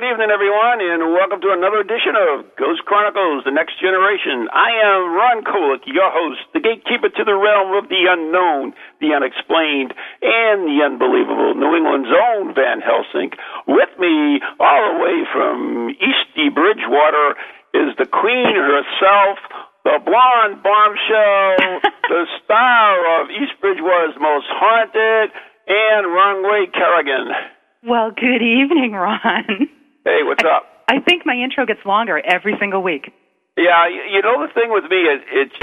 Good 0.00 0.16
evening, 0.16 0.32
everyone, 0.32 0.80
and 0.80 1.12
welcome 1.12 1.44
to 1.44 1.52
another 1.52 1.84
edition 1.84 2.16
of 2.16 2.48
Ghost 2.56 2.88
Chronicles 2.88 3.44
The 3.44 3.52
Next 3.52 3.76
Generation. 3.76 4.48
I 4.48 4.72
am 4.80 5.12
Ron 5.12 5.44
Kolick, 5.44 5.84
your 5.84 6.08
host, 6.08 6.40
the 6.56 6.64
gatekeeper 6.64 7.12
to 7.12 7.24
the 7.28 7.36
realm 7.36 7.76
of 7.76 7.92
the 7.92 8.08
unknown, 8.08 8.72
the 9.04 9.12
unexplained, 9.12 9.92
and 10.24 10.64
the 10.64 10.80
unbelievable. 10.88 11.52
New 11.52 11.76
England's 11.76 12.08
own 12.08 12.56
Van 12.56 12.80
Helsing. 12.80 13.36
With 13.68 13.92
me, 14.00 14.40
all 14.56 14.96
the 14.96 15.04
way 15.04 15.20
from 15.36 15.92
Easty 16.00 16.48
Bridgewater, 16.48 17.36
is 17.76 17.92
the 18.00 18.08
queen 18.08 18.56
herself, 18.56 19.36
the 19.84 20.00
blonde 20.00 20.64
bombshell, 20.64 21.60
the 22.08 22.24
star 22.40 23.20
of 23.20 23.28
East 23.28 23.52
Bridgewater's 23.60 24.16
most 24.16 24.48
haunted, 24.48 25.28
and 25.68 26.08
Ronway 26.08 26.72
Carrigan. 26.72 27.36
Well, 27.84 28.16
good 28.16 28.40
evening, 28.40 28.96
Ron. 28.96 29.68
Hey, 30.04 30.20
what's 30.24 30.42
up? 30.44 30.64
I 30.88 31.00
think 31.00 31.22
my 31.24 31.34
intro 31.34 31.66
gets 31.66 31.80
longer 31.84 32.18
every 32.18 32.54
single 32.58 32.82
week. 32.82 33.12
Yeah, 33.56 33.86
you, 33.88 34.02
you 34.16 34.22
know 34.22 34.44
the 34.46 34.52
thing 34.52 34.70
with 34.70 34.84
me 34.90 34.96
is 34.96 35.20
it's 35.32 35.56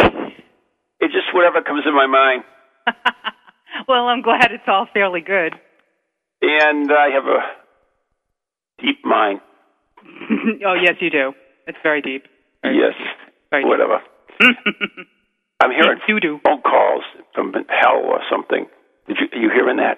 it's 0.99 1.13
just 1.13 1.33
whatever 1.33 1.61
comes 1.61 1.83
in 1.85 1.93
my 1.95 2.05
mind, 2.07 2.43
well, 3.87 4.07
I'm 4.07 4.21
glad 4.21 4.51
it's 4.51 4.63
all 4.67 4.87
fairly 4.93 5.21
good. 5.21 5.53
and 6.41 6.91
I 6.91 7.09
have 7.13 7.25
a 7.25 7.39
deep 8.81 9.03
mind. 9.03 9.41
oh, 10.65 10.75
yes, 10.81 10.95
you 11.01 11.09
do. 11.09 11.33
It's 11.65 11.77
very 11.83 12.01
deep. 12.01 12.23
Very 12.61 12.77
Yes, 12.77 12.93
Very 13.49 13.63
deep. 13.63 13.69
whatever. 13.69 13.99
I'm 15.59 15.71
hearing 15.71 15.99
You 16.07 16.19
do. 16.19 16.39
phone 16.45 16.61
calls 16.61 17.03
from 17.33 17.51
hell 17.53 18.01
or 18.05 18.21
something. 18.31 18.67
Did 19.07 19.17
you 19.19 19.41
you 19.41 19.49
hearing 19.49 19.77
that? 19.77 19.97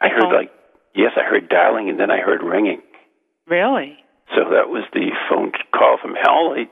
I 0.00 0.08
heard 0.08 0.22
phone? 0.22 0.34
like 0.34 0.50
yes, 0.94 1.12
I 1.16 1.22
heard 1.28 1.48
dialing 1.48 1.88
and 1.88 1.98
then 2.00 2.10
I 2.10 2.18
heard 2.18 2.42
ringing. 2.42 2.82
Really? 3.48 3.96
So 4.34 4.42
that 4.50 4.68
was 4.68 4.84
the 4.92 5.10
phone 5.30 5.52
call 5.72 5.98
from 6.02 6.14
hell. 6.14 6.52
It 6.56 6.68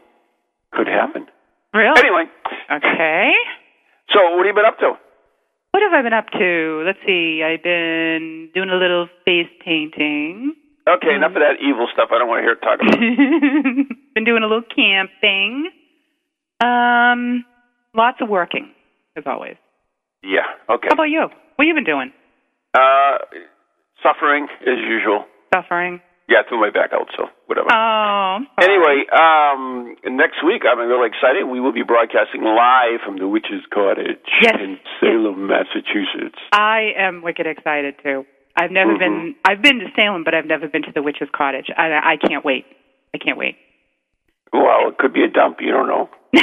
could 0.73 0.87
happen. 0.89 1.27
Really? 1.73 1.99
Anyway, 1.99 2.25
Okay. 2.71 3.33
so 4.13 4.19
what 4.37 4.47
have 4.47 4.47
you 4.47 4.55
been 4.55 4.65
up 4.67 4.79
to? 4.79 4.93
What 5.71 5.83
have 5.83 5.93
I 5.93 6.03
been 6.03 6.13
up 6.13 6.31
to? 6.31 6.83
Let's 6.87 6.99
see. 7.07 7.43
I've 7.43 7.63
been 7.63 8.51
doing 8.55 8.71
a 8.71 8.77
little 8.77 9.09
face 9.25 9.49
painting. 9.65 10.55
Okay, 10.87 11.15
enough 11.15 11.31
of 11.33 11.43
that 11.43 11.57
evil 11.61 11.89
stuff. 11.93 12.11
I 12.13 12.19
don't 12.19 12.29
want 12.29 12.41
to 12.41 12.43
hear 12.43 12.53
it 12.53 12.61
talk 12.63 12.79
about. 12.81 12.95
it. 13.03 13.89
been 14.15 14.25
doing 14.25 14.43
a 14.43 14.47
little 14.47 14.63
camping. 14.63 15.71
Um, 16.63 17.45
lots 17.95 18.19
of 18.21 18.29
working, 18.29 18.71
as 19.17 19.25
always. 19.27 19.57
Yeah. 20.23 20.47
Okay. 20.71 20.89
How 20.89 20.95
about 20.95 21.05
you? 21.11 21.23
What 21.57 21.67
have 21.67 21.67
you 21.67 21.75
been 21.75 21.85
doing? 21.85 22.13
Uh, 22.75 23.19
suffering 24.03 24.47
as 24.63 24.79
usual. 24.79 25.25
Suffering? 25.53 26.01
Yeah, 26.29 26.41
I 26.41 26.49
threw 26.49 26.59
my 26.59 26.71
back 26.71 26.91
out, 26.95 27.09
so 27.17 27.29
whatever. 27.47 27.69
Oh. 27.71 28.39
Anyway, 28.61 29.05
um, 29.13 29.95
next 30.17 30.41
week 30.45 30.63
I'm 30.65 30.79
really 30.79 31.09
excited. 31.09 31.45
We 31.45 31.61
will 31.61 31.73
be 31.73 31.83
broadcasting 31.83 32.43
live 32.43 33.01
from 33.05 33.19
the 33.19 33.29
Witch's 33.29 33.61
Cottage 33.73 34.25
Yes, 34.41 34.57
in 34.59 34.79
Salem, 35.01 35.47
Massachusetts. 35.47 36.41
I 36.53 36.93
am 36.97 37.21
wicked 37.23 37.47
excited 37.47 37.97
too. 38.03 38.25
I've 38.57 38.71
never 38.71 38.93
Mm-hmm. 38.93 38.99
been. 39.01 39.35
I've 39.45 39.61
been 39.63 39.81
to 39.81 39.87
Salem, 39.97 40.25
but 40.25 40.33
I've 40.35 40.47
never 40.47 40.67
been 40.69 40.83
to 40.83 40.93
the 40.95 41.03
Witch's 41.03 41.29
Cottage. 41.37 41.67
I, 41.77 41.91
I 41.93 42.17
can't 42.17 42.45
wait. 42.45 42.65
I 43.15 43.19
can't 43.19 43.37
wait. 43.37 43.57
Well, 44.53 44.89
it 44.89 44.97
could 44.99 45.13
be 45.13 45.25
a 45.25 45.29
dump. 45.29 45.59
You 45.61 45.73
don't 45.73 45.89
know. 45.89 46.09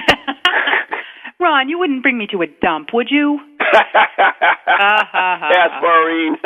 Ron, 1.40 1.70
you 1.70 1.80
wouldn't 1.80 2.04
bring 2.04 2.18
me 2.20 2.28
to 2.28 2.42
a 2.44 2.48
dump, 2.62 2.90
would 2.94 3.08
you? 3.10 3.40
ha, 3.60 3.88
ha. 5.08 5.50
Ask 5.58 5.82
Maureen. 5.82 6.36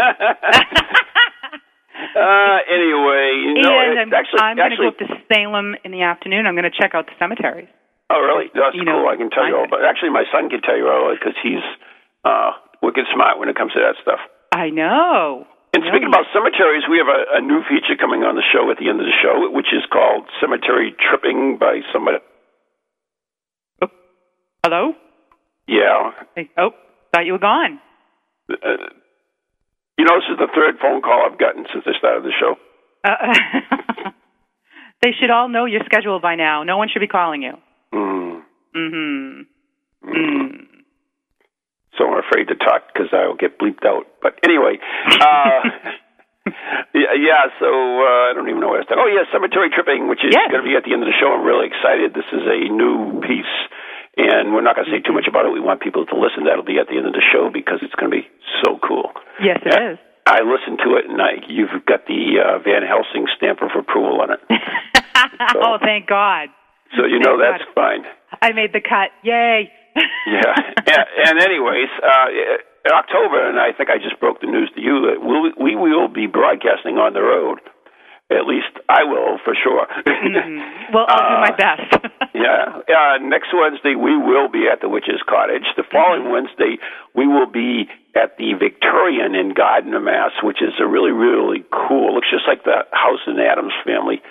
uh, 2.15 2.57
anyway, 2.67 3.55
you 3.55 3.61
know, 3.63 3.75
and 3.79 3.99
I'm, 3.99 4.13
actually, 4.13 4.41
I'm 4.41 4.57
going 4.57 4.71
to 4.71 4.77
go 4.77 4.89
up 4.91 4.99
to 4.99 5.09
Salem 5.31 5.75
in 5.83 5.91
the 5.91 6.03
afternoon. 6.03 6.45
I'm 6.45 6.55
going 6.55 6.69
to 6.69 6.75
check 6.75 6.93
out 6.93 7.07
the 7.07 7.15
cemeteries. 7.17 7.69
oh, 8.09 8.19
really? 8.19 8.51
That's 8.53 8.75
you 8.75 8.83
cool. 8.83 9.03
know, 9.03 9.09
I 9.09 9.15
can 9.15 9.29
tell 9.29 9.47
you 9.47 9.55
all. 9.55 9.67
But 9.69 9.83
actually, 9.87 10.11
my 10.11 10.23
son 10.31 10.49
can 10.49 10.61
tell 10.61 10.77
you 10.77 10.87
all 10.87 11.15
because 11.15 11.35
he's 11.41 11.63
uh, 12.23 12.51
wicked 12.83 13.05
smart 13.13 13.39
when 13.39 13.49
it 13.49 13.55
comes 13.55 13.73
to 13.73 13.79
that 13.79 13.95
stuff. 14.01 14.19
I 14.51 14.69
know. 14.69 15.47
And 15.73 15.83
I 15.83 15.87
know 15.87 15.91
speaking 15.91 16.07
about 16.07 16.27
cemeteries, 16.31 16.83
we 16.89 16.97
have 16.99 17.11
a, 17.11 17.39
a 17.39 17.41
new 17.41 17.59
feature 17.67 17.99
coming 17.99 18.23
on 18.23 18.35
the 18.35 18.45
show 18.53 18.71
at 18.71 18.77
the 18.77 18.87
end 18.87 18.99
of 18.99 19.07
the 19.07 19.17
show, 19.19 19.51
which 19.51 19.71
is 19.75 19.83
called 19.91 20.27
Cemetery 20.39 20.95
Tripping 20.95 21.57
by 21.59 21.81
somebody. 21.91 22.19
Oh, 23.81 23.91
hello. 24.63 24.93
Yeah. 25.67 26.11
Hey, 26.35 26.49
oh, 26.57 26.71
thought 27.11 27.25
you 27.25 27.33
were 27.33 27.39
gone. 27.39 27.79
Uh, 28.49 28.93
you 30.05 30.11
know, 30.13 30.21
this 30.21 30.29
is 30.29 30.37
the 30.37 30.49
third 30.53 30.77
phone 30.79 31.01
call 31.01 31.25
I've 31.25 31.39
gotten 31.39 31.65
since 31.73 31.83
I 31.87 31.97
started 31.97 32.21
the 32.23 32.33
show. 32.37 32.53
Uh, 33.03 34.11
they 35.01 35.09
should 35.19 35.31
all 35.31 35.49
know 35.49 35.65
your 35.65 35.81
schedule 35.85 36.19
by 36.19 36.35
now. 36.35 36.61
No 36.61 36.77
one 36.77 36.89
should 36.93 36.99
be 37.01 37.07
calling 37.07 37.41
you. 37.41 37.53
Mm. 37.93 38.41
Mm-hmm. 38.75 39.41
Mm. 40.05 40.51
So 41.97 42.05
I'm 42.05 42.21
afraid 42.21 42.49
to 42.49 42.55
talk 42.55 42.93
because 42.93 43.09
I'll 43.13 43.33
get 43.35 43.57
bleeped 43.57 43.85
out. 43.85 44.05
But 44.21 44.37
anyway, 44.43 44.77
uh, 45.21 45.61
yeah, 46.93 47.17
yeah. 47.17 47.49
So 47.57 47.65
uh, 47.65 48.29
I 48.29 48.31
don't 48.35 48.45
even 48.49 48.61
know 48.61 48.67
what 48.77 48.83
I 48.83 48.85
was 48.85 48.87
talking. 48.89 49.01
Oh, 49.01 49.09
yeah, 49.09 49.25
Cemetery 49.33 49.69
Tripping, 49.73 50.05
which 50.07 50.21
is 50.21 50.35
Yes. 50.37 50.51
going 50.51 50.61
to 50.61 50.67
be 50.69 50.75
at 50.77 50.83
the 50.85 50.93
end 50.93 51.01
of 51.01 51.09
the 51.09 51.17
show. 51.17 51.33
I'm 51.33 51.41
really 51.47 51.65
excited. 51.65 52.13
This 52.13 52.29
is 52.29 52.45
a 52.45 52.69
new 52.69 53.21
piece, 53.25 53.55
and 54.17 54.53
we're 54.53 54.61
not 54.63 54.75
going 54.75 54.87
to 54.87 54.91
say 54.91 55.01
too 55.03 55.13
much 55.13 55.27
about 55.27 55.45
it. 55.45 55.51
We 55.51 55.59
want 55.59 55.81
people 55.81 56.05
to 56.05 56.15
listen. 56.15 56.45
That'll 56.45 56.63
be 56.65 56.79
at 56.79 56.87
the 56.87 56.97
end 56.97 57.07
of 57.07 57.13
the 57.13 57.23
show 57.23 57.49
because 57.51 57.79
it's 57.81 57.95
going 57.95 58.11
to 58.11 58.15
be 58.17 58.27
so 58.63 58.79
cool. 58.85 59.11
Yes, 59.43 59.59
it 59.65 59.73
Yeah. 59.73 59.91
is. 59.93 59.97
I 60.27 60.41
listened 60.41 60.79
to 60.81 60.97
it, 60.97 61.05
and 61.05 61.21
I, 61.21 61.37
you've 61.47 61.69
got 61.85 62.07
the 62.09 62.41
uh, 62.41 62.57
Van 62.65 62.81
Helsing 62.81 63.27
stamp 63.37 63.61
of 63.61 63.69
approval 63.77 64.21
on 64.25 64.33
it. 64.33 64.41
oh, 65.61 65.77
thank 65.79 66.07
God. 66.07 66.49
So 66.97 67.05
you 67.05 67.21
Thank 67.21 67.25
know 67.25 67.37
that's 67.37 67.61
God. 67.75 67.75
fine. 67.77 68.03
I 68.41 68.51
made 68.53 68.73
the 68.73 68.81
cut. 68.81 69.11
Yay. 69.23 69.71
Yeah. 70.27 70.51
and, 70.57 71.05
and 71.29 71.39
anyways, 71.39 71.87
uh, 72.03 72.27
in 72.83 72.91
October, 72.91 73.47
and 73.47 73.59
I 73.59 73.71
think 73.77 73.89
I 73.89 73.97
just 73.97 74.19
broke 74.19 74.41
the 74.41 74.47
news 74.47 74.69
to 74.75 74.81
you 74.81 75.01
that 75.07 75.21
we'll, 75.23 75.53
we 75.61 75.75
will 75.75 76.07
be 76.09 76.25
broadcasting 76.27 76.97
on 76.97 77.13
the 77.13 77.21
road. 77.21 77.59
At 78.31 78.47
least 78.49 78.73
I 78.89 79.03
will, 79.03 79.37
for 79.45 79.53
sure. 79.53 79.85
Mhm. 80.05 80.93
Well, 80.93 81.05
I'll 81.07 81.29
do 81.29 81.37
my 81.45 81.49
Uh, 81.53 81.57
best. 81.57 82.05
yeah. 82.33 82.81
Uh, 82.89 83.17
next 83.21 83.49
Wednesday, 83.53 83.93
we 83.93 84.17
will 84.17 84.47
be 84.49 84.65
at 84.67 84.81
the 84.81 84.89
Witch's 84.89 85.21
Cottage. 85.29 85.65
The 85.77 85.83
following 85.91 86.31
Wednesday, 86.31 86.77
we 87.13 87.27
will 87.27 87.45
be 87.45 87.87
at 88.15 88.37
the 88.37 88.53
Victorian 88.57 89.35
in 89.35 89.53
Gardner, 89.53 89.99
Mass., 89.99 90.31
which 90.41 90.57
is 90.61 90.73
a 90.79 90.87
really, 90.87 91.11
really 91.11 91.63
cool. 91.71 92.15
Looks 92.15 92.31
just 92.31 92.47
like 92.47 92.63
the 92.63 92.85
house 92.93 93.19
in 93.27 93.37
Addams 93.39 93.73
family. 93.85 94.21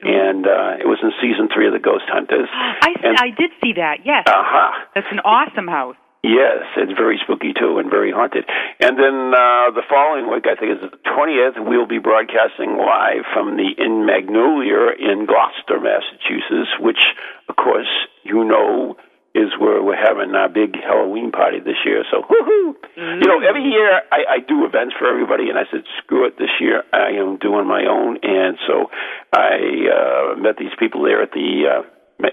And 0.00 0.46
uh, 0.46 0.80
it 0.80 0.86
was 0.88 0.98
in 1.02 1.12
season 1.20 1.48
three 1.52 1.66
of 1.66 1.74
The 1.74 1.78
Ghost 1.78 2.04
Hunters. 2.08 2.48
I, 2.54 2.94
and, 3.04 3.16
I 3.18 3.30
did 3.36 3.50
see 3.62 3.74
that. 3.74 3.98
Yes. 4.06 4.24
uh-huh. 4.26 4.86
That's 4.94 5.06
an 5.12 5.20
awesome 5.26 5.68
house. 5.68 5.96
Yes, 6.22 6.62
it's 6.76 6.92
very 6.92 7.18
spooky 7.22 7.52
too, 7.52 7.78
and 7.78 7.90
very 7.90 8.12
haunted. 8.12 8.44
And 8.78 8.94
then 8.96 9.34
uh, 9.34 9.74
the 9.74 9.82
following 9.90 10.30
week, 10.30 10.46
I 10.46 10.54
think 10.54 10.78
is 10.78 10.82
the 10.86 10.94
twentieth, 11.02 11.58
we'll 11.58 11.90
be 11.90 11.98
broadcasting 11.98 12.78
live 12.78 13.26
from 13.34 13.56
the 13.56 13.74
In 13.76 14.06
Magnolia 14.06 14.94
in 15.02 15.26
Gloucester, 15.26 15.82
Massachusetts, 15.82 16.78
which, 16.78 17.02
of 17.48 17.56
course, 17.56 17.90
you 18.22 18.44
know 18.44 18.94
is 19.34 19.48
where 19.58 19.82
we're 19.82 19.96
having 19.96 20.34
our 20.36 20.48
big 20.48 20.76
Halloween 20.76 21.32
party 21.32 21.58
this 21.58 21.80
year. 21.84 22.04
So, 22.10 22.22
woohoo! 22.22 22.76
Mm-hmm. 22.96 23.22
You 23.22 23.26
know, 23.26 23.40
every 23.42 23.64
year 23.64 24.02
I, 24.12 24.36
I 24.36 24.38
do 24.46 24.64
events 24.64 24.94
for 24.98 25.08
everybody, 25.08 25.48
and 25.48 25.58
I 25.58 25.64
said, 25.72 25.82
screw 26.04 26.26
it, 26.26 26.38
this 26.38 26.52
year 26.60 26.84
I 26.92 27.18
am 27.18 27.38
doing 27.38 27.66
my 27.66 27.82
own. 27.88 28.18
And 28.22 28.58
so 28.68 28.90
I 29.32 29.56
uh, 29.90 30.36
met 30.36 30.56
these 30.56 30.76
people 30.78 31.02
there 31.02 31.22
at 31.22 31.32
the. 31.32 31.64
Uh, 31.66 31.82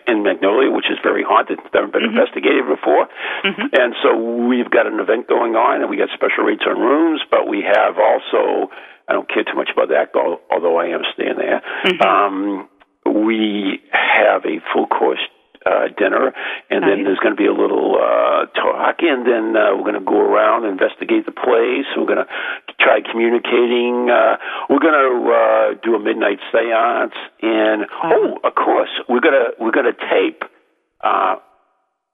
in 0.07 0.23
Magnolia, 0.23 0.71
which 0.71 0.89
is 0.89 0.97
very 1.03 1.23
haunted. 1.23 1.59
Never 1.73 1.87
been 1.87 2.03
mm-hmm. 2.03 2.17
investigated 2.17 2.65
before, 2.67 3.07
mm-hmm. 3.45 3.73
and 3.73 3.95
so 4.03 4.15
we've 4.47 4.69
got 4.69 4.87
an 4.87 4.99
event 4.99 5.27
going 5.27 5.55
on, 5.55 5.81
and 5.81 5.89
we 5.89 5.97
got 5.97 6.09
special 6.13 6.43
rates 6.43 6.63
on 6.67 6.79
rooms. 6.79 7.21
But 7.29 7.47
we 7.47 7.63
have 7.65 7.97
also, 7.97 8.71
I 9.07 9.13
don't 9.13 9.27
care 9.27 9.43
too 9.43 9.55
much 9.55 9.69
about 9.71 9.89
that, 9.89 10.13
although 10.15 10.77
I 10.77 10.93
am 10.93 11.01
staying 11.13 11.37
there. 11.37 11.61
Mm-hmm. 11.85 12.01
Um, 12.01 12.69
we 13.05 13.81
have 13.91 14.45
a 14.45 14.61
full 14.73 14.87
course 14.87 15.21
uh, 15.65 15.91
dinner, 15.97 16.31
and 16.69 16.83
then 16.83 17.03
there's 17.03 17.19
going 17.19 17.35
to 17.35 17.41
be 17.41 17.47
a 17.47 17.53
little 17.53 17.95
uh, 17.99 18.45
talk, 18.55 18.95
and 19.01 19.25
then 19.25 19.55
uh, 19.55 19.75
we're 19.75 19.87
going 19.87 19.99
to 19.99 20.05
go 20.05 20.19
around 20.19 20.63
and 20.63 20.79
investigate 20.79 21.25
the 21.25 21.35
place. 21.35 21.87
We're 21.97 22.07
going 22.07 22.23
to 22.23 22.29
try 22.79 22.99
communicating. 23.03 24.09
Uh, 24.09 24.37
we're 24.69 24.79
going 24.79 24.95
to 24.95 25.15
uh, 25.27 25.79
do 25.83 25.95
a 25.95 25.99
midnight 25.99 26.39
séance, 26.53 27.15
and 27.41 27.85
oh, 28.03 28.39
of 28.43 28.55
course, 28.55 28.89
we're 29.07 29.21
going 29.21 29.35
to 29.35 29.51
we're 29.59 29.75
going 29.75 29.91
to 29.91 29.99
tape 30.09 30.43
uh, 31.01 31.35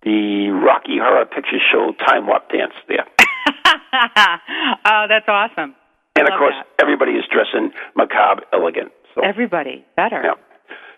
the 0.03 0.49
Rocky 0.51 0.97
Horror 0.97 1.25
Picture 1.25 1.61
Show 1.71 1.93
time 2.05 2.27
warp 2.27 2.49
dance 2.49 2.73
there. 2.87 3.05
oh, 4.85 5.05
that's 5.07 5.27
awesome! 5.27 5.75
And 6.17 6.27
of 6.27 6.37
course, 6.39 6.55
that. 6.57 6.83
everybody 6.83 7.13
is 7.13 7.25
dressing 7.31 7.71
macabre 7.95 8.43
elegant. 8.53 8.91
So. 9.13 9.21
Everybody 9.23 9.85
better. 9.95 10.21
Yeah. 10.23 10.35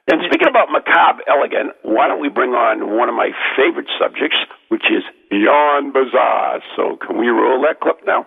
And 0.10 0.22
speaking 0.32 0.48
about 0.48 0.72
macabre 0.72 1.20
elegant, 1.28 1.76
why 1.84 2.08
don't 2.08 2.22
we 2.22 2.30
bring 2.30 2.52
on 2.52 2.96
one 2.96 3.10
of 3.10 3.16
my 3.16 3.32
favorite 3.60 3.92
subjects, 4.00 4.38
which 4.70 4.88
is 4.88 5.04
Beyond 5.30 5.92
Bizarre. 5.92 6.64
So 6.78 6.96
can 6.96 7.20
we 7.20 7.28
roll 7.28 7.62
that 7.68 7.82
clip 7.82 8.00
now? 8.08 8.26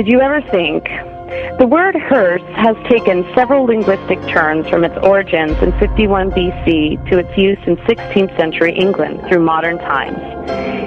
Did 0.00 0.08
you 0.08 0.22
ever 0.22 0.40
think 0.40 0.84
the 1.58 1.66
word 1.66 1.94
hearse 1.94 2.40
has 2.56 2.74
taken 2.88 3.22
several 3.34 3.64
linguistic 3.66 4.18
turns 4.28 4.66
from 4.66 4.82
its 4.82 4.96
origins 5.02 5.58
in 5.60 5.78
51 5.78 6.30
BC 6.30 7.10
to 7.10 7.18
its 7.18 7.36
use 7.36 7.58
in 7.66 7.76
16th 7.76 8.34
century 8.34 8.72
England 8.72 9.20
through 9.28 9.44
modern 9.44 9.76
times. 9.76 10.16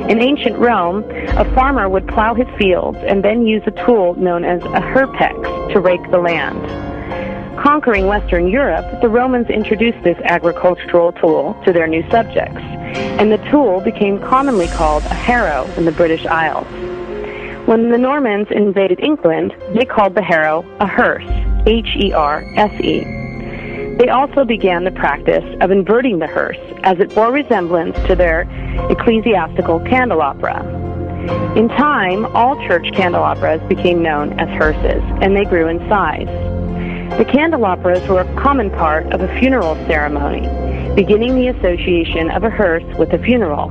In 0.10 0.20
ancient 0.20 0.58
Rome, 0.58 1.04
a 1.38 1.46
farmer 1.54 1.88
would 1.88 2.08
plow 2.08 2.34
his 2.34 2.48
fields 2.58 2.98
and 3.04 3.24
then 3.24 3.46
use 3.46 3.62
a 3.68 3.86
tool 3.86 4.16
known 4.16 4.44
as 4.44 4.64
a 4.64 4.82
herpex 4.82 5.74
to 5.74 5.80
rake 5.80 6.10
the 6.10 6.18
land. 6.18 6.60
Conquering 7.56 8.08
Western 8.08 8.48
Europe, 8.48 9.00
the 9.00 9.10
Romans 9.10 9.48
introduced 9.52 10.04
this 10.04 10.18
agricultural 10.24 11.12
tool 11.12 11.56
to 11.66 11.72
their 11.72 11.86
new 11.86 12.02
subjects, 12.10 12.58
and 12.58 13.32
the 13.32 13.38
tool 13.52 13.80
became 13.80 14.20
commonly 14.20 14.70
called 14.70 15.04
a 15.04 15.14
harrow 15.14 15.70
in 15.78 15.86
the 15.86 15.92
British 15.92 16.26
Isles. 16.26 16.93
When 17.66 17.92
the 17.92 17.98
Normans 17.98 18.50
invaded 18.52 19.00
England, 19.00 19.56
they 19.74 19.86
called 19.86 20.16
the 20.16 20.22
harrow 20.22 20.66
a 20.82 20.86
hearse, 20.86 21.24
H-E-R-S-E. 21.66 23.04
They 23.98 24.10
also 24.10 24.44
began 24.44 24.84
the 24.84 24.92
practice 24.92 25.46
of 25.62 25.72
inverting 25.72 26.20
the 26.20 26.28
hearse, 26.28 26.58
as 26.84 27.00
it 27.00 27.16
bore 27.16 27.32
resemblance 27.32 27.96
to 28.08 28.18
their 28.18 28.42
ecclesiastical 28.90 29.80
candelabra. 29.80 30.60
In 31.56 31.70
time, 31.70 32.26
all 32.36 32.58
church 32.68 32.92
candelabras 32.92 33.62
became 33.70 34.02
known 34.02 34.38
as 34.42 34.50
hearses, 34.58 35.02
and 35.22 35.34
they 35.34 35.46
grew 35.46 35.70
in 35.70 35.80
size. 35.88 36.28
The 37.18 37.24
candelabras 37.24 38.06
were 38.10 38.22
a 38.22 38.36
common 38.36 38.72
part 38.72 39.14
of 39.14 39.22
a 39.22 39.40
funeral 39.40 39.76
ceremony, 39.88 40.50
beginning 40.96 41.36
the 41.36 41.48
association 41.48 42.30
of 42.32 42.44
a 42.44 42.50
hearse 42.50 42.84
with 42.98 43.14
a 43.14 43.20
funeral. 43.20 43.70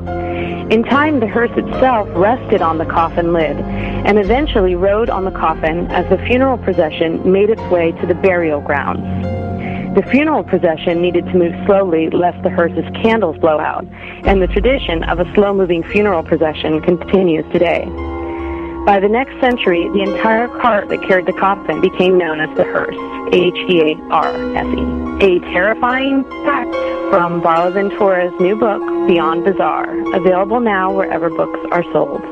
In 0.71 0.83
time, 0.85 1.21
the 1.21 1.27
hearse 1.27 1.51
itself 1.57 2.09
rested 2.13 2.63
on 2.63 2.79
the 2.79 2.87
coffin 2.87 3.33
lid 3.33 3.57
and 3.57 4.19
eventually 4.19 4.75
rode 4.75 5.11
on 5.11 5.25
the 5.25 5.31
coffin 5.31 5.87
as 5.91 6.09
the 6.09 6.19
funeral 6.27 6.59
procession 6.59 7.31
made 7.31 7.51
its 7.51 7.63
way 7.63 7.93
to 7.93 8.07
the 8.07 8.15
burial 8.15 8.61
grounds. 8.61 9.03
The 9.95 10.03
funeral 10.05 10.43
procession 10.43 11.03
needed 11.03 11.27
to 11.27 11.35
move 11.35 11.55
slowly 11.67 12.09
lest 12.09 12.43
the 12.43 12.49
hearse's 12.49 12.89
candles 13.03 13.37
blow 13.37 13.61
out, 13.61 13.85
and 14.25 14.41
the 14.41 14.47
tradition 14.47 15.05
of 15.05 15.21
a 15.21 15.35
slow 15.35 15.53
moving 15.53 15.83
funeral 15.83 16.23
procession 16.23 16.81
continues 16.81 17.45
today. 17.53 17.85
By 18.85 18.99
the 18.99 19.09
next 19.09 19.39
century, 19.41 19.89
the 19.95 20.03
entire 20.03 20.49
cart 20.49 20.89
that 20.89 21.07
carried 21.07 21.27
the 21.27 21.33
coffin 21.33 21.81
became 21.81 22.19
known 22.19 22.41
as 22.41 22.51
the 22.57 22.65
hearse, 22.65 22.99
H-E-A-R-S-E. 23.31 24.83
A 25.23 25.39
terrifying 25.55 26.25
fact 26.43 26.75
from 27.15 27.41
Varla 27.41 27.73
Ventura's 27.73 28.35
new 28.41 28.57
book, 28.57 28.83
Beyond 29.07 29.45
Bizarre, 29.45 29.87
available 30.17 30.59
now 30.59 30.91
wherever 30.93 31.31
books 31.31 31.61
are 31.71 31.85
sold. 31.95 32.23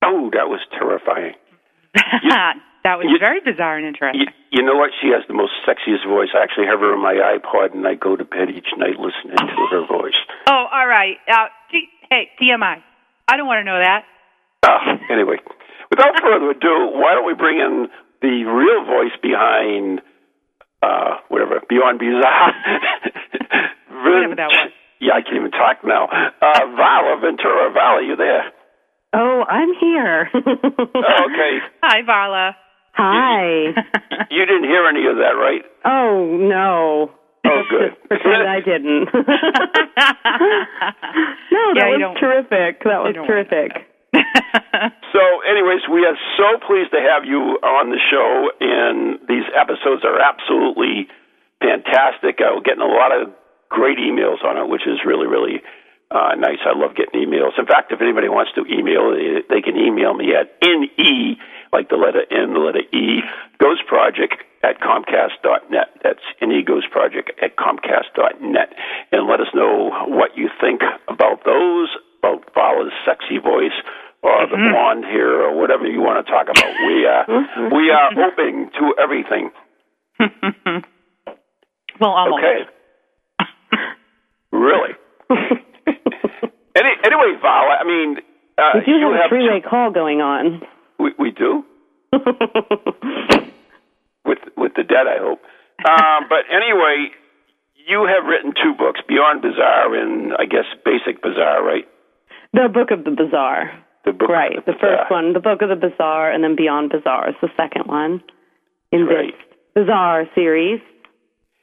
Oh, 0.00 0.30
that 0.32 0.48
was 0.48 0.64
terrifying. 0.72 1.34
that 1.92 2.96
was 2.96 3.12
you, 3.12 3.18
very 3.20 3.40
bizarre 3.44 3.76
and 3.76 3.84
interesting. 3.86 4.22
You, 4.22 4.60
you, 4.60 4.64
know 4.64 4.74
what? 4.74 4.88
She 5.02 5.08
has 5.08 5.20
the 5.28 5.34
most 5.34 5.52
sexiest 5.68 6.08
voice. 6.08 6.30
I 6.32 6.42
actually 6.42 6.64
have 6.64 6.80
her 6.80 6.94
on 6.94 7.02
my 7.02 7.12
iPod, 7.12 7.74
and 7.74 7.86
I 7.86 7.92
go 7.94 8.16
to 8.16 8.24
bed 8.24 8.48
each 8.48 8.72
night 8.78 8.96
listening 8.96 9.36
to 9.36 9.66
her 9.70 9.86
voice. 9.86 10.16
Oh, 10.48 10.64
all 10.72 10.88
right. 10.88 11.18
Uh, 11.28 11.52
T- 11.70 11.90
hey, 12.08 12.30
TMI. 12.40 12.80
I 13.28 13.36
don't 13.36 13.46
want 13.46 13.60
to 13.60 13.64
know 13.64 13.78
that. 13.80 14.04
Uh, 14.62 15.12
anyway, 15.12 15.36
without 15.90 16.12
further 16.20 16.50
ado, 16.50 16.90
why 16.92 17.14
don't 17.14 17.26
we 17.26 17.34
bring 17.34 17.58
in 17.58 17.88
the 18.22 18.44
real 18.44 18.84
voice 18.84 19.16
behind 19.22 20.00
uh, 20.82 21.16
whatever 21.28 21.60
Beyond 21.68 21.98
Bizarre? 21.98 22.52
whatever 23.90 24.34
that 24.36 24.48
was. 24.48 24.70
Yeah, 25.00 25.14
I 25.14 25.22
can't 25.22 25.36
even 25.36 25.50
talk 25.50 25.84
now. 25.84 26.04
Uh, 26.06 26.60
Varla 26.76 27.20
Ventura, 27.20 27.72
Varla, 27.72 28.06
you 28.06 28.16
there? 28.16 28.52
Oh, 29.12 29.44
I'm 29.48 29.68
here. 29.80 30.28
okay. 30.34 31.58
Hi, 31.82 32.02
Varla. 32.02 32.52
Hi. 32.96 33.74
You, 34.30 34.38
you 34.38 34.46
didn't 34.46 34.64
hear 34.64 34.86
any 34.86 35.06
of 35.06 35.16
that, 35.16 35.34
right? 35.36 35.62
Oh 35.84 36.36
no. 36.40 37.10
Oh, 37.44 37.62
good. 37.68 37.92
Pretend 38.08 38.48
I 38.48 38.60
didn't. 38.60 39.04
no, 39.12 39.20
that 41.76 41.92
yeah, 41.92 42.08
was 42.08 42.16
terrific. 42.18 42.82
That 42.84 43.04
was 43.04 43.14
terrific. 43.26 43.84
so, 45.12 45.22
anyways, 45.44 45.84
we 45.90 46.06
are 46.06 46.16
so 46.38 46.58
pleased 46.66 46.90
to 46.92 47.00
have 47.02 47.24
you 47.24 47.58
on 47.60 47.90
the 47.90 48.00
show, 48.10 48.50
and 48.60 49.18
these 49.28 49.44
episodes 49.52 50.04
are 50.04 50.20
absolutely 50.20 51.08
fantastic. 51.60 52.40
Uh, 52.40 52.54
we're 52.56 52.66
getting 52.66 52.84
a 52.84 52.90
lot 52.90 53.10
of 53.12 53.34
great 53.68 53.98
emails 53.98 54.42
on 54.44 54.56
it, 54.56 54.68
which 54.68 54.86
is 54.86 55.02
really, 55.04 55.26
really 55.26 55.60
uh, 56.10 56.34
nice. 56.38 56.62
I 56.64 56.76
love 56.76 56.94
getting 56.96 57.20
emails. 57.20 57.58
In 57.58 57.66
fact, 57.66 57.90
if 57.90 58.00
anybody 58.00 58.28
wants 58.28 58.52
to 58.54 58.62
email, 58.70 59.12
they 59.50 59.60
can 59.60 59.76
email 59.76 60.14
me 60.14 60.32
at 60.34 60.54
ne, 60.62 61.36
like 61.72 61.90
the 61.90 61.96
letter 61.96 62.22
N, 62.30 62.54
the 62.54 62.60
letter 62.60 62.86
E, 62.94 63.20
Ghost 63.58 63.82
Project 63.88 64.42
at 64.62 64.80
Comcast.net. 64.80 65.70
That's 65.70 65.93
Ghost 66.66 66.90
Project 66.90 67.30
at 67.42 67.56
Comcast.net. 67.56 68.74
And 69.12 69.28
let 69.28 69.40
us 69.40 69.48
know 69.54 69.90
what 70.08 70.36
you 70.36 70.48
think 70.60 70.80
about 71.08 71.44
those, 71.44 71.88
about 72.18 72.52
Varla's 72.54 72.92
sexy 73.04 73.38
voice, 73.38 73.76
or 74.22 74.46
the 74.46 74.56
mm-hmm. 74.56 74.72
blonde 74.72 75.04
hair, 75.04 75.42
or 75.42 75.58
whatever 75.58 75.86
you 75.86 76.00
want 76.00 76.24
to 76.24 76.30
talk 76.30 76.48
about. 76.48 76.72
We, 76.86 77.06
uh, 77.06 77.24
we 77.74 77.90
are 77.90 78.10
open 78.26 78.70
to 78.78 78.94
everything. 79.00 79.50
well, 82.00 82.10
almost. 82.10 82.44
Okay. 82.44 82.64
really? 84.52 84.94
Any, 86.76 86.90
anyway, 87.04 87.38
Varla, 87.42 87.80
I 87.80 87.84
mean, 87.84 88.16
uh, 88.58 88.72
we 88.74 88.84
do 88.84 89.12
have 89.12 89.26
a 89.26 89.28
three-way 89.28 89.60
call 89.60 89.90
going 89.92 90.20
on. 90.20 90.62
We, 90.98 91.12
we 91.18 91.30
do. 91.30 91.64
with 94.24 94.38
with 94.56 94.72
the 94.76 94.84
dead, 94.84 95.06
I 95.08 95.18
hope. 95.18 95.40
Um, 95.84 96.26
but 96.28 96.48
anyway, 96.48 97.12
you 97.86 98.08
have 98.08 98.24
written 98.24 98.52
two 98.56 98.74
books, 98.76 99.00
Beyond 99.06 99.42
Bizarre 99.42 99.94
and 99.94 100.32
I 100.34 100.44
guess 100.44 100.64
Basic 100.84 101.22
Bizarre, 101.22 101.62
right? 101.62 101.84
The 102.52 102.68
Book 102.72 102.90
of 102.90 103.04
the 103.04 103.10
Bizarre. 103.10 103.70
The 104.04 104.12
book 104.12 104.28
right. 104.28 104.64
The, 104.64 104.72
the, 104.72 104.78
first 104.78 105.10
one, 105.10 105.32
the 105.32 105.40
Book 105.40 105.62
of 105.62 105.68
the 105.68 105.76
Bizarre, 105.76 106.30
and 106.30 106.44
then 106.44 106.56
Beyond 106.56 106.92
Bizarre 106.92 107.28
is 107.28 107.36
the 107.40 107.48
second 107.56 107.86
one 107.86 108.22
in 108.92 109.06
right. 109.06 109.32
this 109.74 109.84
Bizarre 109.84 110.24
series. 110.34 110.80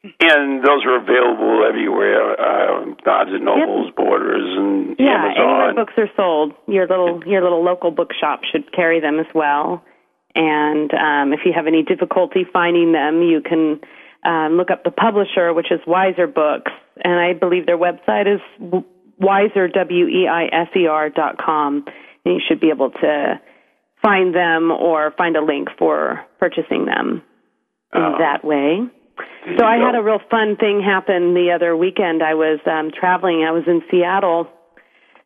And 0.03 0.65
those 0.65 0.81
are 0.85 0.97
available 0.97 1.61
everywhere. 1.67 2.33
Uh, 2.33 2.85
Barnes 3.05 3.33
and 3.33 3.45
Nobles, 3.45 3.87
yep. 3.87 3.95
Borders, 3.95 4.57
and 4.57 4.95
yeah, 4.97 5.29
Amazon. 5.29 5.37
anywhere 5.37 5.73
books 5.75 5.93
are 5.97 6.09
sold, 6.17 6.53
your 6.67 6.87
little 6.87 7.21
your 7.27 7.43
little 7.43 7.63
local 7.63 7.91
bookshop 7.91 8.41
should 8.51 8.73
carry 8.73 8.99
them 8.99 9.19
as 9.19 9.27
well. 9.35 9.83
And 10.33 10.91
um, 10.93 11.33
if 11.33 11.41
you 11.45 11.53
have 11.53 11.67
any 11.67 11.83
difficulty 11.83 12.47
finding 12.51 12.93
them, 12.93 13.21
you 13.21 13.41
can 13.41 13.79
um, 14.23 14.53
look 14.57 14.69
up 14.71 14.83
the 14.83 14.91
publisher, 14.91 15.53
which 15.53 15.71
is 15.71 15.79
Weiser 15.87 16.31
Books, 16.31 16.71
and 17.03 17.13
I 17.13 17.33
believe 17.33 17.65
their 17.65 17.77
website 17.77 18.33
is 18.33 18.41
Weiser 19.19 19.71
W 19.73 20.07
E 20.07 20.27
I 20.27 20.45
S 20.45 20.67
E 20.75 20.87
R 20.87 21.09
dot 21.09 21.37
com, 21.37 21.85
and 22.25 22.35
you 22.35 22.41
should 22.47 22.59
be 22.59 22.69
able 22.69 22.91
to 22.91 23.39
find 24.01 24.33
them 24.33 24.71
or 24.71 25.11
find 25.17 25.35
a 25.35 25.43
link 25.43 25.69
for 25.77 26.23
purchasing 26.39 26.85
them 26.85 27.23
in 27.93 28.01
oh. 28.01 28.15
that 28.19 28.43
way. 28.43 28.79
So 29.57 29.65
I 29.65 29.77
had 29.77 29.95
a 29.95 30.03
real 30.03 30.19
fun 30.29 30.55
thing 30.55 30.81
happen 30.83 31.33
the 31.33 31.51
other 31.55 31.75
weekend. 31.75 32.21
I 32.23 32.35
was 32.35 32.59
um 32.65 32.91
traveling. 32.97 33.43
I 33.47 33.51
was 33.51 33.63
in 33.67 33.81
Seattle, 33.89 34.47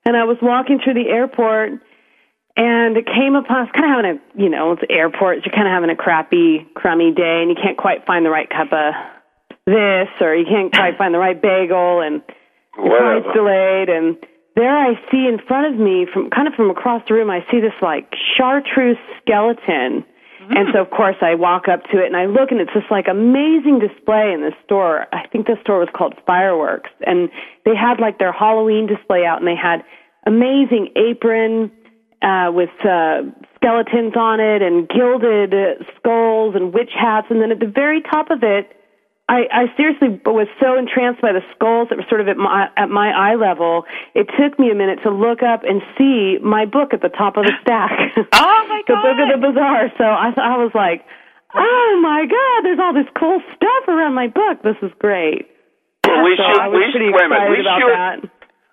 and 0.06 0.16
I 0.16 0.24
was 0.24 0.38
walking 0.42 0.80
through 0.84 0.96
the 0.96 1.10
airport, 1.10 1.82
and 2.56 2.98
it 2.98 3.06
came 3.06 3.36
upon. 3.36 3.68
kind 3.72 3.86
of 3.86 3.92
having 3.92 4.12
a, 4.18 4.42
you 4.42 4.50
know, 4.50 4.74
it's 4.74 4.84
airport. 4.90 5.46
You're 5.46 5.54
kind 5.54 5.68
of 5.68 5.74
having 5.74 5.90
a 5.90 5.96
crappy, 5.96 6.68
crummy 6.74 7.12
day, 7.12 7.42
and 7.42 7.50
you 7.50 7.56
can't 7.56 7.78
quite 7.78 8.06
find 8.06 8.26
the 8.26 8.30
right 8.30 8.50
cup 8.50 8.72
of 8.72 8.94
this, 9.66 10.10
or 10.22 10.36
you 10.36 10.46
can't 10.46 10.74
quite 10.74 10.98
find 11.00 11.14
the 11.14 11.20
right 11.20 11.40
bagel, 11.40 12.02
and 12.02 12.22
the 12.76 12.84
flight's 12.84 13.36
delayed, 13.36 13.90
and 13.90 14.18
there 14.56 14.76
I 14.76 14.96
see 15.12 15.28
in 15.28 15.40
front 15.48 15.74
of 15.74 15.80
me, 15.80 16.08
from 16.12 16.30
kind 16.30 16.48
of 16.48 16.54
from 16.54 16.70
across 16.70 17.02
the 17.08 17.14
room, 17.14 17.30
I 17.30 17.46
see 17.52 17.60
this 17.60 17.76
like 17.82 18.14
chartreuse 18.38 18.98
skeleton 19.22 20.06
Mm-hmm. 20.46 20.58
And 20.58 20.68
so, 20.74 20.82
of 20.82 20.92
course, 20.92 21.16
I 21.22 21.34
walk 21.34 21.68
up 21.68 21.84
to 21.92 21.98
it 21.98 22.06
and 22.06 22.16
I 22.16 22.26
look, 22.26 22.52
and 22.52 22.62
it's 22.62 22.74
this 22.74 22.84
like 22.92 23.08
amazing 23.10 23.80
display 23.80 24.32
in 24.32 24.42
the 24.42 24.52
store. 24.64 25.08
I 25.12 25.28
think 25.28 25.48
the 25.48 25.58
store 25.62 25.80
was 25.80 25.90
called 25.96 26.14
Fireworks, 26.28 26.92
and 27.06 27.30
they 27.66 27.76
had 27.76 28.00
like 28.00 28.20
their 28.20 28.32
Halloween 28.32 28.86
display 28.86 29.26
out, 29.26 29.40
and 29.40 29.48
they 29.48 29.56
had 29.56 29.84
amazing 30.28 30.90
apron 30.96 31.72
uh, 32.22 32.52
with 32.52 32.70
uh, 32.84 33.22
skeletons 33.56 34.16
on 34.16 34.40
it 34.40 34.62
and 34.62 34.88
gilded 34.88 35.54
skulls 36.00 36.56
and 36.56 36.74
witch 36.74 36.92
hats, 36.94 37.28
and 37.30 37.42
then 37.42 37.52
at 37.52 37.60
the 37.60 37.72
very 37.74 38.02
top 38.02 38.32
of 38.32 38.44
it 38.44 38.76
I, 39.28 39.50
I 39.50 39.64
seriously 39.76 40.22
was 40.22 40.46
so 40.62 40.78
entranced 40.78 41.18
by 41.18 41.34
the 41.34 41.42
skulls 41.58 41.90
that 41.90 41.98
were 41.98 42.06
sort 42.10 42.22
of 42.22 42.30
at 42.30 42.38
my 42.38 42.70
at 42.78 42.94
my 42.94 43.10
eye 43.10 43.34
level. 43.34 43.86
It 44.14 44.30
took 44.38 44.60
me 44.62 44.70
a 44.70 44.78
minute 44.78 45.02
to 45.02 45.10
look 45.10 45.42
up 45.42 45.66
and 45.66 45.82
see 45.98 46.38
my 46.46 46.70
book 46.70 46.94
at 46.94 47.02
the 47.02 47.10
top 47.10 47.34
of 47.34 47.50
the 47.50 47.54
stack. 47.66 47.90
oh 48.18 48.62
my 48.70 48.86
god! 48.86 49.02
the 49.02 49.02
book 49.02 49.18
of 49.18 49.30
the 49.34 49.42
bizarre. 49.50 49.90
So 49.98 50.06
I 50.06 50.30
I 50.38 50.62
was 50.62 50.70
like, 50.78 51.02
oh 51.58 52.00
my 52.06 52.30
god, 52.30 52.70
there's 52.70 52.78
all 52.78 52.94
this 52.94 53.10
cool 53.18 53.42
stuff 53.58 53.84
around 53.90 54.14
my 54.14 54.28
book. 54.30 54.62
This 54.62 54.78
is 54.86 54.94
great. 55.02 55.50
Well, 56.06 56.22
we 56.22 56.38
so 56.38 56.46
should, 56.46 56.62
I 56.62 56.68
was 56.70 56.86
we 56.86 56.92
pretty 56.94 57.10
should, 57.10 57.18
excited 57.18 57.50
we 57.50 57.62
about 57.66 57.82
should, 57.82 57.98
that. 57.98 58.18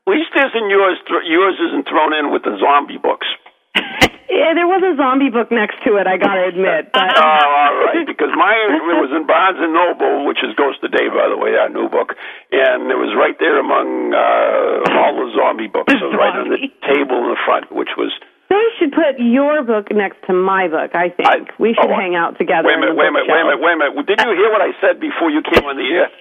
At 0.06 0.12
least 0.12 0.34
isn't 0.34 0.68
yours 0.70 0.98
yours 1.24 1.56
isn't 1.68 1.88
thrown 1.88 2.12
in 2.12 2.32
with 2.32 2.42
the 2.42 2.58
zombie 2.58 2.98
books. 2.98 3.26
Yeah, 4.32 4.56
there 4.56 4.64
was 4.64 4.80
a 4.80 4.96
zombie 4.96 5.28
book 5.28 5.52
next 5.52 5.76
to 5.84 6.00
it. 6.00 6.08
I 6.08 6.16
gotta 6.16 6.48
admit. 6.48 6.88
But... 6.96 7.04
oh, 7.20 7.20
all 7.20 7.76
right. 7.84 8.00
Because 8.00 8.32
mine 8.32 8.80
it 8.80 8.96
was 8.96 9.12
in 9.12 9.28
Barnes 9.28 9.60
and 9.60 9.76
Noble, 9.76 10.24
which 10.24 10.40
is 10.40 10.56
Ghost 10.56 10.80
of 10.80 10.88
Day, 10.88 11.04
by 11.12 11.28
the 11.28 11.36
way, 11.36 11.52
our 11.60 11.68
new 11.68 11.92
book, 11.92 12.16
and 12.48 12.88
it 12.88 12.96
was 12.96 13.12
right 13.12 13.36
there 13.36 13.60
among 13.60 14.16
uh, 14.16 14.88
all 14.96 15.20
the 15.20 15.28
zombie 15.36 15.68
books, 15.68 15.92
so 15.92 16.08
right 16.16 16.32
on 16.32 16.48
the 16.48 16.64
table 16.80 17.28
in 17.28 17.36
the 17.36 17.40
front, 17.44 17.68
which 17.76 17.92
was. 18.00 18.08
They 18.52 18.66
should 18.76 18.92
put 18.92 19.16
your 19.16 19.64
book 19.64 19.88
next 19.88 20.20
to 20.28 20.36
my 20.36 20.68
book. 20.68 20.92
I 20.92 21.08
think 21.08 21.24
I, 21.24 21.40
we 21.56 21.72
should 21.72 21.88
oh, 21.88 21.96
hang 21.96 22.12
out 22.12 22.36
together. 22.36 22.68
Wait 22.68 22.76
a 22.76 22.80
minute, 22.84 23.00
wait 23.00 23.08
a 23.08 23.12
minute, 23.16 23.32
wait 23.32 23.40
a 23.40 23.48
minute, 23.48 23.60
wait 23.64 23.72
a 23.72 23.78
minute. 23.80 24.04
Did 24.04 24.20
you 24.20 24.36
hear 24.36 24.52
what 24.52 24.60
I 24.60 24.76
said 24.76 25.00
before 25.00 25.32
you 25.32 25.40
came 25.40 25.64
on 25.64 25.80
the 25.80 25.88
air? 25.88 26.12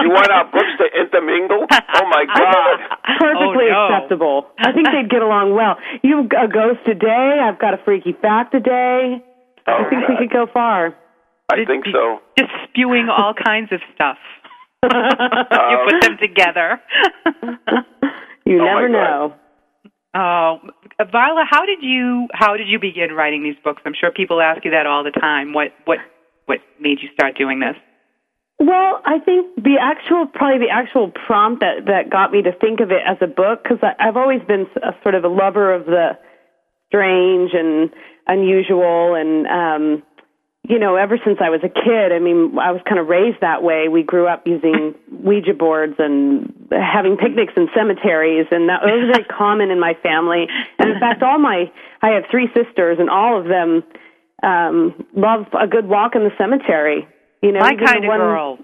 you 0.00 0.08
want 0.08 0.32
our 0.32 0.48
books 0.48 0.72
to 0.80 0.86
intermingle? 0.96 1.68
Oh 1.68 2.06
my 2.08 2.24
God! 2.24 2.76
Perfectly 3.20 3.68
oh, 3.68 3.76
no. 3.76 3.84
acceptable. 3.92 4.46
I 4.64 4.72
think 4.72 4.88
they'd 4.88 5.10
get 5.10 5.20
along 5.20 5.52
well. 5.52 5.76
You 6.00 6.24
a 6.24 6.48
ghost 6.48 6.80
today. 6.86 7.36
I've 7.42 7.60
got 7.60 7.74
a 7.74 7.80
freaky 7.84 8.16
fact 8.16 8.52
today. 8.56 9.20
Oh, 9.68 9.84
I 9.84 9.90
think 9.90 10.08
God. 10.08 10.08
we 10.08 10.16
could 10.24 10.32
go 10.32 10.46
far. 10.50 10.96
I 11.52 11.64
think 11.66 11.84
so. 11.92 12.20
Just 12.38 12.50
spewing 12.70 13.08
all 13.12 13.34
kinds 13.44 13.72
of 13.72 13.80
stuff. 13.94 14.16
you 14.84 14.88
put 14.88 16.00
them 16.00 16.12
um, 16.12 16.18
together. 16.22 16.80
you 18.46 18.56
Oh, 18.62 18.64
never 18.64 18.88
know. 18.88 19.34
God. 19.36 19.40
Oh, 20.12 20.58
Viola, 20.98 21.44
how 21.48 21.66
did 21.66 21.82
you 21.82 22.26
how 22.32 22.56
did 22.56 22.66
you 22.68 22.80
begin 22.80 23.12
writing 23.12 23.44
these 23.44 23.56
books? 23.62 23.82
I'm 23.84 23.94
sure 23.98 24.10
people 24.10 24.40
ask 24.40 24.64
you 24.64 24.72
that 24.72 24.86
all 24.86 25.04
the 25.04 25.12
time. 25.12 25.52
What 25.52 25.68
what 25.84 25.98
what 26.46 26.58
made 26.80 26.98
you 27.00 27.08
start 27.14 27.38
doing 27.38 27.60
this? 27.60 27.76
Well, 28.60 29.00
I 29.06 29.18
think 29.24 29.56
the 29.56 29.78
actual, 29.80 30.26
probably 30.26 30.66
the 30.66 30.70
actual 30.70 31.10
prompt 31.10 31.60
that 31.60 31.86
that 31.86 32.10
got 32.10 32.30
me 32.30 32.42
to 32.42 32.52
think 32.52 32.80
of 32.80 32.90
it 32.90 33.00
as 33.08 33.16
a 33.22 33.26
book, 33.26 33.62
because 33.62 33.78
I've 33.98 34.18
always 34.18 34.42
been 34.46 34.66
a 34.76 34.92
sort 35.02 35.14
of 35.14 35.24
a 35.24 35.28
lover 35.28 35.72
of 35.72 35.86
the 35.86 36.18
strange 36.88 37.52
and 37.54 37.88
unusual, 38.26 39.14
and 39.14 39.46
um, 39.46 40.02
you 40.68 40.78
know, 40.78 40.96
ever 40.96 41.18
since 41.24 41.38
I 41.40 41.48
was 41.48 41.60
a 41.64 41.70
kid. 41.70 42.12
I 42.12 42.18
mean, 42.18 42.58
I 42.60 42.72
was 42.72 42.82
kind 42.86 43.00
of 43.00 43.06
raised 43.08 43.40
that 43.40 43.62
way. 43.62 43.88
We 43.88 44.02
grew 44.02 44.28
up 44.28 44.42
using 44.44 44.94
Ouija 45.10 45.54
boards 45.54 45.94
and 45.98 46.59
having 46.70 47.16
picnics 47.16 47.52
in 47.56 47.68
cemeteries, 47.74 48.46
and 48.50 48.68
that 48.68 48.82
was 48.82 49.10
very 49.12 49.24
common 49.38 49.70
in 49.70 49.80
my 49.80 49.94
family. 50.02 50.46
And 50.78 50.90
in 50.90 51.00
fact, 51.00 51.22
all 51.22 51.38
my 51.38 51.70
I 52.02 52.10
have 52.10 52.24
three 52.30 52.48
sisters, 52.54 52.98
and 52.98 53.10
all 53.10 53.38
of 53.38 53.46
them 53.46 53.82
um, 54.42 54.94
love 55.14 55.46
a 55.58 55.66
good 55.66 55.86
walk 55.86 56.14
in 56.14 56.22
the 56.22 56.32
cemetery. 56.38 57.06
You 57.42 57.52
know, 57.52 57.60
My 57.60 57.74
kind 57.74 58.04
the 58.04 58.08
of 58.08 58.08
one, 58.08 58.18
girls. 58.18 58.58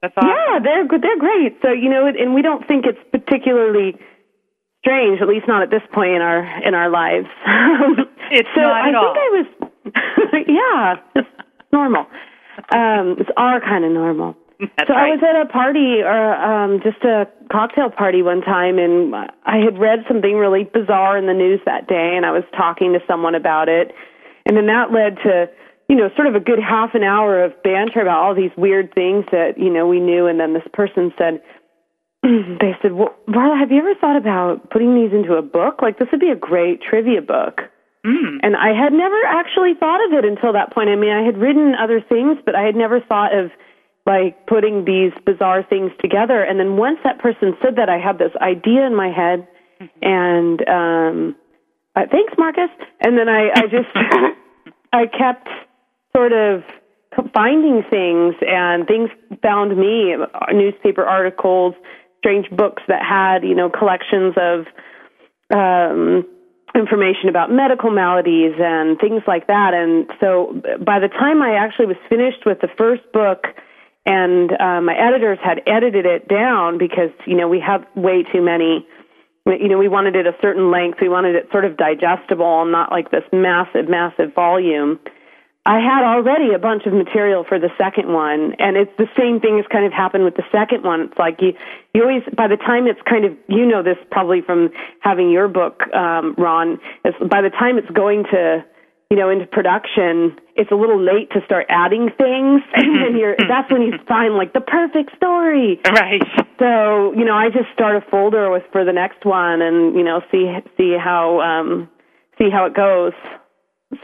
That's 0.00 0.14
awesome. 0.16 0.30
yeah, 0.30 0.58
they're 0.62 0.86
good. 0.86 1.02
They're 1.02 1.18
great. 1.18 1.58
So 1.62 1.70
you 1.70 1.88
know, 1.88 2.06
and 2.06 2.34
we 2.34 2.42
don't 2.42 2.66
think 2.66 2.86
it's 2.86 2.98
particularly 3.12 3.94
strange, 4.80 5.20
at 5.22 5.28
least 5.28 5.46
not 5.46 5.62
at 5.62 5.70
this 5.70 5.82
point 5.94 6.10
in 6.16 6.22
our 6.22 6.42
in 6.66 6.74
our 6.74 6.90
lives. 6.90 7.28
It's 8.34 8.48
so 8.54 8.62
not 8.62 8.72
I 8.72 8.80
at 8.80 8.84
think 8.86 8.96
all. 8.96 9.14
I 9.14 9.28
was, 9.36 9.46
yeah, 10.48 10.94
it's 11.16 11.28
normal. 11.70 12.06
Um, 12.74 13.16
it's 13.18 13.28
our 13.36 13.60
kind 13.60 13.84
of 13.84 13.92
normal. 13.92 14.36
That's 14.76 14.88
so 14.88 14.94
I 14.94 15.10
was 15.10 15.20
at 15.26 15.34
a 15.34 15.46
party 15.50 16.02
or 16.02 16.34
um, 16.38 16.80
just 16.82 17.02
a 17.02 17.26
cocktail 17.50 17.90
party 17.90 18.22
one 18.22 18.42
time, 18.42 18.78
and 18.78 19.14
I 19.14 19.58
had 19.58 19.78
read 19.78 20.04
something 20.06 20.36
really 20.36 20.64
bizarre 20.64 21.18
in 21.18 21.26
the 21.26 21.34
news 21.34 21.60
that 21.66 21.88
day, 21.88 22.14
and 22.14 22.24
I 22.24 22.30
was 22.30 22.44
talking 22.56 22.92
to 22.92 23.00
someone 23.06 23.34
about 23.34 23.68
it, 23.68 23.90
and 24.46 24.56
then 24.56 24.66
that 24.66 24.92
led 24.92 25.16
to 25.24 25.50
you 25.88 25.96
know 25.96 26.10
sort 26.14 26.28
of 26.28 26.36
a 26.36 26.40
good 26.40 26.60
half 26.60 26.94
an 26.94 27.02
hour 27.02 27.42
of 27.42 27.60
banter 27.64 28.00
about 28.00 28.22
all 28.22 28.34
these 28.34 28.54
weird 28.56 28.94
things 28.94 29.24
that 29.32 29.58
you 29.58 29.72
know 29.72 29.86
we 29.88 29.98
knew, 29.98 30.26
and 30.26 30.38
then 30.38 30.54
this 30.54 30.66
person 30.72 31.12
said. 31.18 31.42
They 32.22 32.78
said, 32.80 32.92
"Well, 32.92 33.16
Marla, 33.26 33.58
have 33.58 33.72
you 33.72 33.78
ever 33.78 33.96
thought 34.00 34.14
about 34.14 34.70
putting 34.70 34.94
these 34.94 35.12
into 35.12 35.34
a 35.34 35.42
book? 35.42 35.82
Like 35.82 35.98
this 35.98 36.06
would 36.12 36.20
be 36.20 36.30
a 36.30 36.36
great 36.36 36.80
trivia 36.80 37.20
book." 37.20 37.62
Mm. 38.06 38.38
And 38.44 38.54
I 38.54 38.70
had 38.70 38.92
never 38.92 39.18
actually 39.26 39.74
thought 39.74 39.98
of 40.06 40.12
it 40.12 40.24
until 40.24 40.52
that 40.52 40.72
point. 40.72 40.88
I 40.88 40.94
mean, 40.94 41.10
I 41.10 41.22
had 41.22 41.36
written 41.36 41.74
other 41.74 42.00
things, 42.00 42.38
but 42.46 42.54
I 42.54 42.62
had 42.62 42.76
never 42.76 43.00
thought 43.00 43.34
of 43.34 43.50
like 44.04 44.46
putting 44.46 44.84
these 44.84 45.12
bizarre 45.24 45.62
things 45.62 45.92
together. 46.00 46.42
And 46.42 46.58
then 46.58 46.76
once 46.76 46.98
that 47.04 47.18
person 47.18 47.54
said 47.62 47.76
that, 47.76 47.88
I 47.88 47.98
had 47.98 48.18
this 48.18 48.32
idea 48.40 48.86
in 48.86 48.96
my 48.96 49.10
head, 49.10 49.46
and 50.00 50.68
um, 50.68 51.36
uh, 51.94 52.02
thanks, 52.10 52.32
Marcus. 52.36 52.70
And 53.00 53.16
then 53.16 53.28
I, 53.28 53.50
I 53.54 53.62
just 53.62 53.88
I 54.92 55.06
kept 55.06 55.48
sort 56.16 56.32
of 56.32 56.62
finding 57.32 57.82
things, 57.90 58.34
and 58.40 58.86
things 58.86 59.10
found 59.42 59.76
me 59.76 60.16
newspaper 60.52 61.04
articles, 61.04 61.74
strange 62.18 62.50
books 62.50 62.82
that 62.88 63.02
had 63.02 63.46
you 63.46 63.54
know 63.54 63.70
collections 63.70 64.34
of. 64.36 64.66
Um, 65.54 66.26
information 66.74 67.28
about 67.28 67.50
medical 67.50 67.90
maladies 67.90 68.54
and 68.58 68.98
things 68.98 69.20
like 69.26 69.46
that. 69.46 69.74
And 69.74 70.08
so 70.20 70.58
by 70.82 71.00
the 71.00 71.08
time 71.08 71.42
I 71.42 71.54
actually 71.54 71.84
was 71.84 71.98
finished 72.08 72.46
with 72.46 72.60
the 72.62 72.68
first 72.78 73.02
book, 73.12 73.44
and 74.04 74.50
uh, 74.52 74.80
my 74.80 74.94
editors 74.94 75.38
had 75.42 75.62
edited 75.66 76.06
it 76.06 76.28
down 76.28 76.78
because 76.78 77.10
you 77.26 77.36
know 77.36 77.48
we 77.48 77.60
have 77.60 77.84
way 77.94 78.24
too 78.32 78.42
many. 78.42 78.86
You 79.44 79.68
know, 79.68 79.78
we 79.78 79.88
wanted 79.88 80.14
it 80.14 80.26
a 80.26 80.36
certain 80.40 80.70
length. 80.70 80.98
We 81.00 81.08
wanted 81.08 81.34
it 81.34 81.48
sort 81.50 81.64
of 81.64 81.76
digestible, 81.76 82.62
and 82.62 82.70
not 82.70 82.92
like 82.92 83.10
this 83.10 83.24
massive, 83.32 83.88
massive 83.88 84.34
volume. 84.34 85.00
I 85.64 85.78
had 85.78 86.02
already 86.02 86.54
a 86.54 86.58
bunch 86.58 86.86
of 86.86 86.92
material 86.92 87.44
for 87.48 87.58
the 87.58 87.70
second 87.78 88.12
one, 88.12 88.54
and 88.58 88.76
it's 88.76 88.90
the 88.98 89.06
same 89.16 89.38
thing 89.38 89.60
as 89.60 89.66
kind 89.70 89.86
of 89.86 89.92
happened 89.92 90.24
with 90.24 90.34
the 90.34 90.42
second 90.50 90.82
one. 90.82 91.02
It's 91.02 91.18
like 91.18 91.40
you, 91.40 91.54
you 91.94 92.02
always, 92.02 92.22
by 92.36 92.48
the 92.48 92.56
time 92.56 92.88
it's 92.88 93.00
kind 93.08 93.24
of, 93.24 93.36
you 93.46 93.64
know 93.64 93.80
this 93.80 93.96
probably 94.10 94.42
from 94.42 94.70
having 94.98 95.30
your 95.30 95.46
book, 95.46 95.82
um, 95.94 96.34
Ron, 96.36 96.80
is 97.04 97.14
by 97.30 97.42
the 97.42 97.50
time 97.50 97.78
it's 97.78 97.90
going 97.90 98.24
to, 98.32 98.64
you 99.12 99.18
know, 99.18 99.28
into 99.28 99.44
production, 99.44 100.40
it's 100.56 100.72
a 100.72 100.74
little 100.74 100.98
late 100.98 101.28
to 101.32 101.44
start 101.44 101.66
adding 101.68 102.08
things, 102.16 102.62
and 102.74 102.96
then 102.96 103.14
you're, 103.14 103.36
that's 103.36 103.70
when 103.70 103.82
you 103.82 103.92
find 104.08 104.36
like 104.36 104.54
the 104.54 104.62
perfect 104.62 105.14
story. 105.14 105.78
Right. 105.84 106.22
So, 106.58 107.12
you 107.12 107.26
know, 107.26 107.34
I 107.36 107.50
just 107.52 107.68
start 107.74 107.94
a 107.94 108.00
folder 108.10 108.50
with 108.50 108.62
for 108.72 108.86
the 108.86 108.92
next 108.92 109.26
one, 109.26 109.60
and 109.60 109.94
you 109.94 110.02
know, 110.02 110.22
see 110.32 110.48
see 110.78 110.96
how 110.96 111.42
um, 111.42 111.90
see 112.38 112.48
how 112.48 112.64
it 112.64 112.72
goes. 112.72 113.12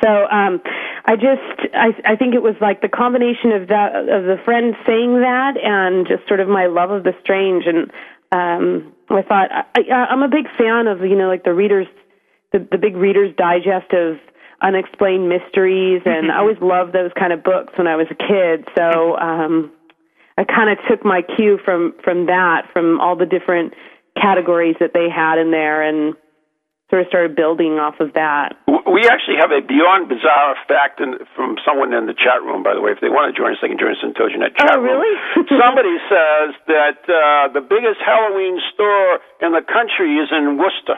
So 0.04 0.08
um, 0.28 0.60
I 1.06 1.16
just 1.16 1.72
I 1.72 1.96
I 2.04 2.16
think 2.16 2.34
it 2.34 2.42
was 2.42 2.56
like 2.60 2.82
the 2.82 2.90
combination 2.92 3.52
of 3.52 3.68
that 3.68 3.96
of 3.96 4.28
the 4.28 4.36
friend 4.44 4.74
saying 4.86 5.24
that 5.24 5.56
and 5.56 6.06
just 6.06 6.28
sort 6.28 6.40
of 6.40 6.48
my 6.48 6.66
love 6.66 6.90
of 6.90 7.04
the 7.04 7.12
strange 7.22 7.64
and 7.64 7.90
um, 8.30 8.92
I 9.08 9.22
thought 9.22 9.48
I, 9.50 9.64
I, 9.74 10.12
I'm 10.12 10.22
a 10.22 10.28
big 10.28 10.44
fan 10.58 10.86
of 10.86 11.00
you 11.00 11.16
know 11.16 11.28
like 11.28 11.44
the 11.44 11.54
readers 11.54 11.86
the 12.52 12.58
the 12.70 12.76
big 12.76 12.94
readers 12.94 13.34
digest 13.38 13.94
of 13.94 14.18
unexplained 14.60 15.28
mysteries 15.28 16.02
and 16.04 16.32
I 16.32 16.38
always 16.38 16.58
loved 16.62 16.92
those 16.92 17.10
kind 17.18 17.32
of 17.32 17.44
books 17.44 17.72
when 17.76 17.86
I 17.86 17.96
was 17.96 18.06
a 18.10 18.14
kid. 18.18 18.66
So 18.76 19.16
um, 19.18 19.70
I 20.36 20.44
kind 20.44 20.70
of 20.70 20.78
took 20.90 21.04
my 21.04 21.22
cue 21.22 21.58
from 21.64 21.94
from 22.02 22.26
that 22.26 22.66
from 22.72 23.00
all 23.00 23.16
the 23.16 23.26
different 23.26 23.74
categories 24.20 24.76
that 24.80 24.90
they 24.94 25.06
had 25.08 25.38
in 25.38 25.50
there 25.50 25.82
and 25.82 26.14
sort 26.90 27.02
of 27.02 27.08
started 27.08 27.36
building 27.36 27.76
off 27.78 28.00
of 28.00 28.14
that. 28.14 28.56
We 28.66 29.04
actually 29.06 29.36
have 29.44 29.52
a 29.52 29.60
beyond 29.60 30.08
bizarre 30.08 30.56
fact 30.66 30.98
in, 31.04 31.20
from 31.36 31.60
someone 31.60 31.92
in 31.92 32.08
the 32.08 32.16
chat 32.16 32.40
room, 32.42 32.64
by 32.64 32.72
the 32.72 32.80
way. 32.80 32.90
If 32.96 33.04
they 33.04 33.12
want 33.12 33.28
to 33.28 33.36
join 33.36 33.52
us, 33.52 33.60
they 33.60 33.68
can 33.68 33.76
join 33.78 33.92
us 33.92 34.00
in 34.02 34.16
TogiNet 34.16 34.56
chat 34.56 34.72
Oh, 34.72 34.80
really? 34.80 35.12
room. 35.36 35.44
Somebody 35.68 35.94
says 36.08 36.56
that 36.66 36.98
uh, 37.04 37.52
the 37.52 37.60
biggest 37.60 38.00
Halloween 38.00 38.56
store 38.72 39.20
in 39.44 39.52
the 39.52 39.60
country 39.60 40.16
is 40.16 40.32
in 40.32 40.56
Worcester. 40.56 40.96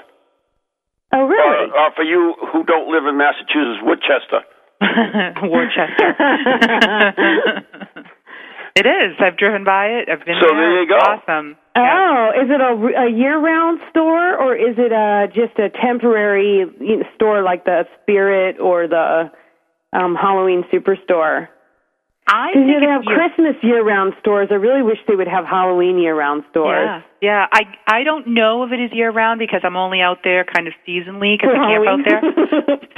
Oh, 1.13 1.25
really? 1.27 1.71
Or, 1.71 1.79
or 1.79 1.91
for 1.97 2.05
you 2.05 2.35
who 2.53 2.65
don't 2.65 2.89
live 2.91 3.05
in 3.07 3.17
Massachusetts, 3.19 3.83
Worcester. 3.83 4.43
Worcester. 5.43 6.15
it 8.77 8.87
is. 8.87 9.17
I've 9.21 9.37
driven 9.37 9.65
by 9.65 9.87
it. 9.87 10.09
I've 10.09 10.25
been 10.25 10.37
So 10.41 10.47
there. 10.49 10.57
there 10.57 10.83
you 10.83 10.89
go. 10.89 10.97
Awesome. 10.97 11.57
Oh, 11.77 11.83
yeah. 11.83 12.31
Oh, 12.37 12.43
is 12.43 12.51
it 12.51 12.61
a, 12.61 13.03
a 13.07 13.11
year-round 13.11 13.81
store 13.91 14.37
or 14.37 14.55
is 14.57 14.77
it 14.79 14.93
a 14.93 15.27
just 15.35 15.59
a 15.59 15.69
temporary 15.83 16.65
store 17.17 17.43
like 17.43 17.65
the 17.65 17.85
Spirit 18.03 18.59
or 18.61 18.87
the 18.89 19.31
um, 19.93 20.15
Halloween 20.15 20.65
Superstore? 20.73 21.49
I 22.33 22.55
Because 22.55 22.63
think 22.71 22.81
they 22.81 22.87
have 22.87 23.03
it's 23.03 23.11
year- 23.11 23.19
Christmas 23.19 23.57
year-round 23.63 24.15
stores. 24.21 24.49
I 24.51 24.55
really 24.55 24.83
wish 24.87 24.99
they 25.09 25.17
would 25.17 25.27
have 25.27 25.45
Halloween 25.45 25.99
year-round 25.99 26.45
stores. 26.51 26.87
Yeah, 26.87 27.03
yeah. 27.21 27.47
I 27.53 27.63
I 27.91 28.05
don't 28.05 28.29
know 28.39 28.63
if 28.63 28.71
it 28.71 28.79
is 28.79 28.93
year 28.93 29.11
round 29.11 29.41
because 29.41 29.63
I'm 29.65 29.75
only 29.77 30.01
out 30.01 30.19
there 30.23 30.45
kind 30.47 30.69
of 30.69 30.75
seasonally 30.87 31.35
because 31.35 31.51
For 31.51 31.59
I 31.59 31.75
camp 31.75 31.87
out 31.91 32.03
there. 32.07 32.23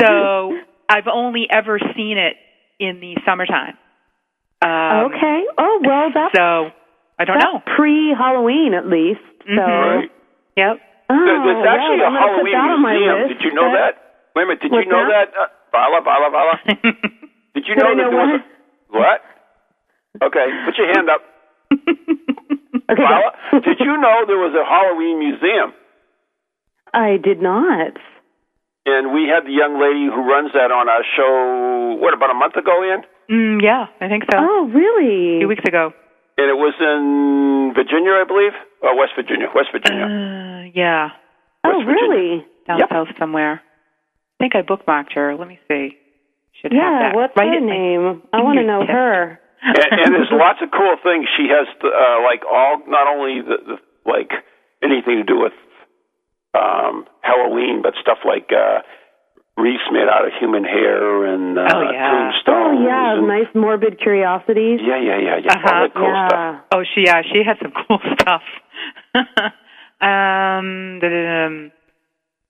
So 0.04 0.58
I've 0.88 1.08
only 1.08 1.46
ever 1.50 1.78
seen 1.96 2.18
it 2.18 2.36
in 2.78 3.00
the 3.00 3.16
summertime. 3.24 3.78
Um, 4.60 5.08
okay. 5.10 5.38
Oh 5.56 5.80
well, 5.82 6.10
that's 6.12 6.36
So 6.36 6.68
I 7.18 7.24
don't 7.24 7.38
that's 7.40 7.44
know. 7.44 7.62
pre-Halloween 7.74 8.74
at 8.74 8.86
least. 8.86 9.24
So. 9.48 9.48
Mhm. 9.48 9.96
Right. 9.96 10.10
Yep. 10.56 10.76
Oh, 11.08 11.24
There- 11.24 11.40
There's 11.40 11.66
actually 11.66 11.98
well, 11.98 12.04
a 12.04 12.06
I'm 12.06 12.12
gonna 12.12 12.20
Halloween 12.20 12.52
put 12.52 12.60
that 12.60 12.70
on 12.76 12.82
my 12.82 12.92
museum. 12.92 13.16
list. 13.16 13.28
Did 13.32 13.42
you 13.48 13.52
know 13.56 13.68
that? 13.72 13.92
Wait 14.36 14.42
a 14.42 14.46
minute. 14.46 14.60
Did 14.60 14.72
you 14.72 14.84
know 14.92 15.08
that? 15.08 15.32
that? 15.32 15.40
Uh, 15.40 15.48
Varla, 15.72 15.98
Varla, 16.04 16.28
Varla. 16.28 16.56
Did 17.56 17.64
you 17.68 17.76
know 17.76 17.86
I 17.86 17.88
that 17.90 17.96
know 17.96 18.10
there 18.12 18.20
was 18.20 18.40
a, 18.40 18.44
what? 18.92 19.20
Okay, 20.22 20.46
put 20.66 20.76
your 20.78 20.88
hand 20.94 21.08
up. 21.10 21.22
Okay. 22.90 23.00
Varla, 23.00 23.62
did 23.64 23.78
you 23.80 23.96
know 23.96 24.24
there 24.26 24.36
was 24.36 24.52
a 24.52 24.64
Halloween 24.68 25.18
museum? 25.18 25.72
I 26.92 27.16
did 27.16 27.40
not. 27.40 27.96
And 28.84 29.14
we 29.14 29.30
had 29.32 29.46
the 29.46 29.54
young 29.54 29.80
lady 29.80 30.10
who 30.12 30.20
runs 30.28 30.52
that 30.52 30.68
on 30.74 30.90
our 30.90 31.00
show, 31.16 31.96
what, 32.02 32.12
about 32.12 32.30
a 32.30 32.34
month 32.34 32.56
ago, 32.56 32.82
Ann? 32.82 33.00
mm, 33.30 33.62
yeah, 33.62 33.86
I 34.00 34.08
think 34.08 34.24
so. 34.30 34.36
Oh, 34.36 34.68
really? 34.74 35.36
A 35.36 35.40
few 35.40 35.48
weeks 35.48 35.64
ago. 35.66 35.92
And 36.36 36.50
it 36.50 36.58
was 36.58 36.74
in 36.80 37.72
Virginia, 37.72 38.12
I 38.12 38.24
believe? 38.26 38.52
Or 38.82 38.98
West 38.98 39.12
Virginia. 39.16 39.46
West 39.54 39.68
Virginia. 39.72 40.04
Uh, 40.04 40.62
yeah, 40.74 41.10
oh, 41.64 41.80
Virginia. 41.86 42.08
really? 42.10 42.46
down 42.66 42.78
Yep. 42.80 42.88
south 42.90 43.08
somewhere. 43.18 43.62
I 43.62 44.36
think 44.42 44.56
I 44.56 44.60
bookmarked 44.62 45.14
her. 45.14 45.34
Let 45.36 45.46
me 45.48 45.60
see. 45.68 45.96
Should 46.60 46.72
have 46.72 46.80
Yeah. 46.82 46.98
that. 47.10 47.14
What's 47.14 47.36
right 47.36 47.48
her 47.48 47.56
at 47.56 47.62
my 47.62 47.66
name? 47.72 48.22
I 48.32 48.42
want 48.42 48.58
to 48.58 48.66
know 48.66 48.80
fingertip. 48.86 48.96
her. 48.96 49.40
and, 49.62 50.00
and 50.04 50.14
there's 50.14 50.30
lots 50.32 50.58
of 50.62 50.70
cool 50.70 50.96
things. 51.02 51.26
She 51.36 51.46
has, 51.48 51.66
to, 51.80 51.86
uh, 51.88 52.18
like, 52.26 52.42
all, 52.50 52.82
not 52.86 53.06
only 53.08 53.40
the, 53.42 53.56
the, 53.62 53.76
like, 54.10 54.30
anything 54.82 55.16
to 55.22 55.24
do 55.24 55.38
with 55.38 55.52
um, 56.54 57.06
Halloween, 57.22 57.80
but 57.82 57.94
stuff 58.02 58.18
like 58.26 58.50
uh, 58.50 58.82
wreaths 59.56 59.86
made 59.92 60.08
out 60.10 60.26
of 60.26 60.32
human 60.40 60.64
hair 60.64 61.24
and 61.32 61.56
uh, 61.58 61.62
Oh, 61.72 61.82
yeah. 61.90 62.10
tombstones. 62.10 62.78
Oh, 62.82 62.84
yeah. 62.84 63.14
and- 63.18 63.26
Nice 63.28 63.48
morbid 63.54 64.00
curiosities. 64.02 64.80
Yeah, 64.82 64.98
yeah, 65.00 65.18
yeah, 65.22 65.36
yeah. 65.44 65.52
Uh-huh. 65.54 65.74
All 65.74 65.82
that 65.86 65.94
cool 65.94 66.10
yeah. 66.12 66.28
stuff. 66.28 66.64
Oh, 66.74 66.82
she 66.94 67.02
yeah, 67.06 67.22
she 67.22 67.42
had 67.46 67.56
some 67.62 67.72
cool 67.86 67.98
stuff. 68.18 68.42
um, 70.02 70.98
da-da-dum. 71.00 71.72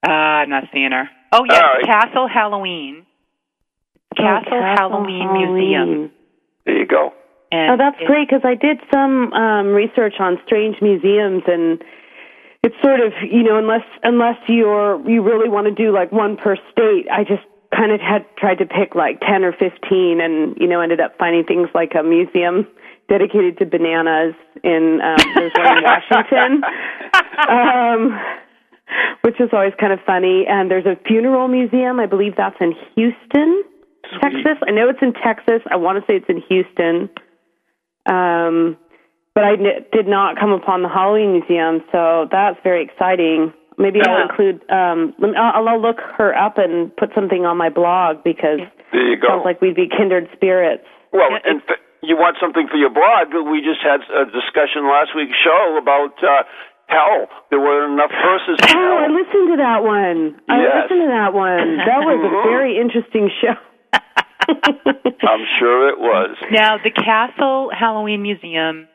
uh, 0.07 0.11
I'm 0.11 0.49
not 0.51 0.65
seeing 0.73 0.93
her. 0.93 1.09
Oh 1.33 1.45
yeah, 1.49 1.55
All 1.57 1.75
right. 1.75 1.85
Castle 1.85 2.29
Halloween. 2.33 3.07
Castle, 4.17 4.53
Oh, 4.55 4.61
Castle 4.61 4.91
Halloween, 4.91 5.33
Museum. 5.33 6.11
There 6.67 6.79
you 6.79 6.87
go. 6.87 7.13
And 7.51 7.73
Oh, 7.73 7.77
that's 7.77 8.01
it- 8.01 8.07
great 8.07 8.29
because 8.29 8.43
I 8.45 8.55
did 8.55 8.79
some 8.93 9.33
um, 9.33 9.69
research 9.69 10.15
on 10.21 10.39
strange 10.47 10.77
museums, 10.81 11.43
and 11.47 11.83
it's 12.63 12.77
sort 12.83 13.01
of 13.01 13.13
you 13.31 13.43
know 13.43 13.59
unless 13.59 13.85
unless 14.03 14.39
you're 14.49 15.01
you 15.09 15.23
really 15.23 15.49
want 15.49 15.67
to 15.67 15.73
do 15.75 15.93
like 15.93 16.13
one 16.13 16.37
per 16.37 16.57
state, 16.71 17.07
I 17.13 17.25
just 17.25 17.43
kind 17.75 17.91
of 17.93 18.01
had 18.01 18.25
tried 18.37 18.59
to 18.59 18.67
pick 18.67 18.95
like 18.95 19.21
ten 19.21 19.45
or 19.45 19.53
fifteen, 19.53 20.21
and 20.21 20.57
you 20.59 20.67
know 20.69 20.81
ended 20.81 21.01
up 21.01 21.19
finding 21.19 21.45
things 21.45 21.69
like 21.75 21.93
a 21.99 22.03
museum 22.03 22.67
dedicated 23.09 23.59
to 23.59 23.67
bananas 23.67 24.35
in 24.65 25.01
um, 25.03 25.17
there's 25.35 25.53
one 25.59 25.79
in 25.79 25.85
Washington. 25.85 26.63
um, 27.49 28.19
which 29.23 29.41
is 29.41 29.49
always 29.53 29.73
kind 29.81 29.93
of 29.93 29.99
funny. 30.07 30.45
And 30.49 30.71
there's 30.71 30.87
a 30.87 30.97
funeral 31.07 31.49
museum. 31.49 31.99
I 32.01 32.07
believe 32.07 32.35
that's 32.37 32.57
in 32.61 32.73
Houston, 32.95 33.63
Texas. 34.21 34.59
I 34.67 34.71
know 34.73 34.89
it's 34.89 34.99
in 35.03 35.13
Texas. 35.15 35.63
I 35.71 35.77
want 35.77 35.99
to 35.99 36.05
say 36.07 36.17
it's 36.17 36.29
in 36.29 36.43
Houston. 36.49 37.09
Um, 38.07 38.77
but 39.35 39.45
I 39.45 39.53
n- 39.55 39.87
did 39.93 40.07
not 40.07 40.39
come 40.39 40.53
upon 40.53 40.83
the 40.83 40.89
Halloween 40.89 41.33
museum, 41.33 41.81
so 41.93 42.29
that's 42.31 42.59
very 42.63 42.85
exciting. 42.85 43.53
Maybe 43.79 44.01
I'll 44.05 44.29
include. 44.29 44.61
Um, 44.69 45.15
I'll, 45.39 45.69
I'll 45.69 45.81
look 45.81 45.97
her 46.19 46.35
up 46.37 46.59
and 46.59 46.95
put 46.95 47.11
something 47.15 47.47
on 47.47 47.57
my 47.57 47.71
blog 47.71 48.23
because 48.23 48.61
There 48.93 49.01
you 49.07 49.15
it 49.17 49.23
go. 49.23 49.29
sounds 49.29 49.45
like 49.49 49.61
we'd 49.63 49.75
be 49.79 49.89
kindred 49.89 50.29
spirits. 50.37 50.85
Well, 51.13 51.31
Yeah, 51.33 51.39
and 51.49 51.63
th- 51.67 51.81
you 52.03 52.17
want 52.19 52.37
something 52.43 52.69
for 52.69 52.77
your 52.77 52.91
blog? 52.93 53.33
We 53.33 53.63
just 53.65 53.81
had 53.81 54.05
a 54.13 54.27
discussion 54.29 54.85
last 54.91 55.17
week's 55.17 55.39
show 55.41 55.79
about 55.81 56.19
uh, 56.21 56.43
hell. 56.93 57.31
There 57.49 57.61
were 57.61 57.89
enough 57.89 58.11
verses. 58.13 58.61
Oh, 58.77 58.97
I 59.01 59.09
listened 59.09 59.49
to 59.55 59.57
that 59.65 59.81
one. 59.87 60.37
I 60.53 60.59
listened 60.83 61.01
to 61.09 61.11
that 61.15 61.33
one. 61.33 61.79
That 61.81 62.05
was 62.05 62.21
a 62.21 62.33
very 62.51 62.77
interesting 62.77 63.31
show. 63.41 63.57
I'm 65.23 65.45
sure 65.59 65.89
it 65.89 65.99
was. 65.99 66.37
Now, 66.51 66.77
the 66.83 66.91
Castle 66.91 67.71
Halloween 67.77 68.23
Museum, 68.23 68.87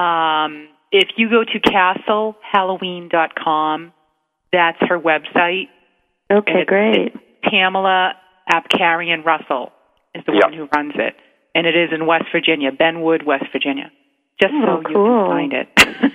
um, 0.00 0.68
if 0.92 1.08
you 1.16 1.28
go 1.30 1.44
to 1.44 1.60
castlehalloween.com, 1.60 3.92
that's 4.52 4.78
her 4.80 4.98
website. 4.98 5.68
Okay, 6.30 6.52
it's- 6.62 6.66
great. 6.66 7.12
it's 7.14 7.16
Pamela 7.42 8.14
Apkarian 8.52 9.24
Russell 9.24 9.72
is 10.14 10.24
the 10.26 10.32
Yep. 10.32 10.42
one 10.44 10.52
who 10.54 10.68
runs 10.74 10.94
it. 10.96 11.14
And 11.54 11.66
it 11.66 11.76
is 11.76 11.92
in 11.92 12.06
West 12.06 12.24
Virginia, 12.32 12.72
Benwood, 12.72 13.22
West 13.24 13.44
Virginia. 13.52 13.90
Just 14.40 14.54
Oh, 14.54 14.82
so 14.82 14.88
you 14.88 14.94
cool. 14.94 15.26
can 15.26 15.30
find 15.30 15.52
it. 15.52 15.68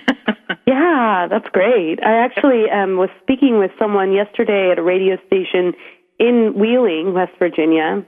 Yeah, 0.66 1.26
that's 1.28 1.48
great. 1.48 2.02
I 2.04 2.16
actually 2.24 2.68
um, 2.70 2.96
was 2.96 3.08
speaking 3.22 3.58
with 3.58 3.70
someone 3.78 4.12
yesterday 4.12 4.70
at 4.70 4.78
a 4.78 4.82
radio 4.82 5.16
station 5.26 5.72
in 6.18 6.52
Wheeling, 6.54 7.12
West 7.14 7.32
Virginia, 7.38 8.04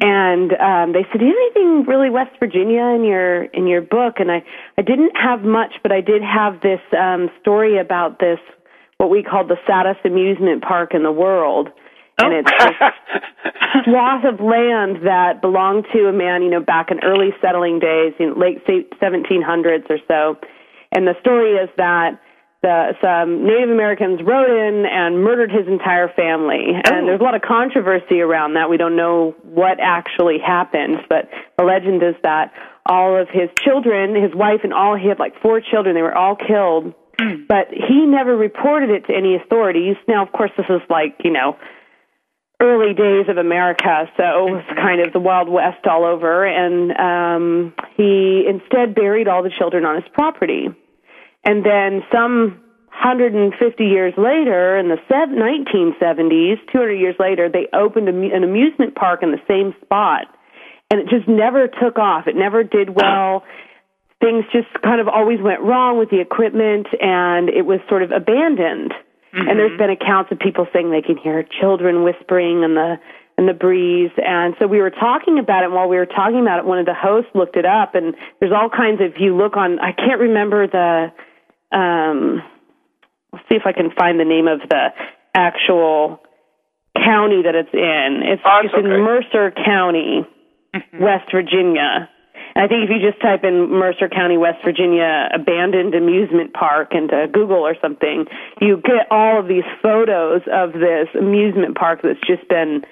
and 0.00 0.52
um, 0.52 0.92
they 0.92 1.04
said, 1.10 1.18
"Do 1.20 1.26
you 1.26 1.32
have 1.32 1.56
anything 1.56 1.86
really 1.86 2.10
West 2.10 2.30
Virginia 2.38 2.84
in 2.94 3.04
your 3.04 3.44
in 3.44 3.66
your 3.66 3.82
book?" 3.82 4.14
And 4.18 4.30
I 4.30 4.42
I 4.78 4.82
didn't 4.82 5.12
have 5.16 5.42
much, 5.42 5.74
but 5.82 5.92
I 5.92 6.00
did 6.00 6.22
have 6.22 6.60
this 6.60 6.80
um, 6.98 7.30
story 7.40 7.78
about 7.78 8.18
this 8.18 8.38
what 8.98 9.10
we 9.10 9.22
called 9.22 9.48
the 9.48 9.58
saddest 9.66 10.04
amusement 10.04 10.62
park 10.62 10.94
in 10.94 11.02
the 11.02 11.12
world, 11.12 11.68
and 12.22 12.32
Oh. 12.32 12.38
it's 12.38 12.52
a 12.52 13.82
swath 13.84 14.24
of 14.24 14.40
land 14.40 14.98
that 15.04 15.40
belonged 15.40 15.86
to 15.92 16.06
a 16.06 16.12
man, 16.12 16.42
you 16.42 16.50
know, 16.50 16.60
back 16.60 16.90
in 16.90 17.00
early 17.02 17.30
settling 17.40 17.80
days, 17.80 18.14
in 18.20 18.38
late 18.38 18.62
se- 18.66 18.86
1700s 19.02 19.90
or 19.90 19.98
so. 20.06 20.36
And 20.92 21.06
the 21.08 21.14
story 21.20 21.54
is 21.56 21.68
that 21.76 22.20
the, 22.64 22.96
some 23.04 23.44
Native 23.44 23.68
Americans 23.68 24.20
rode 24.24 24.48
in 24.48 24.86
and 24.86 25.22
murdered 25.22 25.52
his 25.52 25.68
entire 25.68 26.08
family. 26.08 26.72
Oh. 26.72 26.94
And 26.96 27.06
there's 27.06 27.20
a 27.20 27.22
lot 27.22 27.34
of 27.34 27.42
controversy 27.42 28.20
around 28.20 28.54
that. 28.54 28.70
We 28.70 28.78
don't 28.78 28.96
know 28.96 29.34
what 29.42 29.78
actually 29.80 30.38
happened, 30.40 31.04
but 31.10 31.28
the 31.58 31.64
legend 31.64 32.02
is 32.02 32.14
that 32.22 32.52
all 32.86 33.20
of 33.20 33.28
his 33.28 33.50
children, 33.62 34.16
his 34.16 34.34
wife 34.34 34.60
and 34.64 34.72
all, 34.72 34.96
he 34.96 35.08
had 35.08 35.18
like 35.18 35.40
four 35.42 35.60
children, 35.60 35.94
they 35.94 36.02
were 36.02 36.16
all 36.16 36.36
killed. 36.36 36.94
But 37.46 37.68
he 37.70 38.06
never 38.06 38.36
reported 38.36 38.90
it 38.90 39.06
to 39.06 39.14
any 39.14 39.36
authorities. 39.36 39.96
Now, 40.08 40.24
of 40.24 40.32
course, 40.32 40.50
this 40.56 40.66
is 40.68 40.80
like, 40.90 41.20
you 41.22 41.30
know, 41.30 41.56
early 42.60 42.92
days 42.94 43.26
of 43.28 43.36
America, 43.36 44.10
so 44.16 44.48
it 44.48 44.52
was 44.52 44.64
kind 44.74 45.00
of 45.00 45.12
the 45.12 45.20
Wild 45.20 45.48
West 45.48 45.86
all 45.86 46.04
over. 46.04 46.44
And 46.44 46.90
um, 46.98 47.74
he 47.96 48.46
instead 48.48 48.94
buried 48.94 49.28
all 49.28 49.42
the 49.42 49.52
children 49.56 49.84
on 49.84 49.94
his 49.94 50.10
property. 50.12 50.68
And 51.44 51.64
then 51.64 52.02
some 52.12 52.60
150 53.02 53.84
years 53.84 54.14
later, 54.16 54.78
in 54.78 54.88
the 54.88 54.96
1970s, 55.10 56.56
200 56.72 56.92
years 56.92 57.16
later, 57.18 57.48
they 57.48 57.66
opened 57.72 58.08
an 58.08 58.44
amusement 58.44 58.94
park 58.94 59.22
in 59.22 59.30
the 59.32 59.42
same 59.48 59.74
spot. 59.82 60.26
And 60.90 61.00
it 61.00 61.08
just 61.08 61.26
never 61.26 61.66
took 61.68 61.98
off. 61.98 62.26
It 62.26 62.36
never 62.36 62.62
did 62.62 62.90
well. 62.90 63.42
Things 64.20 64.44
just 64.52 64.68
kind 64.82 65.00
of 65.00 65.08
always 65.08 65.40
went 65.40 65.60
wrong 65.60 65.98
with 65.98 66.10
the 66.10 66.20
equipment, 66.20 66.86
and 67.00 67.48
it 67.48 67.66
was 67.66 67.80
sort 67.88 68.02
of 68.02 68.10
abandoned. 68.10 68.92
Mm-hmm. 69.34 69.48
And 69.48 69.58
there's 69.58 69.76
been 69.76 69.90
accounts 69.90 70.30
of 70.30 70.38
people 70.38 70.66
saying 70.72 70.90
they 70.90 71.02
can 71.02 71.16
hear 71.16 71.42
children 71.60 72.04
whispering 72.04 72.62
in 72.62 72.74
the 72.74 72.96
in 73.36 73.46
the 73.46 73.52
breeze. 73.52 74.12
And 74.16 74.54
so 74.60 74.68
we 74.68 74.78
were 74.78 74.90
talking 74.90 75.40
about 75.40 75.62
it. 75.62 75.66
And 75.66 75.74
while 75.74 75.88
we 75.88 75.96
were 75.96 76.06
talking 76.06 76.40
about 76.40 76.60
it, 76.60 76.64
one 76.64 76.78
of 76.78 76.86
the 76.86 76.94
hosts 76.94 77.30
looked 77.34 77.56
it 77.56 77.66
up, 77.66 77.96
and 77.96 78.14
there's 78.38 78.52
all 78.52 78.70
kinds 78.70 79.00
of. 79.00 79.20
You 79.20 79.36
look 79.36 79.56
on. 79.56 79.80
I 79.80 79.92
can't 79.92 80.20
remember 80.20 80.68
the. 80.68 81.12
Um, 81.74 82.42
Let's 83.32 83.48
see 83.48 83.56
if 83.56 83.66
I 83.66 83.72
can 83.72 83.90
find 83.98 84.20
the 84.20 84.24
name 84.24 84.46
of 84.46 84.60
the 84.68 84.90
actual 85.34 86.20
county 86.94 87.42
that 87.42 87.56
it's 87.56 87.74
in. 87.74 88.22
It's, 88.22 88.42
oh, 88.46 88.60
it's 88.62 88.72
okay. 88.72 88.84
in 88.86 89.02
Mercer 89.02 89.50
County, 89.50 90.22
Mm-hmm. 90.74 91.02
West 91.04 91.30
Virginia. 91.30 92.08
And 92.56 92.64
I 92.64 92.66
think 92.66 92.82
if 92.82 92.90
you 92.90 92.98
just 92.98 93.22
type 93.22 93.44
in 93.44 93.70
Mercer 93.70 94.08
County, 94.08 94.36
West 94.36 94.58
Virginia, 94.64 95.28
abandoned 95.32 95.94
amusement 95.94 96.52
park 96.52 96.94
into 96.94 97.26
Google 97.32 97.58
or 97.62 97.76
something, 97.80 98.26
you 98.60 98.82
get 98.82 99.06
all 99.10 99.38
of 99.38 99.46
these 99.46 99.62
photos 99.82 100.42
of 100.52 100.72
this 100.72 101.06
amusement 101.16 101.76
park 101.76 102.00
that's 102.02 102.18
just 102.26 102.48
been 102.48 102.82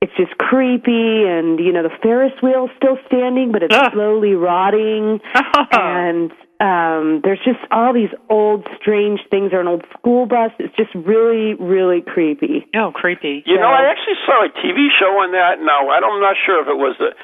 it's 0.00 0.12
just 0.16 0.36
creepy 0.38 1.24
and 1.26 1.58
you 1.58 1.72
know 1.72 1.82
the 1.82 1.90
Ferris 2.02 2.32
wheel's 2.42 2.70
still 2.76 2.98
standing 3.06 3.50
but 3.50 3.62
it's 3.62 3.74
Ugh. 3.74 3.90
slowly 3.94 4.34
rotting 4.34 5.18
and 5.72 6.30
um 6.60 7.20
there's 7.24 7.40
just 7.44 7.58
all 7.70 7.92
these 7.92 8.12
old 8.30 8.66
strange 8.80 9.20
things 9.30 9.50
or 9.52 9.60
an 9.60 9.66
old 9.66 9.84
school 9.98 10.24
bus 10.26 10.52
it's 10.58 10.74
just 10.76 10.94
really 10.94 11.54
really 11.58 12.00
creepy 12.00 12.66
Oh, 12.74 12.90
creepy. 12.94 13.42
You 13.46 13.58
know, 13.58 13.70
I 13.70 13.90
actually 13.90 14.18
saw 14.26 14.44
a 14.44 14.50
TV 14.50 14.86
show 14.98 15.10
on 15.22 15.30
that. 15.32 15.58
Now, 15.62 15.88
I 15.90 16.00
don't, 16.00 16.18
I'm 16.18 16.20
not 16.22 16.36
sure 16.46 16.62
if 16.62 16.68
it 16.68 16.74
was 16.78 16.94
the. 16.98 17.14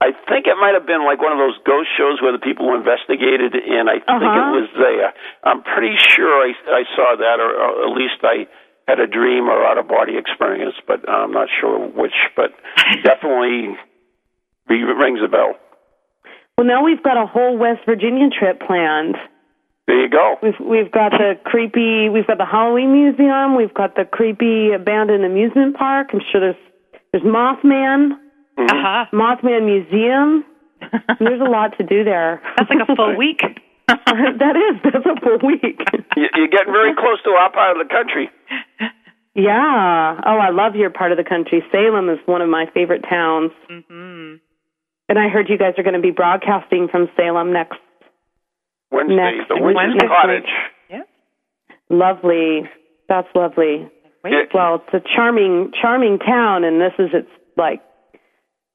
I 0.00 0.12
think 0.30 0.46
it 0.46 0.54
might 0.56 0.72
have 0.72 0.86
been 0.86 1.04
like 1.04 1.20
one 1.20 1.32
of 1.32 1.38
those 1.38 1.58
ghost 1.66 1.90
shows 1.98 2.22
where 2.22 2.32
the 2.32 2.38
people 2.40 2.72
investigated, 2.74 3.52
and 3.54 3.90
I 3.90 3.98
think 4.00 4.22
it 4.22 4.30
Uh-huh. 4.32 4.58
was 4.64 4.68
there. 4.78 5.12
I'm 5.44 5.62
pretty 5.62 5.92
sure 5.98 6.30
I, 6.46 6.54
I 6.72 6.82
saw 6.96 7.16
that, 7.20 7.36
or, 7.42 7.50
or 7.52 7.70
at 7.84 7.92
least 7.92 8.22
I 8.22 8.46
had 8.88 8.98
a 8.98 9.06
dream 9.06 9.48
or 9.50 9.60
out 9.66 9.76
of 9.78 9.86
body 9.88 10.16
experience, 10.16 10.74
but 10.86 11.06
I'm 11.08 11.32
not 11.32 11.48
sure 11.60 11.78
which. 11.78 12.16
But 12.34 12.54
definitely 13.04 13.76
re- 14.68 14.82
rings 14.96 15.20
a 15.22 15.28
bell. 15.28 15.54
Well 16.60 16.66
now 16.68 16.84
we've 16.84 17.02
got 17.02 17.16
a 17.16 17.24
whole 17.26 17.56
West 17.56 17.80
Virginia 17.88 18.28
trip 18.28 18.60
planned 18.60 19.16
There 19.86 19.96
you 20.04 20.10
go. 20.12 20.36
We've 20.42 20.60
we've 20.60 20.92
got 20.92 21.10
the 21.12 21.40
creepy. 21.44 22.10
We've 22.12 22.26
got 22.26 22.36
the 22.36 22.44
Halloween 22.44 22.92
museum. 22.92 23.56
We've 23.56 23.72
got 23.72 23.96
the 23.96 24.04
creepy 24.04 24.72
abandoned 24.76 25.24
amusement 25.24 25.76
park. 25.76 26.08
I'm 26.12 26.20
sure 26.30 26.40
there's 26.40 26.62
there's 27.12 27.24
Mothman, 27.24 28.12
Uh-huh. 28.58 29.06
Mothman 29.12 29.64
Museum. 29.64 30.44
There's 31.18 31.40
a 31.40 31.50
lot 31.50 31.76
to 31.78 31.84
do 31.84 32.04
there. 32.04 32.40
That's 32.56 32.70
like 32.70 32.88
a 32.88 32.94
full 32.96 33.16
week. 33.24 33.40
that 33.88 34.54
is 34.56 34.74
that's 34.84 35.04
a 35.06 35.16
full 35.24 35.38
week. 35.42 35.80
You- 36.16 36.28
You're 36.36 36.48
getting 36.56 36.72
very 36.72 36.94
close 36.94 37.20
to 37.24 37.30
our 37.30 37.50
part 37.50 37.76
of 37.76 37.78
the 37.86 37.90
country. 37.92 38.30
Yeah. 39.34 40.20
Oh, 40.26 40.38
I 40.38 40.50
love 40.50 40.74
your 40.76 40.90
part 40.90 41.12
of 41.12 41.18
the 41.18 41.24
country. 41.24 41.62
Salem 41.72 42.08
is 42.10 42.18
one 42.26 42.42
of 42.42 42.48
my 42.48 42.66
favorite 42.74 43.04
towns. 43.08 43.50
hmm 43.68 44.34
And 45.10 45.18
I 45.18 45.26
heard 45.28 45.48
you 45.50 45.58
guys 45.58 45.74
are 45.76 45.82
going 45.82 45.98
to 45.98 46.00
be 46.00 46.12
broadcasting 46.14 46.86
from 46.90 47.08
Salem 47.18 47.52
next. 47.52 47.76
Wednesday, 48.92 49.16
Next 49.16 49.48
the 49.50 49.58
Witch's 49.58 49.74
Wednesday. 49.76 50.06
Cottage. 50.06 50.50
Yeah. 50.88 51.02
Lovely. 51.90 52.62
That's 53.08 53.28
lovely. 53.34 53.90
Wait. 54.22 54.30
Yeah. 54.32 54.46
Well, 54.54 54.82
it's 54.86 54.94
a 54.94 55.02
charming, 55.14 55.72
charming 55.80 56.18
town, 56.18 56.62
and 56.64 56.80
this 56.80 56.94
is 56.98 57.10
its 57.12 57.30
like 57.56 57.82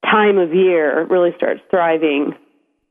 time 0.04 0.38
of 0.38 0.54
year. 0.54 1.02
It 1.02 1.10
really 1.10 1.32
starts 1.38 1.62
thriving. 1.71 2.36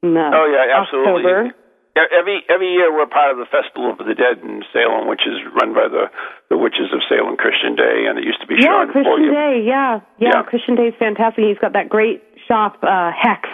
in, 0.03 0.17
uh, 0.17 0.31
Oh 0.33 0.47
yeah, 0.49 0.81
absolutely. 0.81 1.25
October. 1.31 1.55
Every 1.95 2.43
every 2.51 2.73
year 2.75 2.91
we're 2.93 3.07
part 3.07 3.31
of 3.31 3.39
the 3.39 3.47
Festival 3.47 3.93
of 3.93 3.99
the 4.03 4.19
Dead 4.19 4.43
in 4.43 4.65
Salem, 4.73 5.07
which 5.07 5.23
is 5.31 5.39
run 5.55 5.73
by 5.75 5.87
the 5.87 6.11
the 6.51 6.59
Witches 6.59 6.91
of 6.93 6.99
Salem 7.09 7.37
Christian 7.37 7.77
Day, 7.77 8.07
and 8.11 8.19
it 8.19 8.25
used 8.25 8.41
to 8.41 8.49
be 8.49 8.57
Yeah, 8.59 8.83
Sean 8.83 8.91
Christian 8.91 9.05
Foley. 9.15 9.31
Day. 9.31 9.63
Yeah, 9.65 10.01
yeah, 10.19 10.29
Yeah. 10.35 10.43
Christian 10.43 10.75
Day 10.75 10.89
is 10.91 10.95
fantastic. 10.99 11.45
He's 11.45 11.59
got 11.63 11.73
that 11.75 11.89
great 11.89 12.19
shop, 12.49 12.79
uh, 12.83 13.11
Hex. 13.15 13.49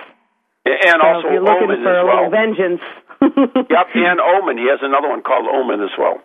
and 0.66 0.98
so 1.00 1.06
also 1.06 1.26
if 1.28 1.32
you're 1.34 1.42
looking 1.42 1.70
Omen 1.70 1.82
for 1.82 1.92
as 1.94 2.02
a 2.02 2.06
well. 2.06 2.16
little 2.16 2.30
vengeance. 2.30 2.82
Yep, 3.20 3.86
and 3.94 4.18
Omen. 4.20 4.56
He 4.56 4.64
has 4.70 4.80
another 4.82 5.08
one 5.08 5.22
called 5.22 5.46
Omen 5.46 5.82
as 5.82 5.90
well. 5.98 6.18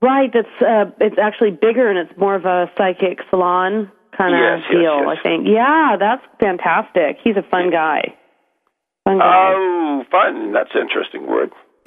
Right. 0.00 0.30
That's 0.32 0.48
uh, 0.62 0.90
it's 0.98 1.18
actually 1.20 1.50
bigger 1.50 1.90
and 1.90 1.98
it's 1.98 2.18
more 2.18 2.34
of 2.34 2.46
a 2.46 2.70
psychic 2.78 3.18
salon 3.28 3.92
kind 4.16 4.32
of 4.34 4.40
Yes, 4.40 4.60
yes, 4.72 4.80
deal. 4.80 4.98
yes. 5.04 5.08
I 5.12 5.22
think. 5.22 5.46
Yeah, 5.46 5.96
that's 6.00 6.22
fantastic. 6.40 7.18
He's 7.22 7.36
a 7.36 7.42
fun 7.50 7.70
guy. 7.70 8.14
Fun 9.04 9.18
guy. 9.18 9.52
Oh, 9.54 10.02
fun. 10.10 10.52
That's 10.54 10.70
an 10.74 10.80
interesting 10.80 11.26
word. 11.28 11.50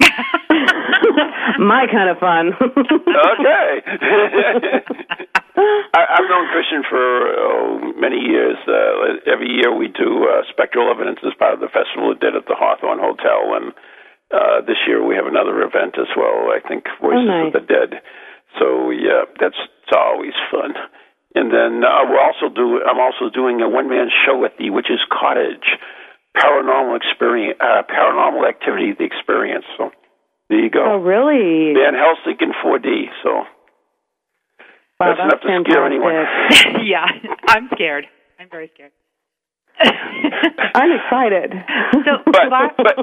My 1.58 1.86
kind 1.90 2.10
of 2.10 2.18
fun. 2.18 2.52
Okay. 2.54 3.82
I, 5.56 6.18
I've 6.18 6.26
known 6.26 6.50
Christian 6.50 6.82
for 6.88 6.98
oh, 6.98 7.92
many 7.94 8.18
years. 8.18 8.58
Uh, 8.66 9.22
every 9.30 9.50
year 9.54 9.70
we 9.70 9.86
do 9.86 10.26
uh, 10.26 10.42
spectral 10.50 10.90
evidence 10.90 11.22
as 11.22 11.34
part 11.38 11.54
of 11.54 11.60
the 11.60 11.70
festival 11.70 12.10
we 12.10 12.18
did 12.18 12.34
at 12.34 12.46
the 12.50 12.58
Hawthorne 12.58 12.98
Hotel, 12.98 13.54
and 13.54 13.70
uh, 14.34 14.66
this 14.66 14.82
year 14.86 15.04
we 15.04 15.14
have 15.14 15.30
another 15.30 15.62
event 15.62 15.94
as 15.94 16.10
well. 16.18 16.50
I 16.50 16.58
think 16.66 16.90
Voices 16.98 17.30
nice. 17.30 17.54
of 17.54 17.54
the 17.54 17.62
Dead. 17.62 18.02
So 18.58 18.90
yeah, 18.90 19.30
that's 19.38 19.58
it's 19.58 19.94
always 19.94 20.34
fun. 20.50 20.74
And 21.34 21.50
then 21.50 21.82
uh, 21.82 22.06
we're 22.06 22.22
also 22.22 22.50
do 22.50 22.82
I'm 22.82 22.98
also 22.98 23.30
doing 23.30 23.62
a 23.62 23.68
one 23.68 23.88
man 23.88 24.10
show 24.26 24.44
at 24.44 24.58
the 24.58 24.70
Witch's 24.70 25.02
Cottage, 25.10 25.78
paranormal 26.34 26.98
experience, 26.98 27.58
uh, 27.62 27.82
paranormal 27.86 28.48
activity, 28.48 28.94
the 28.98 29.06
experience. 29.06 29.66
So 29.78 29.90
there 30.50 30.58
you 30.58 30.70
go. 30.70 30.82
oh, 30.82 30.98
really? 30.98 31.74
Van 31.74 31.94
Helsing 31.94 32.38
in 32.42 32.52
4D. 32.58 33.10
So 33.22 33.46
Wow, 35.00 35.14
that's 35.14 35.20
enough 35.20 35.40
to 35.42 35.48
fantastic. 35.48 35.72
scare 35.72 35.86
anyone. 35.86 36.14
yeah, 36.86 37.06
I'm 37.48 37.68
scared. 37.74 38.06
I'm 38.38 38.48
very 38.50 38.70
scared. 38.74 38.92
I'm 39.80 40.90
excited. 40.92 41.50
So, 42.04 42.22
but 42.26 42.46
Val- 42.48 42.74
but 42.78 42.96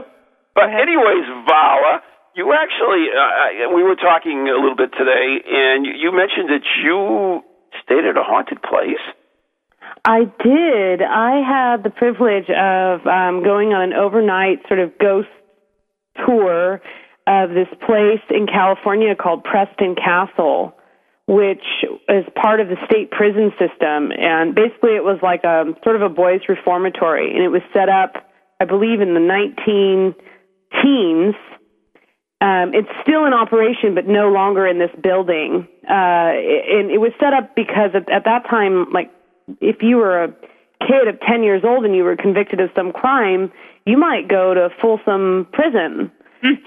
but 0.55 0.67
anyways, 0.71 1.27
Varla, 1.47 1.99
you 2.35 2.53
actually 2.55 3.11
uh, 3.11 3.75
we 3.75 3.83
were 3.83 3.95
talking 3.95 4.47
a 4.47 4.55
little 4.55 4.75
bit 4.75 4.91
today, 4.97 5.43
and 5.43 5.85
you, 5.85 5.93
you 5.93 6.09
mentioned 6.15 6.47
that 6.49 6.63
you 6.83 7.41
stayed 7.83 8.05
at 8.05 8.15
a 8.15 8.23
haunted 8.23 8.61
place. 8.63 9.03
I 10.05 10.23
did. 10.43 11.01
I 11.01 11.41
had 11.45 11.83
the 11.83 11.89
privilege 11.91 12.49
of 12.49 13.05
um, 13.05 13.43
going 13.43 13.73
on 13.73 13.91
an 13.91 13.93
overnight 13.93 14.59
sort 14.67 14.79
of 14.79 14.97
ghost 14.97 15.27
tour 16.25 16.81
of 17.27 17.49
this 17.49 17.67
place 17.85 18.23
in 18.29 18.47
California 18.47 19.15
called 19.15 19.43
Preston 19.43 19.95
Castle, 19.95 20.73
which 21.31 21.63
is 22.09 22.25
part 22.35 22.59
of 22.59 22.67
the 22.67 22.75
state 22.85 23.09
prison 23.09 23.53
system. 23.57 24.11
And 24.11 24.53
basically, 24.53 24.97
it 24.99 25.03
was 25.03 25.17
like 25.23 25.45
a 25.45 25.63
sort 25.81 25.95
of 25.95 26.01
a 26.01 26.09
boys' 26.09 26.41
reformatory, 26.49 27.31
and 27.31 27.41
it 27.41 27.47
was 27.47 27.61
set 27.71 27.87
up, 27.87 28.29
I 28.59 28.65
believe, 28.65 28.99
in 28.99 29.13
the 29.13 29.21
19 29.21 30.13
teens. 30.83 31.35
Um, 32.41 32.73
it's 32.73 32.89
still 33.01 33.23
in 33.23 33.33
operation, 33.33 33.95
but 33.95 34.07
no 34.07 34.27
longer 34.27 34.67
in 34.67 34.77
this 34.77 34.91
building. 35.01 35.69
Uh, 35.89 36.35
and 36.35 36.91
it 36.91 36.99
was 36.99 37.13
set 37.17 37.33
up 37.33 37.55
because 37.55 37.91
at, 37.93 38.11
at 38.11 38.25
that 38.25 38.49
time, 38.49 38.91
like, 38.91 39.09
if 39.61 39.81
you 39.81 39.97
were 39.97 40.25
a 40.25 40.35
kid 40.85 41.07
of 41.07 41.17
10 41.21 41.43
years 41.43 41.63
old 41.63 41.85
and 41.85 41.95
you 41.95 42.03
were 42.03 42.17
convicted 42.17 42.59
of 42.59 42.71
some 42.75 42.91
crime, 42.91 43.53
you 43.85 43.97
might 43.97 44.27
go 44.27 44.53
to 44.53 44.67
Folsom 44.81 45.47
Prison. 45.53 46.11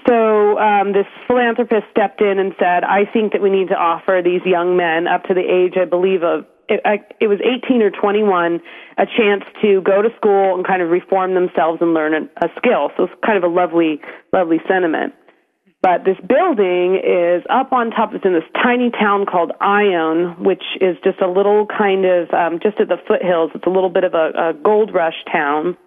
So 0.07 0.57
um, 0.57 0.93
this 0.93 1.05
philanthropist 1.27 1.83
stepped 1.91 2.21
in 2.21 2.39
and 2.39 2.53
said, 2.59 2.83
"I 2.83 3.05
think 3.11 3.33
that 3.33 3.41
we 3.41 3.49
need 3.49 3.69
to 3.69 3.75
offer 3.75 4.21
these 4.23 4.41
young 4.45 4.77
men 4.77 5.07
up 5.07 5.23
to 5.25 5.33
the 5.33 5.43
age, 5.43 5.73
I 5.75 5.85
believe, 5.85 6.23
of 6.23 6.45
it, 6.67 6.81
I, 6.85 7.03
it 7.19 7.27
was 7.27 7.39
18 7.43 7.81
or 7.81 7.91
21, 7.91 8.59
a 8.97 9.05
chance 9.05 9.43
to 9.61 9.81
go 9.81 10.01
to 10.01 10.09
school 10.15 10.55
and 10.55 10.65
kind 10.65 10.81
of 10.81 10.89
reform 10.89 11.35
themselves 11.35 11.79
and 11.81 11.93
learn 11.93 12.13
a, 12.13 12.45
a 12.45 12.49
skill." 12.57 12.91
So 12.95 13.03
it's 13.05 13.13
kind 13.25 13.37
of 13.37 13.43
a 13.43 13.53
lovely, 13.53 13.99
lovely 14.31 14.61
sentiment. 14.67 15.13
But 15.81 16.03
this 16.03 16.17
building 16.25 16.95
is 16.95 17.43
up 17.47 17.71
on 17.71 17.91
top. 17.91 18.09
It's 18.15 18.25
in 18.25 18.33
this 18.33 18.47
tiny 18.55 18.89
town 18.89 19.27
called 19.27 19.51
Ione, 19.61 20.33
which 20.39 20.63
is 20.81 20.97
just 21.03 21.21
a 21.21 21.27
little 21.27 21.67
kind 21.67 22.05
of 22.05 22.33
um, 22.33 22.59
just 22.63 22.79
at 22.79 22.87
the 22.87 22.97
foothills. 23.07 23.51
It's 23.53 23.67
a 23.67 23.69
little 23.69 23.91
bit 23.91 24.03
of 24.03 24.15
a, 24.15 24.31
a 24.49 24.53
gold 24.53 24.95
rush 24.95 25.21
town, 25.31 25.77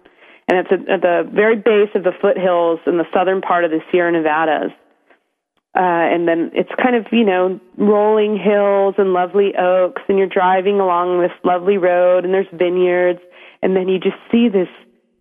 and 0.49 0.57
it's 0.57 0.71
at, 0.71 1.01
the 1.01 1.29
very 1.31 1.55
base 1.55 1.93
of 1.93 2.03
the 2.03 2.11
foothills 2.19 2.79
in 2.87 2.97
the 2.97 3.05
southern 3.13 3.41
part 3.41 3.63
of 3.63 3.71
the 3.71 3.79
Sierra 3.91 4.11
Nevadas. 4.11 4.71
Uh, 5.77 5.85
and 5.85 6.27
then 6.27 6.49
it's 6.53 6.71
kind 6.81 6.95
of 6.95 7.05
you 7.11 7.23
know 7.23 7.59
rolling 7.77 8.35
hills 8.35 8.95
and 8.97 9.13
lovely 9.13 9.53
oaks, 9.55 10.01
and 10.09 10.17
you're 10.17 10.27
driving 10.27 10.79
along 10.79 11.21
this 11.21 11.31
lovely 11.45 11.77
road, 11.77 12.25
and 12.25 12.33
there's 12.33 12.49
vineyards, 12.51 13.19
and 13.61 13.75
then 13.75 13.87
you 13.87 13.99
just 13.99 14.17
see 14.31 14.49
this 14.49 14.67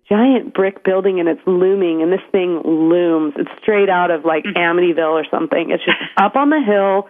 giant 0.08 0.54
brick 0.54 0.84
building 0.84 1.20
and 1.20 1.28
it's 1.28 1.40
looming 1.46 2.02
and 2.02 2.12
this 2.12 2.24
thing 2.32 2.62
looms. 2.64 3.34
It's 3.36 3.50
straight 3.60 3.90
out 3.90 4.10
of 4.10 4.24
like 4.24 4.44
Amityville 4.44 5.12
or 5.12 5.24
something. 5.30 5.70
It's 5.70 5.84
just 5.84 5.98
up 6.16 6.34
on 6.34 6.50
the 6.50 6.60
hill, 6.64 7.08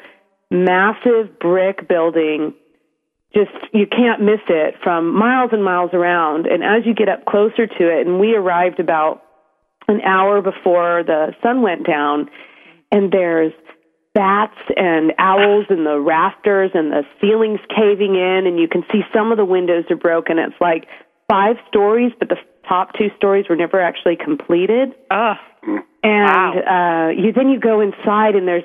massive 0.51 1.39
brick 1.39 1.89
building. 1.89 2.55
Just 3.35 3.51
you 3.73 3.87
can't 3.87 4.23
miss 4.23 4.41
it 4.49 4.75
from 4.83 5.15
miles 5.15 5.51
and 5.53 5.63
miles 5.63 5.91
around. 5.93 6.47
And 6.47 6.65
as 6.65 6.87
you 6.87 6.95
get 6.95 7.09
up 7.09 7.27
closer 7.27 7.67
to 7.67 7.99
it, 7.99 8.07
and 8.07 8.19
we 8.19 8.35
arrived 8.35 8.81
about 8.81 9.23
an 9.87 10.01
hour 10.01 10.41
before 10.41 11.03
the 11.05 11.35
sun 11.43 11.63
went 11.63 11.87
down, 11.87 12.31
and 12.91 13.13
there's 13.13 13.53
bats 14.15 14.59
and 14.77 15.13
owls 15.19 15.67
in 15.71 15.85
the 15.85 15.99
rafters 16.01 16.73
and 16.75 16.91
the 16.91 17.03
ceilings 17.21 17.61
caving 17.69 18.17
in 18.17 18.47
and 18.49 18.59
you 18.59 18.67
can 18.67 18.83
see 18.91 19.03
some 19.15 19.31
of 19.31 19.39
the 19.39 19.45
windows 19.45 19.85
are 19.91 19.97
broken. 19.97 20.39
It's 20.39 20.61
like 20.61 20.89
five 21.31 21.55
stories, 21.69 22.11
but 22.19 22.29
the 22.29 22.37
top 22.69 22.95
two 22.99 23.09
stories 23.17 23.47
were 23.49 23.55
never 23.55 23.81
actually 23.81 24.17
completed. 24.17 24.95
Oh, 25.11 25.35
And 26.03 26.59
uh, 26.59 27.23
you 27.23 27.33
then 27.33 27.49
you 27.49 27.61
go 27.61 27.81
inside 27.81 28.35
and 28.35 28.49
there's 28.49 28.65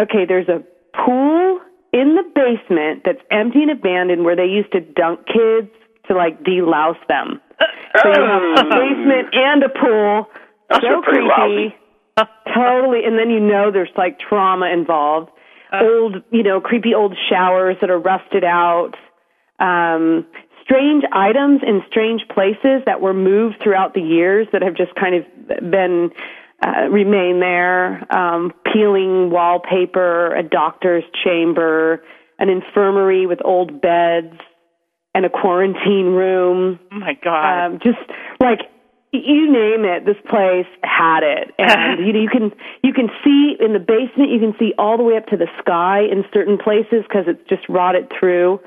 okay, 0.00 0.24
there's 0.26 0.48
a 0.48 0.62
pool 0.96 1.60
in 1.96 2.14
the 2.14 2.24
basement 2.34 3.02
that's 3.04 3.22
empty 3.30 3.62
and 3.62 3.70
abandoned 3.70 4.24
where 4.24 4.36
they 4.36 4.44
used 4.44 4.70
to 4.72 4.80
dunk 4.80 5.20
kids 5.26 5.72
to 6.08 6.14
like 6.14 6.44
delouse 6.44 7.00
them. 7.08 7.40
So 8.02 8.08
you 8.08 8.20
have 8.20 8.66
a 8.66 8.68
basement 8.68 9.32
and 9.32 9.62
a 9.62 9.70
pool. 9.70 10.28
Those 10.68 10.80
so 10.82 10.88
are 10.88 11.02
pretty 11.02 11.28
creepy. 11.34 11.74
totally. 12.54 13.04
And 13.04 13.18
then 13.18 13.30
you 13.30 13.40
know 13.40 13.70
there's 13.72 13.88
like 13.96 14.18
trauma 14.18 14.66
involved. 14.66 15.30
old, 15.72 16.22
you 16.30 16.42
know, 16.42 16.60
creepy 16.60 16.94
old 16.94 17.16
showers 17.30 17.76
that 17.80 17.88
are 17.88 17.98
rusted 17.98 18.44
out. 18.44 18.92
Um, 19.58 20.26
strange 20.62 21.04
items 21.12 21.62
in 21.66 21.80
strange 21.88 22.22
places 22.28 22.82
that 22.84 23.00
were 23.00 23.14
moved 23.14 23.56
throughout 23.62 23.94
the 23.94 24.02
years 24.02 24.46
that 24.52 24.60
have 24.60 24.76
just 24.76 24.94
kind 24.94 25.14
of 25.14 25.70
been 25.70 26.10
uh, 26.64 26.88
remain 26.90 27.40
there. 27.40 28.06
Um, 28.14 28.52
peeling 28.72 29.30
wallpaper, 29.30 30.34
a 30.34 30.42
doctor's 30.42 31.04
chamber, 31.24 32.02
an 32.38 32.48
infirmary 32.48 33.26
with 33.26 33.38
old 33.44 33.80
beds, 33.80 34.36
and 35.14 35.24
a 35.24 35.30
quarantine 35.30 36.12
room 36.12 36.78
oh 36.92 36.98
my 36.98 37.14
God. 37.24 37.66
um, 37.66 37.78
just 37.82 37.98
like 38.38 38.60
you 39.12 39.50
name 39.50 39.84
it, 39.84 40.04
this 40.04 40.20
place 40.28 40.66
had 40.82 41.22
it, 41.22 41.54
and 41.58 42.06
you 42.06 42.12
know 42.12 42.20
you 42.20 42.28
can 42.28 42.52
you 42.82 42.92
can 42.92 43.08
see 43.24 43.56
in 43.58 43.72
the 43.72 43.78
basement, 43.78 44.30
you 44.30 44.38
can 44.38 44.54
see 44.58 44.74
all 44.78 44.96
the 44.96 45.02
way 45.02 45.16
up 45.16 45.26
to 45.26 45.36
the 45.36 45.48
sky 45.60 46.00
in 46.00 46.24
certain 46.32 46.58
places 46.58 47.04
because 47.08 47.24
it's 47.26 47.48
just 47.48 47.62
rotted 47.68 48.12
through. 48.18 48.60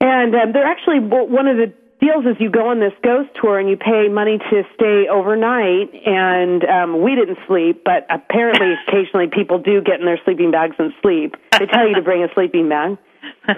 And 0.00 0.34
um, 0.34 0.52
they're 0.52 0.66
actually 0.66 0.98
one 1.00 1.46
of 1.46 1.56
the 1.56 1.72
deals 2.00 2.24
is 2.26 2.36
you 2.38 2.50
go 2.50 2.68
on 2.68 2.80
this 2.80 2.92
ghost 3.02 3.30
tour 3.40 3.58
and 3.58 3.68
you 3.68 3.76
pay 3.76 4.08
money 4.08 4.38
to 4.38 4.62
stay 4.74 5.08
overnight. 5.08 5.92
And 6.04 6.64
um, 6.64 7.02
we 7.02 7.14
didn't 7.14 7.38
sleep, 7.46 7.82
but 7.84 8.06
apparently 8.10 8.74
occasionally 8.88 9.28
people 9.28 9.58
do 9.58 9.80
get 9.80 10.00
in 10.00 10.06
their 10.06 10.20
sleeping 10.24 10.50
bags 10.50 10.76
and 10.78 10.92
sleep. 11.02 11.36
They 11.58 11.66
tell 11.66 11.88
you 11.88 11.94
to 11.94 12.02
bring 12.02 12.22
a 12.22 12.28
sleeping 12.34 12.68
bag. 12.68 12.98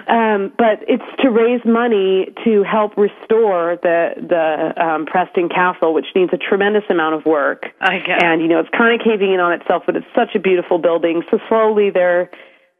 Um, 0.07 0.53
but 0.57 0.85
it's 0.87 1.03
to 1.21 1.29
raise 1.29 1.61
money 1.65 2.27
to 2.43 2.63
help 2.63 2.95
restore 2.97 3.77
the 3.81 4.13
the 4.17 4.73
um, 4.81 5.05
Preston 5.05 5.49
Castle, 5.49 5.93
which 5.93 6.05
needs 6.15 6.31
a 6.33 6.37
tremendous 6.37 6.83
amount 6.89 7.15
of 7.15 7.25
work. 7.25 7.65
I 7.81 7.95
it. 7.95 8.23
And 8.23 8.41
you 8.41 8.47
know 8.47 8.59
it's 8.59 8.69
kind 8.75 8.99
of 8.99 9.05
caving 9.05 9.33
in 9.33 9.39
on 9.39 9.51
itself, 9.51 9.83
but 9.85 9.95
it's 9.95 10.05
such 10.15 10.35
a 10.35 10.39
beautiful 10.39 10.77
building. 10.77 11.23
So 11.31 11.39
slowly 11.49 11.89
they're 11.89 12.29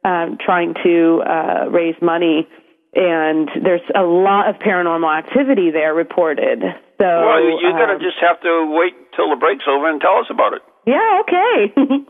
um, 0.04 0.38
trying 0.44 0.76
to 0.84 1.22
uh, 1.26 1.70
raise 1.70 1.96
money, 2.02 2.48
and 2.96 3.50
there's 3.64 3.86
a 3.96 4.02
lot 4.04 4.50
of 4.50 4.56
paranormal 4.58 5.10
activity 5.12 5.72
there 5.72 5.94
reported. 5.94 6.62
So 7.00 7.06
Well, 7.06 7.42
you- 7.44 7.60
you're 7.62 7.78
gonna 7.78 7.94
um, 7.96 8.02
just 8.02 8.18
have 8.20 8.40
to 8.42 8.66
wait 8.76 8.94
till 9.16 9.30
the 9.30 9.36
break's 9.38 9.66
over 9.68 9.90
and 9.90 10.02
tell 10.02 10.18
us 10.18 10.28
about 10.30 10.54
it. 10.54 10.62
yeah, 10.86 11.22
okay. 11.22 11.74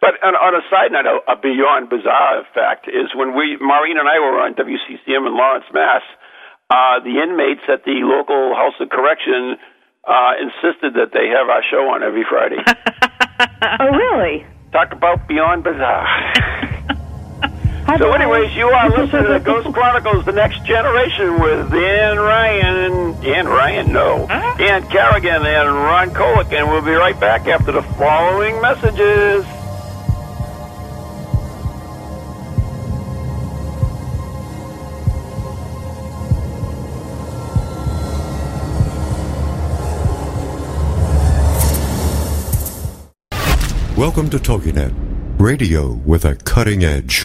But 0.00 0.16
on, 0.24 0.32
on 0.32 0.54
a 0.56 0.64
side 0.72 0.92
note, 0.92 1.04
a, 1.04 1.32
a 1.32 1.36
beyond 1.36 1.90
bizarre 1.90 2.44
fact 2.54 2.88
is 2.88 3.12
when 3.14 3.36
we, 3.36 3.56
Maureen 3.60 3.98
and 3.98 4.08
I 4.08 4.16
were 4.18 4.40
on 4.40 4.54
WCCM 4.54 5.26
in 5.28 5.36
Lawrence, 5.36 5.66
Mass. 5.74 6.00
Uh, 6.70 7.00
the 7.04 7.20
inmates 7.20 7.60
at 7.68 7.84
the 7.84 8.00
local 8.04 8.54
House 8.56 8.76
of 8.80 8.88
Correction 8.88 9.56
uh, 10.08 10.32
insisted 10.40 10.94
that 10.94 11.12
they 11.12 11.28
have 11.28 11.48
our 11.52 11.60
show 11.68 11.84
on 11.92 12.02
every 12.02 12.24
Friday. 12.24 12.60
oh, 13.80 13.88
really? 13.92 14.46
Talk 14.72 14.92
about 14.92 15.26
beyond 15.28 15.64
bizarre. 15.64 16.06
Hi, 17.90 17.98
So, 17.98 18.04
Brian. 18.08 18.22
anyways, 18.22 18.54
you 18.54 18.68
are 18.68 18.88
listening 18.90 19.32
to 19.32 19.40
Ghost 19.40 19.66
Chronicles: 19.74 20.24
The 20.24 20.30
Next 20.30 20.64
Generation 20.64 21.40
with 21.40 21.72
Dan 21.72 22.18
Ryan, 22.18 22.76
and 22.76 23.20
Dan 23.20 23.48
Ryan, 23.48 23.92
no, 23.92 24.28
Dan 24.28 24.86
Carrigan 24.88 25.44
and 25.44 25.68
Ron 25.68 26.10
Kolick, 26.10 26.52
and 26.52 26.70
we'll 26.70 26.82
be 26.82 26.92
right 26.92 27.18
back 27.18 27.48
after 27.48 27.72
the 27.72 27.82
following 27.82 28.60
messages. 28.62 29.44
Welcome 43.96 44.30
to 44.30 44.38
TogiNet, 44.38 44.94
radio 45.40 45.94
with 46.06 46.24
a 46.24 46.36
cutting 46.36 46.84
edge. 46.84 47.24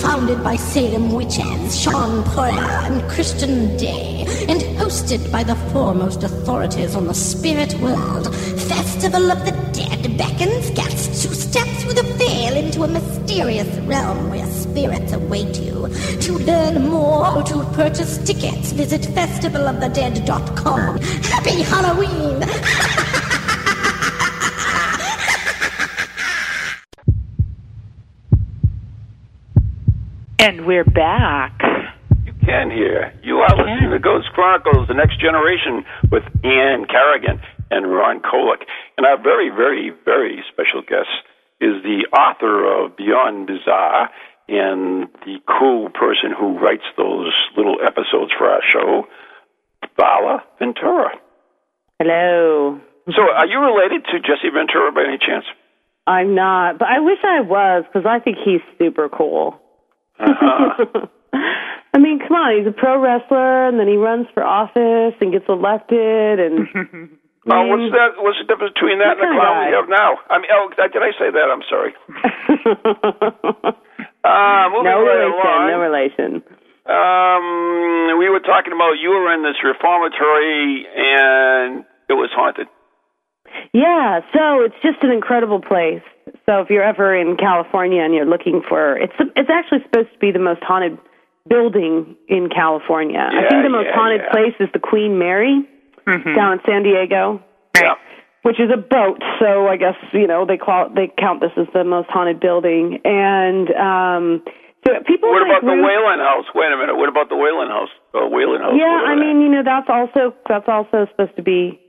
founded 0.00 0.42
by 0.42 0.56
Salem 0.56 1.12
witches 1.12 1.78
Sean 1.78 2.22
Poyer 2.24 2.68
and 2.86 3.08
Christian 3.10 3.76
Day, 3.76 4.24
and 4.48 4.60
hosted 4.78 5.30
by 5.30 5.42
the 5.42 5.54
foremost 5.72 6.22
authorities 6.22 6.94
on 6.96 7.06
the 7.06 7.14
spirit 7.14 7.74
world. 7.80 8.34
Festival 8.34 9.30
of 9.30 9.44
the 9.44 9.52
Dead 9.72 10.16
beckons 10.16 10.70
guests 10.70 11.22
to 11.22 11.34
step 11.34 11.66
through 11.78 11.92
the 11.94 12.02
veil 12.18 12.56
into 12.56 12.82
a 12.82 12.88
mysterious 12.88 13.68
realm 13.80 14.30
where 14.30 14.46
spirits 14.46 15.12
await 15.12 15.58
you. 15.60 15.88
To 16.20 16.38
learn 16.38 16.88
more 16.88 17.36
or 17.36 17.42
to 17.44 17.64
purchase 17.74 18.18
tickets, 18.18 18.72
visit 18.72 19.02
festivalofthedead.com. 19.02 20.98
Happy 20.98 21.62
Halloween! 21.62 22.89
And 30.60 30.66
we're 30.66 30.84
back. 30.84 31.58
You 32.26 32.34
can 32.44 32.70
hear. 32.70 33.14
You 33.22 33.38
are 33.38 33.48
listening 33.56 33.92
to 33.92 33.98
Ghost 33.98 34.28
Chronicles: 34.34 34.88
The 34.88 34.94
Next 34.94 35.18
Generation 35.18 35.86
with 36.12 36.22
Ann 36.44 36.84
Carrigan 36.84 37.40
and 37.70 37.90
Ron 37.90 38.20
Kolick, 38.20 38.68
and 38.98 39.06
our 39.06 39.16
very, 39.16 39.48
very, 39.48 39.90
very 40.04 40.44
special 40.52 40.82
guest 40.82 41.08
is 41.62 41.80
the 41.82 42.04
author 42.12 42.84
of 42.84 42.94
Beyond 42.94 43.46
Bizarre 43.46 44.10
and 44.48 45.08
the 45.24 45.40
cool 45.48 45.88
person 45.88 46.36
who 46.38 46.58
writes 46.58 46.84
those 46.98 47.32
little 47.56 47.78
episodes 47.80 48.32
for 48.36 48.44
our 48.44 48.60
show, 48.70 49.08
Varla 49.98 50.42
Ventura. 50.58 51.16
Hello. 51.98 52.78
So, 53.16 53.22
are 53.22 53.46
you 53.46 53.60
related 53.60 54.04
to 54.12 54.20
Jesse 54.20 54.52
Ventura 54.52 54.92
by 54.92 55.04
any 55.08 55.16
chance? 55.16 55.46
I'm 56.06 56.34
not, 56.34 56.78
but 56.78 56.88
I 56.88 57.00
wish 57.00 57.18
I 57.24 57.40
was 57.40 57.84
because 57.86 58.04
I 58.04 58.18
think 58.18 58.36
he's 58.44 58.60
super 58.76 59.08
cool. 59.08 59.58
Uh-huh. 60.20 61.06
I 61.92 61.98
mean, 61.98 62.20
come 62.20 62.36
on, 62.36 62.56
he's 62.58 62.66
a 62.68 62.72
pro 62.76 63.00
wrestler, 63.00 63.66
and 63.66 63.78
then 63.78 63.88
he 63.88 63.96
runs 63.96 64.26
for 64.32 64.44
office 64.44 65.14
and 65.20 65.32
gets 65.32 65.46
elected, 65.48 66.38
and 66.38 66.68
Oh, 67.48 67.66
what's 67.66 67.88
that? 67.96 68.20
What's 68.20 68.36
the 68.36 68.44
difference 68.44 68.74
between 68.76 69.00
that 69.00 69.16
and 69.16 69.24
the 69.24 69.32
clown 69.32 69.64
we 69.64 69.72
have 69.72 69.88
now? 69.88 70.20
I 70.28 70.38
mean, 70.38 70.52
oh, 70.52 70.68
did 70.76 71.02
I 71.02 71.10
say 71.16 71.32
that? 71.32 71.48
I'm 71.48 71.64
sorry. 71.68 71.92
Uh, 74.22 74.68
no 74.84 75.00
right 75.00 75.16
relation, 75.16 75.32
along. 75.32 75.66
no 75.72 75.78
relation. 75.80 76.30
Um, 76.84 78.18
we 78.20 78.28
were 78.28 78.40
talking 78.44 78.72
about 78.76 79.00
you 79.00 79.08
were 79.08 79.32
in 79.32 79.42
this 79.42 79.56
reformatory 79.64 80.84
and 80.94 81.84
it 82.10 82.12
was 82.12 82.28
haunted. 82.36 82.68
Yeah, 83.72 84.20
so 84.36 84.60
it's 84.60 84.76
just 84.82 85.02
an 85.02 85.10
incredible 85.10 85.62
place. 85.62 86.02
So 86.46 86.60
if 86.60 86.70
you're 86.70 86.82
ever 86.82 87.14
in 87.14 87.36
California 87.36 88.02
and 88.02 88.14
you're 88.14 88.26
looking 88.26 88.62
for, 88.68 88.96
it's 88.96 89.12
it's 89.36 89.50
actually 89.50 89.82
supposed 89.84 90.12
to 90.12 90.18
be 90.18 90.32
the 90.32 90.38
most 90.38 90.62
haunted 90.62 90.98
building 91.48 92.16
in 92.28 92.48
California. 92.48 93.20
I 93.20 93.48
think 93.48 93.64
the 93.64 93.70
most 93.70 93.86
yeah, 93.86 93.94
haunted 93.94 94.22
yeah. 94.24 94.32
place 94.32 94.54
is 94.60 94.68
the 94.72 94.80
Queen 94.80 95.18
Mary 95.18 95.66
down 96.06 96.58
in 96.58 96.60
San 96.66 96.82
Diego. 96.82 97.42
Yeah. 97.76 97.94
which 98.42 98.58
is 98.58 98.68
a 98.72 98.76
boat. 98.76 99.22
So 99.38 99.68
I 99.68 99.76
guess 99.76 99.96
you 100.12 100.26
know 100.26 100.44
they 100.44 100.56
call 100.56 100.90
they 100.90 101.12
count 101.18 101.40
this 101.40 101.52
as 101.56 101.66
the 101.72 101.84
most 101.84 102.10
haunted 102.10 102.40
building. 102.40 103.00
And 103.04 103.70
um, 103.76 104.42
so 104.86 104.96
people. 105.06 105.30
What 105.30 105.42
like 105.42 105.60
about 105.60 105.62
the 105.62 105.76
Ruth- 105.76 105.86
Whaley 105.86 106.18
House? 106.18 106.46
Wait 106.54 106.72
a 106.72 106.76
minute. 106.76 106.96
What 106.96 107.08
about 107.08 107.28
the 107.28 107.36
Whaley 107.36 107.68
House? 107.68 107.92
Uh, 108.14 108.26
Whaley 108.28 108.58
House. 108.58 108.74
Yeah, 108.76 109.06
I 109.06 109.14
mean, 109.14 109.40
you 109.40 109.48
know, 109.48 109.62
that's 109.62 109.88
also 109.88 110.34
that's 110.48 110.68
also 110.68 111.06
supposed 111.12 111.36
to 111.36 111.42
be 111.42 111.80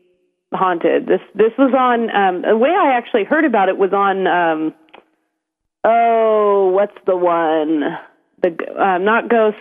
haunted. 0.54 1.06
This 1.08 1.22
this 1.34 1.52
was 1.58 1.74
on 1.78 2.10
um 2.16 2.42
the 2.42 2.58
way 2.58 2.70
I 2.70 2.98
actually 2.98 3.24
heard 3.24 3.46
about 3.46 3.70
it 3.70 3.78
was 3.78 3.94
on 3.94 4.28
um 4.28 4.74
oh, 5.84 6.72
what's 6.74 6.98
the 7.06 7.16
one? 7.16 7.82
The 8.42 8.50
um 8.82 9.06
not 9.06 9.30
Ghost 9.30 9.58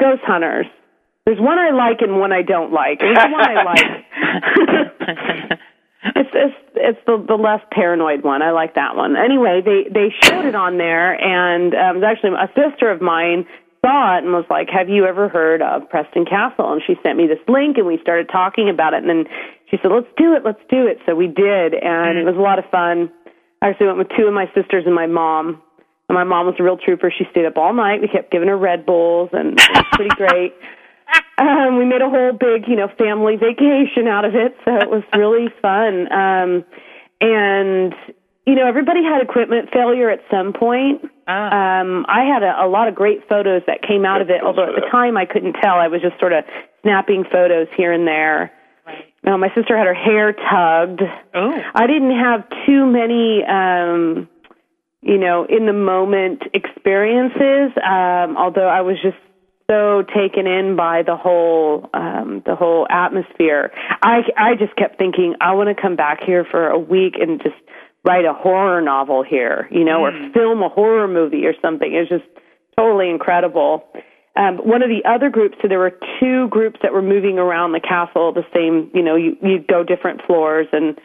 Ghost 0.00 0.22
Hunters. 0.24 0.66
There's 1.24 1.38
one 1.38 1.58
I 1.58 1.70
like 1.70 2.00
and 2.00 2.18
one 2.18 2.32
I 2.32 2.42
don't 2.42 2.72
like. 2.72 2.98
There's 2.98 3.16
the 3.16 3.28
one 3.28 3.48
I 3.48 3.62
like. 3.62 5.58
It's 6.16 6.30
it's 6.34 6.54
it's 6.74 6.98
the 7.06 7.24
the 7.28 7.36
less 7.36 7.60
paranoid 7.70 8.24
one. 8.24 8.42
I 8.42 8.50
like 8.50 8.74
that 8.74 8.96
one. 8.96 9.16
Anyway, 9.16 9.62
they 9.64 9.86
they 9.88 10.12
showed 10.20 10.44
it 10.44 10.54
on 10.56 10.76
there, 10.76 11.14
and 11.14 11.74
um, 11.74 11.96
it 11.96 12.00
was 12.00 12.04
actually 12.04 12.34
a 12.34 12.50
sister 12.58 12.90
of 12.90 13.00
mine 13.00 13.46
saw 13.86 14.16
it 14.16 14.24
and 14.24 14.32
was 14.32 14.44
like, 14.50 14.68
"Have 14.70 14.88
you 14.88 15.06
ever 15.06 15.28
heard 15.28 15.62
of 15.62 15.88
Preston 15.88 16.24
Castle?" 16.24 16.72
And 16.72 16.82
she 16.84 16.96
sent 17.02 17.16
me 17.16 17.28
this 17.28 17.42
link, 17.46 17.78
and 17.78 17.86
we 17.86 17.98
started 18.02 18.28
talking 18.30 18.68
about 18.68 18.94
it. 18.94 19.04
And 19.04 19.08
then 19.08 19.24
she 19.72 19.78
said, 19.80 19.90
"Let's 19.90 20.12
do 20.16 20.34
it, 20.34 20.44
let's 20.44 20.60
do 20.68 20.86
it." 20.86 20.98
So 21.06 21.14
we 21.16 21.26
did, 21.26 21.74
and 21.74 22.18
it 22.18 22.24
was 22.24 22.36
a 22.36 22.40
lot 22.44 22.58
of 22.58 22.66
fun. 22.70 23.10
I 23.62 23.70
actually 23.70 23.86
went 23.86 23.98
with 23.98 24.08
two 24.16 24.26
of 24.26 24.34
my 24.34 24.46
sisters 24.54 24.84
and 24.84 24.94
my 24.94 25.06
mom. 25.06 25.62
And 26.08 26.16
my 26.16 26.24
mom 26.24 26.46
was 26.46 26.56
a 26.58 26.62
real 26.62 26.76
trooper. 26.76 27.10
She 27.16 27.24
stayed 27.30 27.46
up 27.46 27.56
all 27.56 27.72
night. 27.72 28.02
We 28.02 28.08
kept 28.08 28.30
giving 28.30 28.48
her 28.48 28.58
Red 28.58 28.84
Bulls, 28.84 29.30
and 29.32 29.58
it 29.58 29.70
was 29.72 29.84
pretty 29.92 30.14
great. 30.16 30.52
Um, 31.38 31.78
we 31.78 31.86
made 31.86 32.02
a 32.02 32.10
whole 32.10 32.32
big, 32.32 32.68
you 32.68 32.76
know, 32.76 32.88
family 32.98 33.36
vacation 33.36 34.08
out 34.08 34.24
of 34.24 34.34
it, 34.34 34.54
so 34.64 34.76
it 34.76 34.90
was 34.90 35.02
really 35.16 35.48
fun. 35.62 36.12
Um, 36.12 36.64
and 37.20 37.94
you 38.46 38.56
know, 38.56 38.66
everybody 38.66 39.04
had 39.04 39.22
equipment 39.22 39.70
failure 39.72 40.10
at 40.10 40.20
some 40.30 40.52
point. 40.52 41.04
Um, 41.28 42.04
I 42.08 42.24
had 42.26 42.42
a, 42.42 42.64
a 42.64 42.66
lot 42.66 42.88
of 42.88 42.94
great 42.94 43.28
photos 43.28 43.62
that 43.68 43.82
came 43.82 44.04
out 44.04 44.20
of 44.20 44.30
it, 44.30 44.42
although 44.42 44.64
at 44.64 44.74
the 44.74 44.88
time 44.90 45.16
I 45.16 45.24
couldn't 45.24 45.54
tell. 45.62 45.76
I 45.76 45.86
was 45.86 46.02
just 46.02 46.18
sort 46.18 46.32
of 46.32 46.44
snapping 46.82 47.24
photos 47.30 47.68
here 47.76 47.92
and 47.92 48.06
there. 48.06 48.52
Uh, 49.24 49.38
my 49.38 49.48
sister 49.54 49.76
had 49.76 49.86
her 49.86 49.94
hair 49.94 50.32
tugged. 50.32 51.02
Oh. 51.34 51.52
I 51.74 51.86
didn't 51.86 52.18
have 52.18 52.44
too 52.66 52.86
many, 52.86 53.44
um, 53.44 54.28
you 55.00 55.18
know, 55.18 55.46
in 55.48 55.66
the 55.66 55.72
moment 55.72 56.42
experiences. 56.52 57.72
Um, 57.76 58.36
although 58.36 58.68
I 58.68 58.80
was 58.80 58.96
just 59.02 59.16
so 59.70 60.02
taken 60.14 60.46
in 60.46 60.76
by 60.76 61.02
the 61.02 61.16
whole, 61.16 61.88
um, 61.94 62.42
the 62.44 62.56
whole 62.56 62.86
atmosphere. 62.90 63.70
I, 64.02 64.22
I 64.36 64.54
just 64.56 64.74
kept 64.76 64.98
thinking, 64.98 65.34
I 65.40 65.52
want 65.52 65.74
to 65.74 65.80
come 65.80 65.96
back 65.96 66.22
here 66.24 66.44
for 66.44 66.68
a 66.68 66.78
week 66.78 67.14
and 67.20 67.40
just 67.40 67.54
write 68.04 68.24
a 68.24 68.34
horror 68.34 68.82
novel 68.82 69.22
here, 69.22 69.68
you 69.70 69.84
know, 69.84 70.04
or 70.04 70.12
film 70.34 70.62
a 70.62 70.68
horror 70.68 71.06
movie 71.06 71.46
or 71.46 71.54
something. 71.62 71.92
It 71.94 72.00
was 72.00 72.08
just 72.08 72.44
totally 72.76 73.08
incredible. 73.08 73.84
Um, 74.34 74.56
one 74.58 74.82
of 74.82 74.88
the 74.88 75.02
other 75.08 75.28
groups, 75.28 75.56
so 75.60 75.68
there 75.68 75.78
were 75.78 75.98
two 76.18 76.48
groups 76.48 76.80
that 76.82 76.92
were 76.92 77.02
moving 77.02 77.38
around 77.38 77.72
the 77.72 77.80
castle, 77.80 78.32
the 78.32 78.46
same, 78.54 78.90
you 78.94 79.02
know, 79.02 79.14
you, 79.14 79.36
you'd 79.42 79.66
go 79.66 79.84
different 79.84 80.22
floors, 80.26 80.66
and 80.72 80.98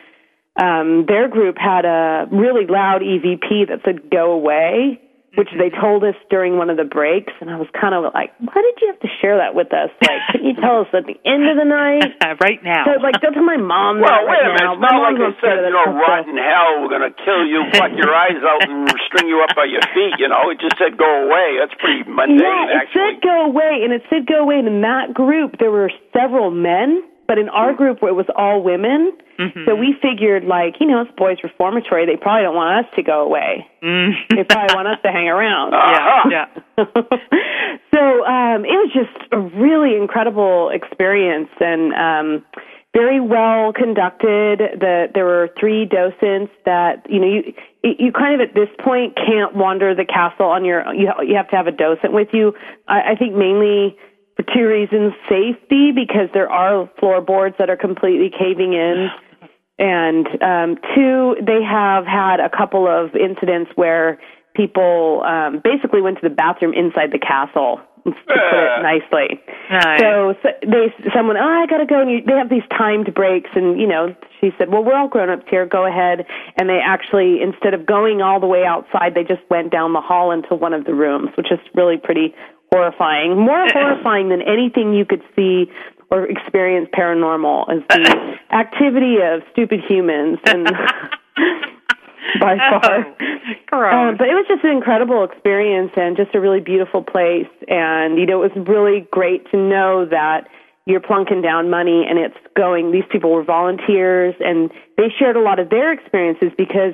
um, 0.55 1.05
their 1.07 1.27
group 1.27 1.57
had 1.57 1.85
a 1.85 2.27
really 2.31 2.65
loud 2.65 3.01
EVP 3.01 3.67
that 3.67 3.81
said 3.83 4.09
"Go 4.09 4.31
away," 4.31 5.01
which 5.37 5.53
they 5.53 5.69
told 5.69 6.01
us 6.03 6.17
during 6.33 6.57
one 6.57 6.73
of 6.73 6.75
the 6.81 6.83
breaks, 6.89 7.31
and 7.39 7.47
I 7.53 7.55
was 7.61 7.69
kind 7.77 7.93
of 7.93 8.09
like, 8.17 8.33
"Why 8.41 8.57
did 8.57 8.75
you 8.81 8.89
have 8.89 8.99
to 9.05 9.11
share 9.21 9.37
that 9.37 9.53
with 9.53 9.69
us? 9.71 9.93
Like, 10.01 10.17
couldn't 10.33 10.49
you 10.49 10.57
tell 10.57 10.81
us 10.81 10.89
at 10.97 11.05
the 11.05 11.13
end 11.29 11.45
of 11.45 11.55
the 11.61 11.63
night?" 11.69 12.09
right 12.41 12.57
now. 12.65 12.83
So, 12.89 12.97
like, 12.99 13.21
don't 13.21 13.33
tell 13.37 13.45
my 13.45 13.57
mom 13.61 14.01
Well, 14.01 14.09
that 14.09 14.25
wait 14.25 14.41
right 14.41 14.49
a 14.49 14.53
minute. 14.57 14.65
now. 14.65 14.73
It's 14.73 14.81
My 14.81 14.89
not 14.91 15.01
like 15.05 15.15
mom's 15.15 15.21
they 15.21 15.29
not 15.29 15.37
scared 15.37 15.59
said, 15.61 15.69
you 15.69 15.77
know, 15.77 15.85
that 15.93 16.01
rotten 16.01 16.37
hell, 16.41 16.71
we're 16.81 16.93
going 16.97 17.07
to 17.07 17.15
kill 17.23 17.41
you, 17.45 17.59
pluck 17.77 17.93
your 17.95 18.11
eyes 18.13 18.41
out, 18.41 18.61
and 18.65 18.89
string 19.07 19.29
you 19.29 19.39
up 19.45 19.53
by 19.55 19.65
your 19.69 19.85
feet. 19.93 20.17
You 20.17 20.27
know, 20.27 20.49
it 20.49 20.57
just 20.59 20.75
said 20.81 20.97
go 20.97 21.07
away. 21.29 21.61
That's 21.61 21.77
pretty 21.77 22.01
mundane, 22.09 22.41
yeah, 22.41 22.73
it 22.73 22.77
actually. 22.89 23.13
said 23.13 23.21
go 23.21 23.37
away, 23.45 23.73
and 23.85 23.93
it 23.93 24.01
said 24.09 24.25
go 24.25 24.41
away. 24.41 24.57
And 24.59 24.67
in 24.67 24.81
that 24.81 25.13
group, 25.13 25.61
there 25.61 25.69
were 25.71 25.91
several 26.11 26.49
men, 26.49 27.05
but 27.27 27.37
in 27.37 27.49
our 27.49 27.73
group, 27.73 28.01
where 28.01 28.11
it 28.11 28.15
was 28.15 28.25
all 28.35 28.63
women. 28.63 29.11
So 29.65 29.75
we 29.75 29.95
figured, 30.01 30.45
like, 30.45 30.75
you 30.79 30.87
know, 30.87 31.01
it's 31.01 31.11
boys' 31.15 31.37
reformatory. 31.43 32.05
They 32.05 32.15
probably 32.15 32.43
don't 32.43 32.55
want 32.55 32.85
us 32.85 32.91
to 32.95 33.03
go 33.03 33.21
away. 33.21 33.67
They 34.31 34.43
probably 34.43 34.75
want 34.75 34.87
us 34.87 34.97
to 35.03 35.11
hang 35.11 35.27
around. 35.27 35.73
Uh-huh. 35.87 36.29
yeah. 36.31 36.45
so 37.93 38.25
um, 38.25 38.65
it 38.65 38.77
was 38.77 38.91
just 38.93 39.31
a 39.31 39.39
really 39.39 39.95
incredible 39.95 40.69
experience 40.73 41.49
and 41.59 41.93
um, 41.93 42.45
very 42.93 43.19
well 43.19 43.73
conducted. 43.73 44.59
The, 44.79 45.07
there 45.13 45.25
were 45.25 45.49
three 45.59 45.85
docents 45.85 46.51
that 46.65 47.05
you 47.09 47.19
know 47.19 47.27
you 47.27 47.53
you 47.83 48.11
kind 48.11 48.41
of 48.41 48.49
at 48.49 48.55
this 48.55 48.69
point 48.83 49.15
can't 49.15 49.55
wander 49.55 49.93
the 49.93 50.05
castle 50.05 50.47
on 50.47 50.65
your 50.65 50.81
you 50.93 51.11
you 51.21 51.35
have 51.35 51.49
to 51.49 51.55
have 51.55 51.67
a 51.67 51.71
docent 51.71 52.13
with 52.13 52.29
you. 52.33 52.53
I, 52.87 53.11
I 53.11 53.15
think 53.15 53.35
mainly 53.35 53.97
for 54.37 54.43
two 54.55 54.65
reasons: 54.65 55.11
safety 55.27 55.91
because 55.91 56.29
there 56.33 56.49
are 56.49 56.89
floorboards 56.99 57.55
that 57.59 57.69
are 57.69 57.77
completely 57.77 58.31
caving 58.31 58.73
in. 58.73 59.09
And 59.79 60.25
um, 60.41 60.77
two, 60.95 61.35
they 61.45 61.61
have 61.61 62.05
had 62.05 62.39
a 62.39 62.49
couple 62.49 62.87
of 62.87 63.13
incidents 63.15 63.69
where 63.75 64.17
people 64.55 65.21
um, 65.23 65.61
basically 65.63 66.01
went 66.01 66.17
to 66.21 66.27
the 66.27 66.33
bathroom 66.33 66.73
inside 66.73 67.11
the 67.11 67.19
castle, 67.19 67.79
to 68.03 68.11
put 68.11 68.37
it 68.37 68.81
nicely. 68.81 69.39
Nice. 69.69 69.99
So, 69.99 70.33
so 70.41 70.49
they, 70.65 70.93
someone, 71.13 71.37
oh, 71.37 71.43
I 71.43 71.67
gotta 71.67 71.85
go. 71.85 72.01
And 72.01 72.09
you, 72.09 72.21
they 72.25 72.33
have 72.33 72.49
these 72.49 72.65
timed 72.75 73.13
breaks, 73.13 73.49
and 73.53 73.79
you 73.79 73.87
know, 73.87 74.15
she 74.39 74.51
said, 74.57 74.69
well, 74.69 74.83
we're 74.83 74.95
all 74.95 75.09
grown 75.09 75.29
ups 75.29 75.45
here. 75.49 75.65
Go 75.65 75.85
ahead. 75.85 76.25
And 76.57 76.69
they 76.69 76.79
actually, 76.83 77.41
instead 77.41 77.73
of 77.73 77.85
going 77.85 78.21
all 78.21 78.39
the 78.39 78.47
way 78.47 78.63
outside, 78.65 79.13
they 79.13 79.23
just 79.23 79.41
went 79.49 79.71
down 79.71 79.93
the 79.93 80.01
hall 80.01 80.31
into 80.31 80.55
one 80.55 80.73
of 80.73 80.85
the 80.85 80.93
rooms, 80.93 81.29
which 81.37 81.51
is 81.51 81.59
really 81.75 81.97
pretty 81.97 82.33
horrifying. 82.71 83.37
More 83.37 83.67
horrifying 83.73 84.29
than 84.29 84.41
anything 84.41 84.93
you 84.93 85.05
could 85.05 85.23
see 85.35 85.71
or 86.09 86.25
experience 86.25 86.89
paranormal 86.97 87.75
is 87.75 87.83
the 87.89 88.35
activity 88.55 89.17
of 89.21 89.41
stupid 89.51 89.81
humans 89.87 90.39
and 90.45 90.65
by 92.39 92.57
far. 92.57 93.15
Gross. 93.67 93.93
Um, 93.93 94.17
but 94.17 94.27
it 94.27 94.33
was 94.33 94.45
just 94.47 94.63
an 94.63 94.71
incredible 94.71 95.23
experience 95.23 95.91
and 95.97 96.15
just 96.15 96.33
a 96.33 96.39
really 96.39 96.61
beautiful 96.61 97.03
place. 97.03 97.49
And, 97.67 98.17
you 98.17 98.25
know, 98.25 98.43
it 98.43 98.55
was 98.55 98.67
really 98.67 99.07
great 99.11 99.49
to 99.51 99.57
know 99.57 100.05
that 100.09 100.47
you're 100.85 101.01
plunking 101.01 101.41
down 101.41 101.69
money 101.69 102.05
and 102.07 102.17
it's 102.17 102.37
going, 102.55 102.91
these 102.91 103.03
people 103.11 103.31
were 103.31 103.43
volunteers 103.43 104.35
and 104.39 104.71
they 104.95 105.13
shared 105.19 105.35
a 105.35 105.41
lot 105.41 105.59
of 105.59 105.69
their 105.69 105.91
experiences 105.91 106.51
because 106.57 106.93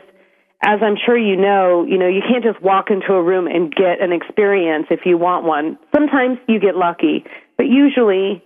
as 0.63 0.79
I'm 0.81 0.95
sure 1.05 1.17
you 1.17 1.35
know, 1.35 1.85
you 1.85 1.97
know, 1.97 2.07
you 2.07 2.21
can't 2.21 2.43
just 2.43 2.61
walk 2.61 2.89
into 2.89 3.13
a 3.13 3.21
room 3.21 3.47
and 3.47 3.73
get 3.73 4.01
an 4.01 4.11
experience 4.11 4.87
if 4.89 5.01
you 5.05 5.17
want 5.17 5.45
one. 5.45 5.77
Sometimes 5.93 6.37
you 6.47 6.59
get 6.59 6.75
lucky, 6.75 7.25
but 7.57 7.67
usually 7.67 8.43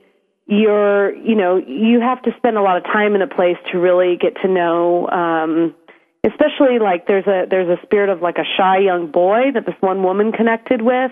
you're, 0.48 1.16
you 1.16 1.36
know, 1.36 1.58
you 1.58 2.00
have 2.02 2.22
to 2.24 2.32
spend 2.38 2.58
a 2.58 2.62
lot 2.62 2.78
of 2.78 2.84
time 2.84 3.16
in 3.16 3.22
a 3.22 3.28
place 3.28 3.58
to 3.72 3.78
really 3.78 4.18
get 4.18 4.36
to 4.42 4.48
know 4.48 5.08
um 5.10 5.76
especially 6.26 6.80
like 6.80 7.08
there's 7.08 7.28
a 7.28 7.46
there's 7.50 7.70
a 7.70 7.82
spirit 7.86 8.10
of 8.10 8.22
like 8.22 8.38
a 8.38 8.48
shy 8.58 8.80
young 8.80 9.12
boy 9.12 9.52
that 9.54 9.66
this 9.66 9.76
one 9.80 10.04
woman 10.04 10.32
connected 10.32 10.82
with 10.82 11.12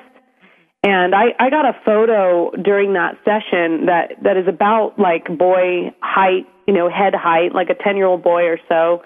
and 0.86 1.16
I, 1.16 1.34
I 1.40 1.50
got 1.50 1.66
a 1.66 1.74
photo 1.84 2.52
during 2.52 2.94
that 2.94 3.18
session 3.26 3.88
that, 3.88 4.22
that 4.22 4.38
is 4.38 4.48
about 4.48 5.00
like 5.00 5.26
boy 5.36 5.90
height, 6.00 6.46
you 6.68 6.76
know, 6.76 6.92
head 6.92 7.16
height, 7.16 7.56
like 7.56 7.70
a 7.72 7.84
10 7.84 7.98
year 7.98 8.06
old 8.06 8.24
boy 8.24 8.44
or 8.44 8.60
so. 8.70 9.02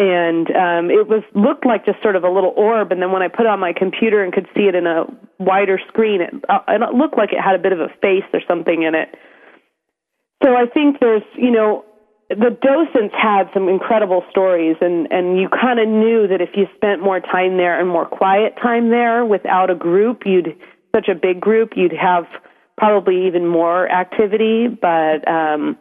And 0.00 0.48
um, 0.56 0.88
it 0.88 1.12
was 1.12 1.20
looked 1.34 1.66
like 1.66 1.84
just 1.84 2.00
sort 2.00 2.16
of 2.16 2.24
a 2.24 2.30
little 2.30 2.54
orb. 2.56 2.90
And 2.90 3.02
then 3.02 3.12
when 3.12 3.20
I 3.20 3.28
put 3.28 3.44
it 3.44 3.52
on 3.52 3.60
my 3.60 3.74
computer 3.76 4.24
and 4.24 4.32
could 4.32 4.48
see 4.56 4.64
it 4.64 4.74
in 4.74 4.86
a 4.86 5.04
wider 5.38 5.78
screen, 5.88 6.22
it, 6.22 6.32
uh, 6.48 6.60
it 6.68 6.94
looked 6.96 7.18
like 7.18 7.34
it 7.34 7.40
had 7.44 7.54
a 7.54 7.58
bit 7.58 7.72
of 7.72 7.80
a 7.80 7.88
face 8.00 8.24
or 8.32 8.40
something 8.48 8.82
in 8.82 8.94
it. 8.94 9.14
So 10.42 10.56
I 10.56 10.64
think 10.72 11.00
there's, 11.00 11.22
you 11.36 11.50
know, 11.50 11.84
the 12.30 12.56
docents 12.62 13.12
had 13.12 13.50
some 13.52 13.68
incredible 13.68 14.24
stories 14.30 14.76
and 14.80 15.12
and 15.12 15.36
you 15.38 15.50
kind 15.50 15.78
of 15.78 15.88
knew 15.88 16.28
that 16.28 16.40
if 16.40 16.50
you 16.54 16.64
spent 16.76 17.02
more 17.02 17.20
time 17.20 17.58
there 17.58 17.78
and 17.78 17.86
more 17.86 18.06
quiet 18.06 18.54
time 18.56 18.88
there 18.88 19.26
without 19.26 19.68
a 19.68 19.74
group 19.74 20.22
you'd 20.24 20.56
such 20.94 21.08
a 21.08 21.14
big 21.14 21.40
group, 21.40 21.72
you'd 21.76 21.92
have 21.92 22.24
probably 22.78 23.26
even 23.26 23.46
more 23.46 23.86
activity. 23.90 24.66
But 24.68 25.28
um, 25.28 25.76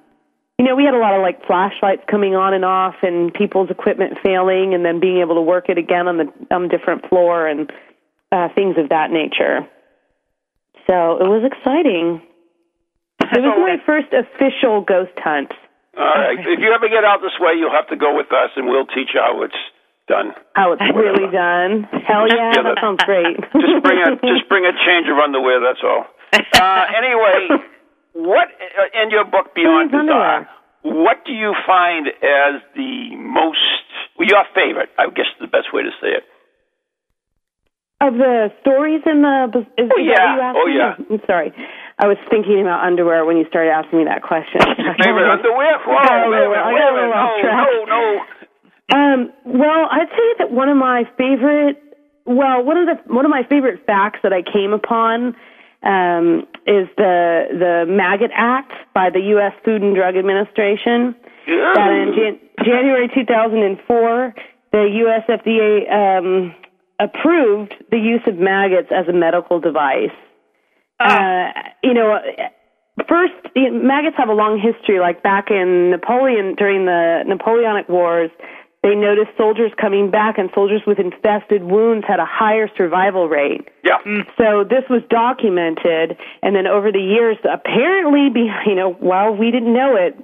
you 0.60 0.66
know, 0.66 0.76
we 0.76 0.84
had 0.84 0.94
a 0.94 1.00
lot 1.00 1.16
of 1.16 1.22
like 1.24 1.40
flashlights 1.48 2.04
coming 2.12 2.36
on 2.36 2.54
and 2.54 2.66
off, 2.66 2.96
and 3.02 3.34
people's 3.34 3.70
equipment 3.72 4.20
failing, 4.22 4.74
and 4.76 4.84
then 4.84 5.00
being 5.00 5.20
able 5.24 5.36
to 5.36 5.42
work 5.42 5.70
it 5.70 5.78
again 5.80 6.08
on 6.12 6.18
the 6.18 6.28
on 6.54 6.68
different 6.68 7.08
floor 7.08 7.48
and 7.48 7.72
uh, 8.32 8.50
things 8.54 8.76
of 8.78 8.90
that 8.90 9.10
nature. 9.10 9.64
So 10.86 11.18
it 11.24 11.30
was 11.32 11.48
exciting. 11.48 12.22
It 13.22 13.40
was 13.40 13.56
my 13.62 13.78
first 13.86 14.10
official 14.12 14.82
ghost 14.82 15.14
hunt. 15.22 15.54
All 15.96 16.04
right. 16.04 16.36
If 16.40 16.60
you 16.60 16.72
ever 16.74 16.90
get 16.90 17.04
out 17.06 17.22
this 17.22 17.36
way, 17.40 17.54
you'll 17.56 17.72
have 17.76 17.88
to 17.90 17.96
go 17.96 18.16
with 18.16 18.28
us, 18.34 18.50
and 18.56 18.66
we'll 18.68 18.88
teach 18.88 19.14
you 19.14 19.22
how 19.22 19.44
it's 19.44 19.62
done. 20.08 20.34
How 20.56 20.74
it's 20.74 20.82
really 20.96 21.30
done. 21.32 21.86
Hell 22.04 22.26
yeah, 22.28 22.52
Yeah, 22.52 22.64
that 22.68 22.76
that- 22.76 22.82
sounds 22.82 23.04
great. 23.06 23.38
Just 23.54 23.80
bring 23.86 24.00
a 24.02 24.12
just 24.34 24.50
bring 24.50 24.66
a 24.66 24.74
change 24.84 25.08
of 25.08 25.16
underwear. 25.22 25.62
That's 25.62 25.84
all. 25.86 26.04
Uh, 26.34 26.84
anyway, 26.98 27.64
what 28.14 28.48
uh, 28.50 29.02
in 29.04 29.12
your 29.12 29.26
book 29.26 29.54
Beyond 29.56 29.92
Change 29.92 30.08
Desire? 30.08 30.48
What 30.84 31.26
do 31.26 31.34
you 31.34 31.54
find 31.68 32.08
as 32.08 32.62
the 32.76 33.16
most 33.20 33.60
well, 34.18 34.28
your 34.28 34.44
favorite? 34.56 34.90
I 34.98 35.08
guess 35.12 35.28
is 35.36 35.42
the 35.42 35.48
best 35.48 35.74
way 35.74 35.84
to 35.84 35.92
say 36.02 36.16
it. 36.20 36.24
Of 38.02 38.14
the 38.16 38.48
stories 38.62 39.02
in 39.06 39.22
the 39.22 39.52
is, 39.78 39.92
Oh, 39.92 40.00
yeah. 40.00 40.54
Oh, 40.56 40.66
me? 40.68 40.78
yeah. 40.80 40.96
I'm 41.12 41.20
sorry. 41.28 41.52
I 42.00 42.08
was 42.08 42.16
thinking 42.32 42.62
about 42.62 42.86
underwear 42.88 43.26
when 43.26 43.36
you 43.36 43.44
started 43.50 43.72
asking 43.72 44.00
me 44.00 44.06
that 44.06 44.24
question. 44.24 44.62
Favorite 45.04 45.28
underwear? 45.28 45.76
Whoa, 45.86 46.00
I 46.00 46.06
got 46.08 46.28
a 46.28 46.30
wait 46.32 46.40
a 46.40 46.48
little- 46.48 46.50
minute, 46.56 46.64
I 46.64 46.72
wait 46.72 46.80
got 46.80 46.88
a 46.88 46.92
a 46.92 46.96
little 46.96 47.12
minute. 47.12 47.20
off 47.20 47.42
track. 47.44 47.58
No, 47.60 47.86
no, 47.86 48.00
no. 48.16 48.24
Um, 48.90 49.20
well, 49.46 49.84
I'd 49.92 50.08
say 50.16 50.28
that 50.40 50.52
one 50.52 50.70
of 50.70 50.78
my 50.78 51.04
favorite, 51.18 51.76
well, 52.26 52.64
one 52.64 52.78
of 52.78 52.88
the 52.88 53.14
one 53.14 53.26
of 53.26 53.30
my 53.32 53.44
favorite 53.50 53.86
facts 53.86 54.20
that 54.24 54.32
I 54.32 54.42
came 54.48 54.72
upon 54.72 55.36
um, 55.84 56.48
is 56.70 56.88
the 56.98 57.50
the 57.50 57.86
Maggot 57.90 58.32
Act 58.34 58.72
by 58.94 59.10
the 59.10 59.20
U.S. 59.34 59.54
Food 59.66 59.82
and 59.82 59.96
Drug 59.96 60.16
Administration. 60.16 61.16
That 61.74 61.92
in 61.92 62.14
Jan- 62.14 62.40
January 62.64 63.10
2004, 63.14 64.36
the 64.72 64.86
U.S. 65.04 65.24
FDA 65.28 65.90
um, 65.92 66.56
approved 67.00 67.74
the 67.90 67.98
use 67.98 68.22
of 68.28 68.38
maggots 68.38 68.90
as 68.92 69.08
a 69.08 69.14
medical 69.14 69.60
device. 69.60 70.14
Uh, 71.00 71.48
you 71.84 71.94
know, 71.94 72.20
first 73.08 73.34
maggots 73.56 74.18
have 74.18 74.30
a 74.30 74.34
long 74.34 74.60
history. 74.60 75.00
Like 75.00 75.24
back 75.24 75.50
in 75.50 75.90
Napoleon 75.90 76.54
during 76.56 76.86
the 76.86 77.24
Napoleonic 77.26 77.90
Wars, 77.90 78.30
they 78.82 78.96
noticed 78.96 79.36
soldiers 79.38 79.72
coming 79.80 80.10
back, 80.10 80.38
and 80.38 80.50
soldiers 80.56 80.82
with 80.88 81.00
infested 81.00 81.64
wounds 81.64 82.06
had 82.08 82.20
a 82.20 82.26
higher 82.26 82.70
survival 82.78 83.28
rate. 83.28 83.68
Yeah. 83.84 84.00
Mm. 84.08 84.24
So 84.38 84.64
this 84.64 84.88
was 84.90 85.02
documented, 85.10 86.16
and 86.42 86.56
then 86.56 86.66
over 86.66 86.92
the 86.92 87.04
years, 87.04 87.36
apparently, 87.44 88.30
be, 88.34 88.48
you 88.66 88.76
know, 88.76 88.94
while 88.94 89.36
we 89.36 89.52
didn't 89.52 89.74
know 89.74 89.96
it, 89.96 90.16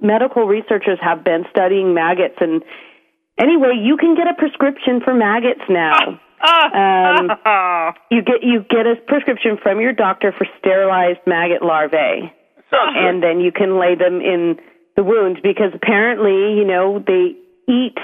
medical 0.00 0.46
researchers 0.46 0.98
have 1.02 1.24
been 1.24 1.44
studying 1.50 1.94
maggots. 1.94 2.36
And 2.40 2.62
anyway, 3.38 3.74
you 3.82 3.96
can 3.96 4.14
get 4.14 4.28
a 4.28 4.34
prescription 4.34 5.00
for 5.04 5.12
maggots 5.12 5.66
now. 5.68 6.20
Ah, 6.42 6.70
ah. 6.74 7.88
Um, 7.88 7.94
you 8.10 8.22
get 8.22 8.42
you 8.42 8.62
get 8.68 8.86
a 8.86 8.94
prescription 9.06 9.58
from 9.60 9.80
your 9.80 9.92
doctor 9.92 10.32
for 10.36 10.46
sterilized 10.58 11.20
maggot 11.26 11.62
larvae, 11.62 12.30
Sounds 12.70 12.94
good. 12.94 13.04
and 13.04 13.22
then 13.22 13.40
you 13.40 13.50
can 13.50 13.80
lay 13.80 13.94
them 13.96 14.20
in 14.20 14.56
the 14.96 15.02
wounds 15.02 15.40
because 15.42 15.72
apparently, 15.74 16.56
you 16.56 16.64
know, 16.64 17.02
they 17.04 17.34
eat 17.68 17.98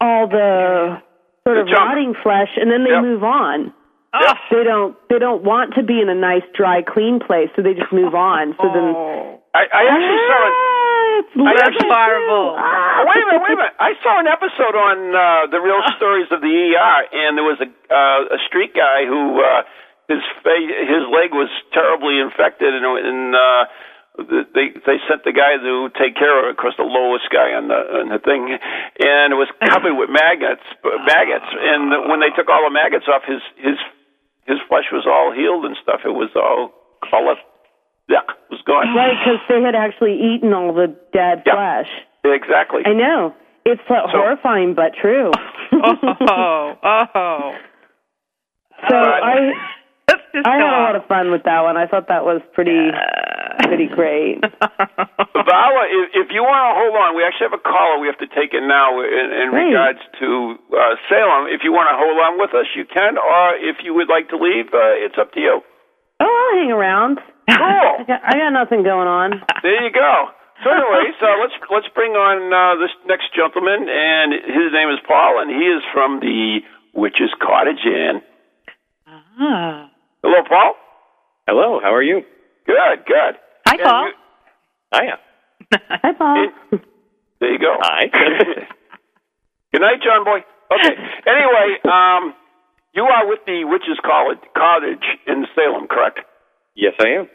all 0.00 0.26
the 0.28 0.98
sort 1.46 1.58
of 1.58 1.66
junk. 1.68 1.78
rotting 1.78 2.14
flesh, 2.22 2.50
and 2.56 2.70
then 2.70 2.84
they 2.84 2.90
Yep. 2.90 3.02
move 3.02 3.24
on 3.24 3.72
Yep. 4.14 4.36
they 4.50 4.64
don't 4.64 4.92
they 5.08 5.18
don't 5.18 5.42
want 5.42 5.74
to 5.74 5.82
be 5.82 6.00
in 6.00 6.08
a 6.08 6.14
nice 6.14 6.42
dry 6.54 6.82
clean 6.82 7.18
place 7.18 7.48
so 7.56 7.62
they 7.62 7.72
just 7.74 7.92
move 7.92 8.14
on 8.14 8.54
so 8.60 8.68
then 8.68 8.92
I, 9.54 9.64
I 9.72 9.82
actually 9.88 10.20
saw 10.28 10.40
it. 10.48 10.54
Ah, 10.56 11.18
it's 11.20 11.32
I 11.36 11.66
actually- 11.68 11.88
horrible. 11.92 12.56
Ah. 12.56 13.00
Oh, 13.00 13.04
wait 13.04 13.20
a 13.22 13.26
minute, 13.26 13.42
wait 13.44 13.52
a 13.52 13.56
minute. 13.56 13.76
I 13.78 13.92
saw 14.02 14.16
an 14.20 14.26
episode 14.26 14.74
on 14.76 14.96
uh, 15.14 15.46
the 15.52 15.60
real 15.60 15.80
stories 15.96 16.26
of 16.32 16.40
the 16.40 16.48
ER, 16.48 16.98
and 17.12 17.36
there 17.36 17.44
was 17.44 17.60
a 17.60 17.68
uh, 17.92 18.36
a 18.36 18.38
street 18.48 18.72
guy 18.74 19.04
who 19.04 19.40
uh, 19.44 19.62
his 20.08 20.20
fa- 20.42 20.56
his 20.88 21.04
leg 21.12 21.32
was 21.36 21.48
terribly 21.72 22.16
infected, 22.18 22.72
and, 22.72 22.84
and 22.84 23.36
uh, 23.36 23.64
they 24.18 24.68
they 24.84 24.98
sent 25.08 25.24
the 25.24 25.32
guy 25.32 25.56
to 25.56 25.88
take 25.96 26.14
care 26.16 26.36
of 26.38 26.44
it. 26.46 26.50
Of 26.52 26.56
course, 26.60 26.74
the 26.76 26.84
lowest 26.84 27.28
guy 27.32 27.56
on 27.56 27.68
the 27.68 27.80
on 28.04 28.08
the 28.12 28.20
thing, 28.20 28.44
and 28.52 29.32
it 29.32 29.38
was 29.40 29.48
covered 29.64 29.96
with 29.96 30.10
maggots, 30.12 30.64
maggots. 30.84 31.48
And 31.48 32.08
when 32.12 32.20
they 32.20 32.28
took 32.36 32.48
all 32.52 32.64
the 32.68 32.74
maggots 32.74 33.08
off, 33.08 33.22
his 33.24 33.40
his 33.56 33.78
his 34.46 34.58
flesh 34.68 34.90
was 34.92 35.06
all 35.08 35.32
healed 35.32 35.64
and 35.64 35.76
stuff. 35.82 36.00
It 36.04 36.12
was 36.12 36.28
all 36.36 36.72
color. 37.08 37.36
Yeah, 38.08 38.20
it 38.28 38.50
was 38.50 38.60
gone. 38.66 38.92
right 38.94 39.16
because 39.16 39.40
they 39.48 39.62
had 39.62 39.74
actually 39.74 40.18
eaten 40.20 40.52
all 40.52 40.74
the 40.74 40.88
dead 41.14 41.42
Yeah. 41.46 41.54
flesh 41.54 41.88
Exactly. 42.24 42.82
i 42.84 42.92
know 42.92 43.32
it's 43.64 43.80
uh, 43.88 44.06
horrifying 44.10 44.74
but 44.74 44.92
true 45.00 45.30
oh, 45.72 46.74
oh. 46.84 47.52
so 48.90 48.94
Right. 48.96 49.22
i 49.22 49.52
Let's 50.08 50.22
just 50.34 50.46
i 50.46 50.52
had 50.58 50.60
a 50.66 50.82
lot 50.82 50.96
of 50.96 51.06
fun 51.06 51.30
with 51.30 51.44
that 51.44 51.62
one 51.62 51.76
i 51.76 51.86
thought 51.86 52.08
that 52.08 52.24
was 52.24 52.42
pretty 52.54 52.90
pretty 53.62 53.86
great 53.88 54.40
Varla, 55.42 55.82
if, 55.90 56.26
if 56.26 56.28
you 56.30 56.42
want 56.44 56.60
to 56.62 56.72
hold 56.78 56.94
on, 56.94 57.16
we 57.16 57.24
actually 57.26 57.50
have 57.50 57.58
a 57.58 57.64
caller 57.64 57.98
we 57.98 58.06
have 58.06 58.18
to 58.22 58.30
take 58.30 58.54
in 58.54 58.68
now 58.68 59.00
in, 59.02 59.26
in 59.32 59.48
regards 59.50 59.98
to 60.20 60.54
uh, 60.70 60.94
Salem. 61.10 61.50
If 61.50 61.62
you 61.66 61.72
want 61.74 61.90
to 61.90 61.96
hold 61.98 62.14
on 62.22 62.38
with 62.38 62.54
us, 62.54 62.66
you 62.78 62.84
can, 62.86 63.18
or 63.18 63.56
if 63.58 63.82
you 63.82 63.92
would 63.94 64.06
like 64.08 64.28
to 64.30 64.38
leave, 64.38 64.70
uh, 64.70 65.02
it's 65.02 65.16
up 65.18 65.32
to 65.34 65.40
you. 65.40 65.60
oh 66.20 66.24
i'll 66.28 66.54
hang 66.60 66.70
around 66.70 67.18
I 67.48 67.56
Cool. 67.58 68.06
got, 68.06 68.20
I 68.22 68.32
got 68.38 68.52
nothing 68.54 68.82
going 68.86 69.08
on 69.10 69.42
there 69.62 69.82
you 69.82 69.90
go. 69.90 70.30
So 70.62 70.70
anyway, 70.70 71.10
so 71.18 71.26
let's 71.42 71.56
let's 71.74 71.90
bring 71.94 72.12
on 72.14 72.38
uh, 72.54 72.78
this 72.78 72.94
next 73.10 73.34
gentleman, 73.34 73.90
and 73.90 74.30
his 74.46 74.70
name 74.70 74.90
is 74.94 75.02
Paul, 75.06 75.42
and 75.42 75.50
he 75.50 75.66
is 75.66 75.82
from 75.92 76.20
the 76.22 76.62
Witch's 76.94 77.34
Cottage 77.42 77.82
Inn. 77.82 78.22
Ah. 79.10 79.90
Hello, 80.22 80.38
Paul. 80.48 80.74
Hello, 81.48 81.80
how 81.82 81.92
are 81.92 82.02
you? 82.02 82.22
Good, 82.66 83.06
good. 83.10 83.34
Hi, 83.72 83.76
And 83.80 83.88
Paul. 83.88 84.06
you- 84.06 84.14
Hiya. 84.92 85.18
hi 86.04 86.12
paul 86.12 86.46
There 87.40 87.52
you 87.52 87.58
go. 87.58 87.74
Hi. 87.80 88.06
Good 89.72 89.80
night, 89.80 90.02
John 90.04 90.24
Boy. 90.24 90.44
Okay. 90.70 90.92
Anyway, 91.26 91.80
um, 91.88 92.34
you 92.92 93.04
are 93.04 93.26
with 93.26 93.40
the 93.46 93.64
Witches 93.64 93.98
College 94.04 94.38
Cottage 94.54 95.04
in 95.26 95.46
Salem, 95.56 95.86
correct? 95.88 96.20
yes, 96.76 96.92
I 97.00 97.08
am. 97.24 97.28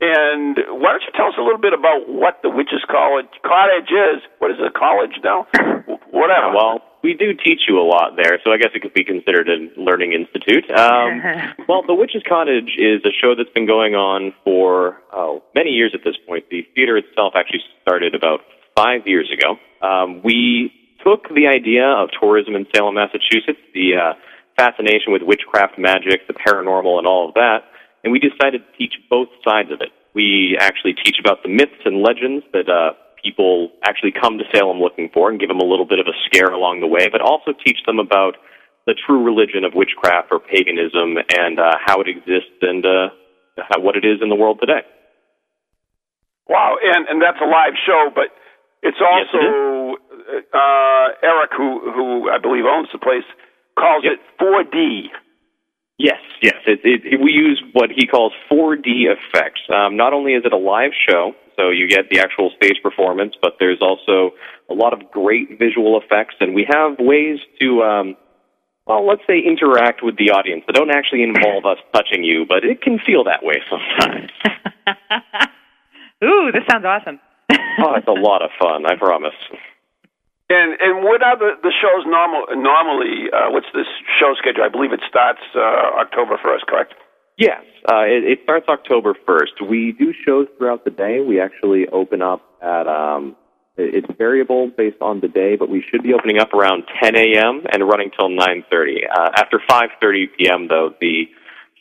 And 0.00 0.56
why 0.80 0.92
don't 0.96 1.02
you 1.04 1.12
tell 1.14 1.28
us 1.28 1.34
a 1.38 1.42
little 1.42 1.60
bit 1.60 1.72
about 1.72 2.08
what 2.08 2.40
the 2.42 2.48
Witches 2.50 2.82
College 2.90 3.28
Cottage 3.44 3.90
is? 3.92 4.22
What 4.38 4.50
is 4.50 4.56
it, 4.58 4.66
a 4.66 4.70
college 4.72 5.20
now? 5.22 5.46
W- 5.52 6.00
Whatever. 6.10 6.50
Well, 6.56 6.80
we 7.04 7.12
do 7.12 7.34
teach 7.34 7.68
you 7.68 7.78
a 7.78 7.84
lot 7.84 8.16
there, 8.16 8.40
so 8.42 8.50
I 8.50 8.56
guess 8.56 8.70
it 8.74 8.80
could 8.80 8.94
be 8.94 9.04
considered 9.04 9.46
a 9.46 9.68
learning 9.78 10.14
institute. 10.14 10.64
Um, 10.70 11.20
well, 11.68 11.82
The 11.86 11.92
Witch's 11.92 12.22
Cottage 12.26 12.76
is 12.78 13.04
a 13.04 13.12
show 13.12 13.34
that's 13.36 13.52
been 13.52 13.66
going 13.66 13.94
on 13.94 14.32
for 14.42 14.96
oh, 15.12 15.44
many 15.54 15.70
years 15.70 15.92
at 15.92 16.00
this 16.02 16.16
point. 16.26 16.48
The 16.50 16.66
theater 16.74 16.96
itself 16.96 17.34
actually 17.36 17.60
started 17.82 18.14
about 18.14 18.40
five 18.74 19.06
years 19.06 19.30
ago. 19.30 19.60
Um, 19.86 20.22
we 20.24 20.72
took 21.04 21.28
the 21.28 21.46
idea 21.46 21.84
of 21.84 22.08
tourism 22.18 22.56
in 22.56 22.66
Salem, 22.74 22.94
Massachusetts, 22.94 23.60
the 23.74 24.00
uh, 24.00 24.12
fascination 24.56 25.12
with 25.12 25.20
witchcraft, 25.20 25.78
magic, 25.78 26.26
the 26.26 26.32
paranormal, 26.32 26.96
and 26.96 27.06
all 27.06 27.28
of 27.28 27.34
that, 27.34 27.68
and 28.02 28.12
we 28.12 28.18
decided 28.18 28.62
to 28.64 28.78
teach 28.78 28.94
both 29.10 29.28
sides 29.44 29.70
of 29.70 29.82
it. 29.82 29.92
We 30.14 30.56
actually 30.58 30.94
teach 30.94 31.16
about 31.20 31.42
the 31.42 31.50
myths 31.50 31.84
and 31.84 32.00
legends 32.00 32.46
that 32.54 32.70
uh, 32.70 32.94
people 33.24 33.70
actually 33.88 34.12
come 34.12 34.36
to 34.38 34.44
Salem 34.54 34.78
looking 34.78 35.08
for 35.12 35.30
and 35.30 35.40
give 35.40 35.48
them 35.48 35.60
a 35.60 35.64
little 35.64 35.86
bit 35.86 35.98
of 35.98 36.06
a 36.06 36.16
scare 36.26 36.52
along 36.52 36.80
the 36.80 36.86
way, 36.86 37.08
but 37.10 37.20
also 37.22 37.52
teach 37.64 37.78
them 37.86 37.98
about 37.98 38.36
the 38.86 38.94
true 38.94 39.24
religion 39.24 39.64
of 39.64 39.72
witchcraft 39.74 40.28
or 40.30 40.38
paganism 40.38 41.16
and 41.34 41.58
uh, 41.58 41.72
how 41.84 42.00
it 42.00 42.08
exists 42.08 42.60
and 42.60 42.84
uh, 42.84 43.08
how, 43.56 43.80
what 43.80 43.96
it 43.96 44.04
is 44.04 44.20
in 44.20 44.28
the 44.28 44.36
world 44.36 44.58
today. 44.60 44.82
wow, 46.48 46.76
and 46.82 47.08
and 47.08 47.22
that's 47.22 47.40
a 47.40 47.48
live 47.48 47.74
show, 47.86 48.10
but 48.14 48.28
it's 48.82 48.98
Yes, 49.00 49.26
it 49.32 49.36
also 49.40 49.96
uh, 50.52 51.06
Eric, 51.22 51.50
who 51.56 51.80
who 51.92 52.30
I 52.30 52.38
believe 52.38 52.64
owns 52.68 52.88
the 52.92 52.98
place, 52.98 53.24
calls 53.78 54.04
Yep. 54.04 54.12
it 54.12 54.20
4D. 54.40 55.08
Yes, 55.98 56.20
yes. 56.42 56.56
It, 56.66 56.80
it, 56.84 57.20
we 57.20 57.30
use 57.30 57.62
what 57.72 57.90
he 57.94 58.06
calls 58.06 58.32
4D 58.50 59.06
effects. 59.06 59.60
Um, 59.72 59.96
not 59.96 60.12
only 60.12 60.32
is 60.32 60.44
it 60.44 60.52
a 60.52 60.56
live 60.56 60.90
show, 61.08 61.32
so 61.56 61.70
you 61.70 61.88
get 61.88 62.10
the 62.10 62.18
actual 62.18 62.50
stage 62.56 62.80
performance, 62.82 63.34
but 63.40 63.54
there's 63.60 63.80
also 63.80 64.32
a 64.68 64.74
lot 64.74 64.92
of 64.92 65.10
great 65.12 65.58
visual 65.58 66.00
effects, 66.00 66.34
and 66.40 66.54
we 66.54 66.66
have 66.68 66.96
ways 66.98 67.38
to, 67.60 67.82
um, 67.82 68.16
well, 68.86 69.06
let's 69.06 69.22
say 69.26 69.38
interact 69.38 70.02
with 70.02 70.16
the 70.16 70.30
audience. 70.30 70.64
That 70.66 70.74
don't 70.74 70.90
actually 70.90 71.22
involve 71.22 71.64
us 71.64 71.78
touching 71.94 72.24
you, 72.24 72.44
but 72.48 72.64
it 72.64 72.82
can 72.82 72.98
feel 72.98 73.24
that 73.24 73.44
way 73.44 73.62
sometimes. 73.70 74.30
Ooh, 76.24 76.50
this 76.52 76.64
sounds 76.68 76.84
awesome. 76.84 77.20
oh, 77.52 77.94
it's 77.94 78.08
a 78.08 78.12
lot 78.12 78.42
of 78.42 78.50
fun, 78.58 78.84
I 78.86 78.96
promise. 78.96 79.34
And 80.50 80.76
and 80.80 81.04
what 81.04 81.22
are 81.22 81.38
the, 81.38 81.52
the 81.62 81.72
shows 81.80 82.04
normal 82.06 82.44
normally? 82.56 83.30
Uh, 83.32 83.50
what's 83.50 83.66
this 83.74 83.86
show 84.20 84.34
schedule? 84.38 84.62
I 84.64 84.68
believe 84.68 84.92
it 84.92 85.00
starts 85.08 85.40
uh, 85.56 86.00
October 86.00 86.38
first, 86.42 86.66
correct? 86.66 86.94
Yes, 87.36 87.62
uh, 87.90 88.04
it, 88.06 88.22
it 88.24 88.38
starts 88.44 88.66
October 88.68 89.14
1st. 89.26 89.68
We 89.68 89.92
do 89.98 90.12
shows 90.24 90.46
throughout 90.56 90.84
the 90.84 90.92
day. 90.92 91.18
We 91.18 91.40
actually 91.40 91.88
open 91.88 92.22
up 92.22 92.42
at, 92.62 92.86
um, 92.86 93.34
it- 93.76 93.92
it's 94.04 94.18
variable 94.18 94.68
based 94.68 94.98
on 95.00 95.18
the 95.18 95.26
day, 95.26 95.56
but 95.56 95.68
we 95.68 95.82
should 95.90 96.04
be 96.04 96.14
opening 96.14 96.38
up 96.38 96.54
around 96.54 96.84
10 97.02 97.16
a.m. 97.16 97.66
and 97.72 97.82
running 97.88 98.12
till 98.16 98.28
9.30. 98.28 99.02
Uh, 99.10 99.30
after 99.36 99.58
5.30 99.68 100.28
p.m., 100.38 100.68
though, 100.68 100.94
the 101.00 101.28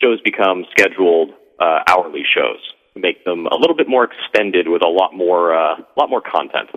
shows 0.01 0.19
become 0.21 0.65
scheduled 0.71 1.29
uh, 1.59 1.79
hourly 1.87 2.23
shows 2.35 2.57
make 2.95 3.23
them 3.25 3.47
a 3.47 3.55
little 3.55 3.75
bit 3.75 3.87
more 3.89 4.03
extended 4.05 4.67
with 4.67 4.83
a 4.83 4.87
lot 4.87 5.15
more, 5.15 5.53
uh, 5.55 5.75
a 5.77 5.95
lot 5.99 6.09
more 6.09 6.21
content. 6.21 6.69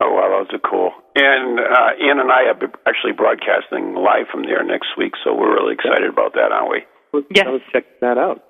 Oh, 0.00 0.12
wow, 0.12 0.28
those 0.28 0.52
are 0.52 0.60
cool. 0.60 0.92
And 1.16 1.58
uh, 1.58 1.96
Ann 1.96 2.20
and 2.20 2.30
I 2.30 2.52
are 2.52 2.58
actually 2.84 3.16
broadcasting 3.16 3.96
live 3.96 4.28
from 4.30 4.44
there 4.44 4.62
next 4.62 4.92
week, 4.98 5.16
so 5.24 5.32
we're 5.32 5.56
really 5.56 5.72
excited 5.72 6.08
about 6.08 6.34
that, 6.34 6.52
aren't 6.52 6.68
we? 6.68 6.80
Yes. 7.32 7.48
Let's 7.48 7.64
check 7.72 7.84
that 8.04 8.18
out. 8.18 8.44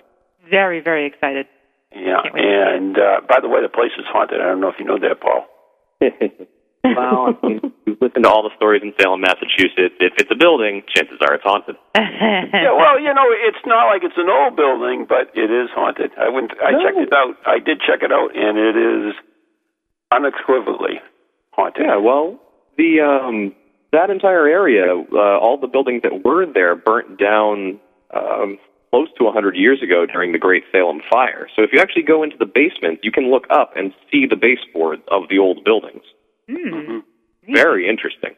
Very, 0.49 0.81
very 0.83 1.07
excited. 1.07 1.47
Yeah. 1.95 2.19
Can't 2.19 2.35
wait 2.35 2.43
to 2.43 2.47
see 2.47 2.51
it. 2.51 2.75
And 2.75 2.95
uh, 2.99 3.17
by 3.29 3.39
the 3.39 3.47
way, 3.47 3.63
the 3.63 3.71
place 3.71 3.95
is 3.95 4.03
haunted. 4.11 4.43
I 4.43 4.51
don't 4.51 4.59
know 4.59 4.67
if 4.67 4.75
you 4.75 4.83
know 4.83 4.99
that, 4.99 5.23
Paul. 5.23 5.47
well, 6.83 7.31
I 7.31 7.47
mean, 7.47 7.71
you've 7.87 8.01
listened 8.03 8.27
to 8.27 8.29
all 8.29 8.43
the 8.43 8.51
stories 8.59 8.83
in 8.83 8.91
Salem, 8.99 9.23
Massachusetts. 9.23 9.95
If 10.03 10.19
it's 10.19 10.27
a 10.27 10.35
building, 10.35 10.83
chances 10.91 11.15
are 11.23 11.31
it's 11.31 11.47
haunted. 11.47 11.79
yeah, 11.95 12.75
well, 12.75 12.99
you 12.99 13.15
know, 13.15 13.31
it's 13.31 13.63
not 13.63 13.87
like 13.87 14.03
it's 14.03 14.19
an 14.19 14.27
old 14.27 14.59
building, 14.59 15.07
but 15.07 15.31
it 15.31 15.47
is 15.47 15.71
haunted. 15.71 16.11
I 16.19 16.27
went, 16.27 16.51
I 16.59 16.75
checked 16.83 16.99
it 16.99 17.15
out. 17.15 17.39
I 17.47 17.63
did 17.63 17.79
check 17.79 18.03
it 18.03 18.11
out, 18.11 18.35
and 18.35 18.59
it 18.59 18.75
is 18.75 19.15
unequivocally 20.11 20.99
haunted. 21.57 21.85
Yeah, 21.85 21.97
well, 21.97 22.39
the 22.77 23.01
um, 23.01 23.55
that 23.91 24.09
entire 24.09 24.47
area, 24.47 24.85
uh, 24.93 25.39
all 25.39 25.57
the 25.59 25.67
buildings 25.67 26.01
that 26.03 26.23
were 26.23 26.45
there 26.45 26.75
burnt 26.75 27.19
down 27.19 27.79
um, 28.13 28.57
close 28.91 29.09
to 29.17 29.23
100 29.25 29.55
years 29.55 29.81
ago 29.83 30.05
during 30.05 30.31
the 30.31 30.39
Great 30.39 30.63
Salem 30.71 31.01
Fire. 31.11 31.47
So 31.55 31.63
if 31.63 31.71
you 31.73 31.79
actually 31.79 32.03
go 32.03 32.23
into 32.23 32.37
the 32.37 32.45
basement, 32.45 32.99
you 33.03 33.11
can 33.11 33.29
look 33.31 33.45
up 33.49 33.71
and 33.75 33.93
see 34.11 34.25
the 34.29 34.35
baseboards 34.35 35.01
of 35.11 35.23
the 35.29 35.39
old 35.39 35.63
buildings. 35.63 36.03
Hmm. 36.49 36.99
Very 37.51 37.89
interesting. 37.89 38.35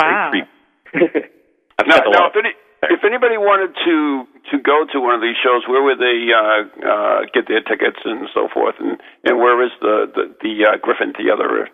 Wow. 0.00 0.30
Very 0.32 0.46
creepy. 0.86 1.28
I've 1.78 1.86
Now, 1.86 1.96
spent 1.96 2.06
a 2.06 2.10
now 2.10 2.20
lot 2.26 2.32
if, 2.34 2.44
any, 2.44 2.52
if 2.90 3.04
anybody 3.04 3.38
wanted 3.38 3.74
to 3.84 4.26
to 4.50 4.58
go 4.58 4.84
to 4.92 4.98
one 5.00 5.14
of 5.14 5.22
these 5.22 5.38
shows, 5.38 5.62
where 5.68 5.82
would 5.82 5.98
they 5.98 6.28
uh, 6.34 6.66
uh, 6.82 7.20
get 7.32 7.46
their 7.46 7.62
tickets 7.62 8.02
and 8.04 8.28
so 8.34 8.48
forth? 8.52 8.74
And 8.78 8.98
and 9.24 9.38
where 9.38 9.62
is 9.64 9.70
the 9.80 10.10
the, 10.14 10.24
the 10.42 10.52
uh, 10.66 10.76
Griffin 10.82 11.12
Theater? 11.14 11.68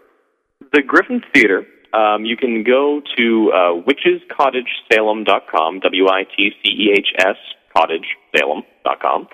The 0.72 0.82
Griffin 0.86 1.22
Theater. 1.32 1.66
Um, 1.94 2.24
you 2.24 2.36
can 2.36 2.62
go 2.64 3.00
to 3.16 3.52
uh, 3.54 3.82
witchescottagesalem.com, 3.86 5.80
W-I-T-C-E-H-S, 5.80 7.36
cottagesalem.com. 7.74 9.28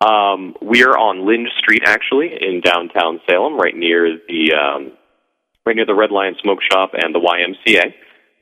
Um, 0.00 0.54
we 0.62 0.82
are 0.82 0.96
on 0.98 1.26
Lynde 1.26 1.48
Street, 1.58 1.82
actually, 1.86 2.30
in 2.40 2.62
downtown 2.62 3.20
Salem, 3.28 3.56
right 3.60 3.76
near 3.76 4.18
the 4.26 4.52
um, 4.54 4.92
right 5.66 5.76
near 5.76 5.84
the 5.86 5.94
Red 5.94 6.10
Lion 6.10 6.34
Smoke 6.42 6.60
Shop 6.72 6.92
and 6.94 7.14
the 7.14 7.20
YMCA. 7.20 7.92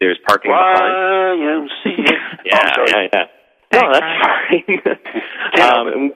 There's 0.01 0.19
parking 0.27 0.53
behind. 0.53 1.41
YMCA. 1.41 2.13
Yeah, 2.45 2.73
Oh, 2.79 2.85
yeah, 2.87 3.09
yeah. 3.13 3.25
No, 3.73 3.93
that's 3.93 4.07
fine. 5.61 5.61
um, 5.69 6.13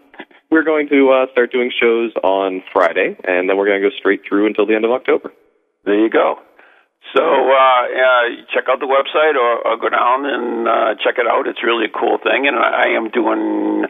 we're 0.51 0.63
going 0.63 0.89
to 0.89 1.11
uh, 1.11 1.27
start 1.33 1.51
doing 1.53 1.71
shows 1.79 2.13
on 2.23 2.63
Friday, 2.73 3.17
and 3.25 3.49
then 3.51 3.57
we're 3.59 3.67
going 3.67 3.83
to 3.83 3.91
go 3.91 3.95
straight 3.99 4.21
through 4.27 4.47
until 4.47 4.65
the 4.65 4.75
end 4.75 4.85
of 4.85 4.93
October. 4.93 5.33
There 5.85 5.99
you 5.99 6.11
go. 6.11 6.37
So 7.17 7.23
uh, 7.23 7.83
uh, 7.91 8.25
check 8.55 8.71
out 8.71 8.79
the 8.79 8.87
website 8.87 9.35
or, 9.35 9.67
or 9.67 9.77
go 9.77 9.91
down 9.91 10.25
and 10.25 10.69
uh, 10.69 10.95
check 11.03 11.19
it 11.19 11.27
out. 11.27 11.47
It's 11.49 11.63
really 11.63 11.87
a 11.87 11.93
cool 11.93 12.19
thing. 12.23 12.47
And 12.47 12.57
I 12.57 12.87
I 12.87 12.97
am 12.97 13.11
doing 13.11 13.85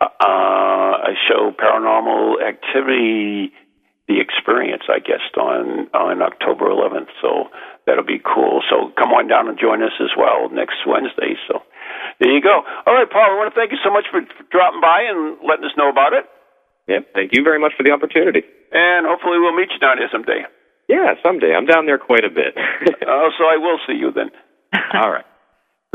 uh, 0.00 0.94
a 1.06 1.14
show, 1.30 1.54
Paranormal 1.54 2.42
Activity, 2.42 3.54
the 4.08 4.18
Experience, 4.20 4.82
I 4.90 4.98
guess, 4.98 5.22
on 5.38 5.88
on 5.94 6.20
October 6.20 6.66
11th. 6.66 7.08
So 7.22 7.48
that'll 7.86 8.04
be 8.04 8.20
cool. 8.20 8.62
So 8.68 8.90
come 8.98 9.14
on 9.14 9.28
down 9.28 9.48
and 9.48 9.58
join 9.58 9.82
us 9.82 9.94
as 10.02 10.10
well 10.18 10.50
next 10.50 10.82
Wednesday. 10.86 11.38
So 11.48 11.62
there 12.20 12.34
you 12.34 12.42
go. 12.42 12.60
All 12.86 12.94
right, 12.94 13.08
Paul. 13.08 13.30
I 13.30 13.38
want 13.38 13.54
to 13.54 13.58
thank 13.58 13.70
you 13.70 13.78
so 13.84 13.90
much 13.94 14.04
for, 14.10 14.20
for 14.20 14.44
dropping 14.50 14.82
by 14.82 15.06
and 15.06 15.38
letting 15.46 15.64
us 15.64 15.76
know 15.78 15.88
about 15.88 16.12
it. 16.12 16.26
Yeah, 16.88 17.02
Thank 17.14 17.34
you 17.34 17.42
very 17.42 17.58
much 17.58 17.72
for 17.76 17.82
the 17.82 17.90
opportunity. 17.90 18.42
And 18.70 19.06
hopefully 19.06 19.38
we'll 19.38 19.56
meet 19.56 19.70
you 19.74 19.78
down 19.78 19.98
here 19.98 20.08
someday. 20.10 20.46
Yeah, 20.88 21.14
someday. 21.24 21.52
I'm 21.56 21.66
down 21.66 21.86
there 21.86 21.98
quite 21.98 22.24
a 22.24 22.30
bit. 22.30 22.54
Oh, 23.08 23.30
so 23.38 23.44
I 23.44 23.56
will 23.56 23.78
see 23.86 23.94
you 23.94 24.10
then. 24.12 24.30
All 24.94 25.10
right. 25.10 25.24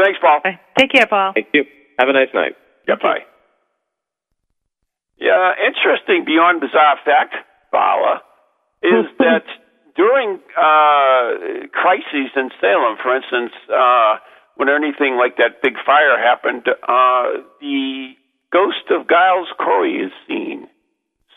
Thanks, 0.01 0.17
Paul. 0.21 0.39
Take 0.79 0.91
care, 0.91 1.05
Paul. 1.07 1.33
Thank 1.35 1.47
you. 1.53 1.65
Have 1.99 2.07
a 2.09 2.13
nice 2.13 2.29
night. 2.33 2.55
Yeah, 2.87 2.95
bye. 3.01 3.19
Yeah, 5.17 5.51
interesting 5.67 6.23
beyond 6.25 6.61
bizarre 6.61 6.97
fact, 7.05 7.35
Varla, 7.73 8.19
is 8.81 9.05
that 9.19 9.43
during 9.95 10.39
uh, 10.57 11.67
crises 11.73 12.31
in 12.35 12.49
Salem, 12.59 12.97
for 13.03 13.15
instance, 13.15 13.51
uh, 13.69 14.15
when 14.55 14.69
anything 14.69 15.15
like 15.17 15.37
that 15.37 15.61
big 15.61 15.75
fire 15.85 16.17
happened, 16.17 16.63
uh, 16.67 17.43
the 17.59 18.13
ghost 18.51 18.87
of 18.89 19.07
Giles 19.07 19.47
Corey 19.57 19.95
is 20.05 20.11
seen. 20.27 20.67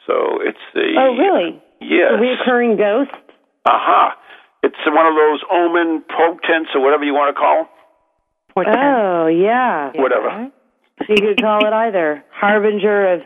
So 0.07 0.39
it's 0.41 0.59
a 0.77 0.99
Oh, 0.99 1.17
really? 1.19 1.63
yes, 1.81 2.13
A 2.15 2.21
reoccurring 2.21 2.79
ghost? 2.79 3.24
Aha. 3.67 4.15
It's 4.63 4.77
one 4.87 5.07
of 5.07 5.15
those 5.15 5.41
omen 5.53 6.03
portents 6.09 6.71
or 6.75 6.81
whatever 6.81 7.05
you 7.05 7.13
want 7.15 7.35
to 7.35 7.39
call 7.39 7.65
them. 7.65 7.69
Oh, 8.75 9.27
yeah. 9.27 9.91
them. 9.93 10.01
Whatever. 10.03 10.51
You 11.09 11.17
could 11.17 11.41
call 11.43 11.67
it 11.67 11.73
either. 11.73 12.25
Harbinger 12.33 13.15
of 13.15 13.21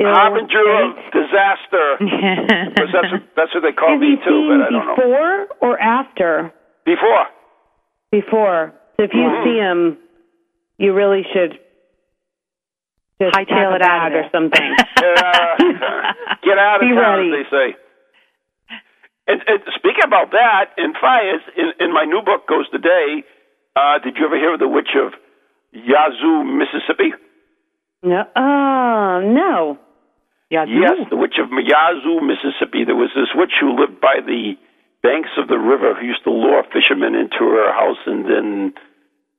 ill 0.00 0.08
Harbinger 0.08 0.66
of 0.82 0.96
disaster. 1.12 1.98
Because 2.72 2.88
that's 2.92 3.12
what, 3.12 3.22
that's 3.36 3.54
what 3.54 3.62
they 3.62 3.72
call 3.72 3.94
Is 3.96 4.00
me 4.00 4.16
too, 4.24 4.48
but 4.48 4.66
I 4.66 4.70
don't 4.70 4.86
know. 4.86 4.96
before 4.96 5.46
or 5.60 5.78
after? 5.78 6.52
Before. 6.84 7.26
Before. 8.10 8.72
So 8.96 9.04
if 9.04 9.10
you 9.12 9.20
Mhm. 9.20 9.44
see 9.44 9.56
him, 9.58 9.98
you 10.78 10.94
really 10.94 11.22
should 11.32 11.58
just 13.20 13.34
Hightail 13.36 13.76
it 13.76 13.82
out 13.82 14.06
of 14.06 14.12
bag 14.12 14.12
or 14.12 14.22
there. 14.22 14.30
something. 14.32 14.76
Uh, 15.02 15.56
get 16.44 16.58
out 16.58 16.76
of 16.76 16.88
Be 16.88 16.94
town, 16.94 17.18
ready. 17.30 17.30
they 17.30 17.50
say. 17.50 17.76
And, 19.26 19.40
and 19.46 19.60
speaking 19.74 20.04
about 20.04 20.32
that, 20.32 20.74
in 20.76 20.94
fires, 20.98 21.42
in, 21.56 21.72
in 21.78 21.94
my 21.94 22.04
new 22.04 22.22
book, 22.24 22.48
Goes 22.48 22.66
the 22.72 22.78
Day, 22.78 23.22
uh, 23.76 23.98
did 24.02 24.16
you 24.18 24.26
ever 24.26 24.36
hear 24.36 24.54
of 24.54 24.60
the 24.60 24.68
witch 24.68 24.94
of 24.98 25.12
Yazoo, 25.72 26.44
Mississippi? 26.44 27.14
no. 28.02 28.24
Oh, 28.34 29.20
no. 29.22 29.78
Yeah, 30.50 30.66
Yes, 30.68 31.08
the 31.08 31.16
witch 31.16 31.40
of 31.40 31.48
Yazoo, 31.48 32.20
Mississippi. 32.20 32.84
There 32.84 32.98
was 32.98 33.08
this 33.16 33.32
witch 33.34 33.56
who 33.58 33.72
lived 33.72 34.02
by 34.02 34.20
the 34.20 34.58
banks 35.02 35.30
of 35.38 35.48
the 35.48 35.56
river 35.56 35.94
who 35.94 36.06
used 36.06 36.24
to 36.24 36.30
lure 36.30 36.62
fishermen 36.68 37.14
into 37.14 37.40
her 37.40 37.72
house 37.72 37.98
and 38.04 38.24
then 38.26 38.74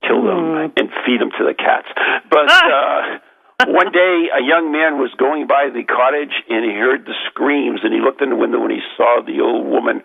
kill 0.02 0.24
them 0.24 0.74
and 0.76 0.90
feed 1.06 1.22
them 1.22 1.30
to 1.38 1.44
the 1.46 1.54
cats. 1.54 1.88
But 2.30 2.50
uh, 2.52 3.20
one 3.68 3.92
day, 3.92 4.30
a 4.34 4.44
young 4.44 4.72
man 4.72 4.98
was 4.98 5.12
going 5.18 5.48
by 5.48 5.70
the 5.74 5.84
cottage 5.84 6.34
and 6.50 6.64
he 6.66 6.76
heard 6.78 7.06
the 7.06 7.16
screams 7.30 7.82
and 7.84 7.94
he 7.94 8.00
looked 8.00 8.22
in 8.22 8.30
the 8.30 8.36
window 8.36 8.64
and 8.64 8.72
he 8.72 8.82
saw 8.98 9.22
the 9.26 9.42
old 9.42 9.66
woman 9.68 10.02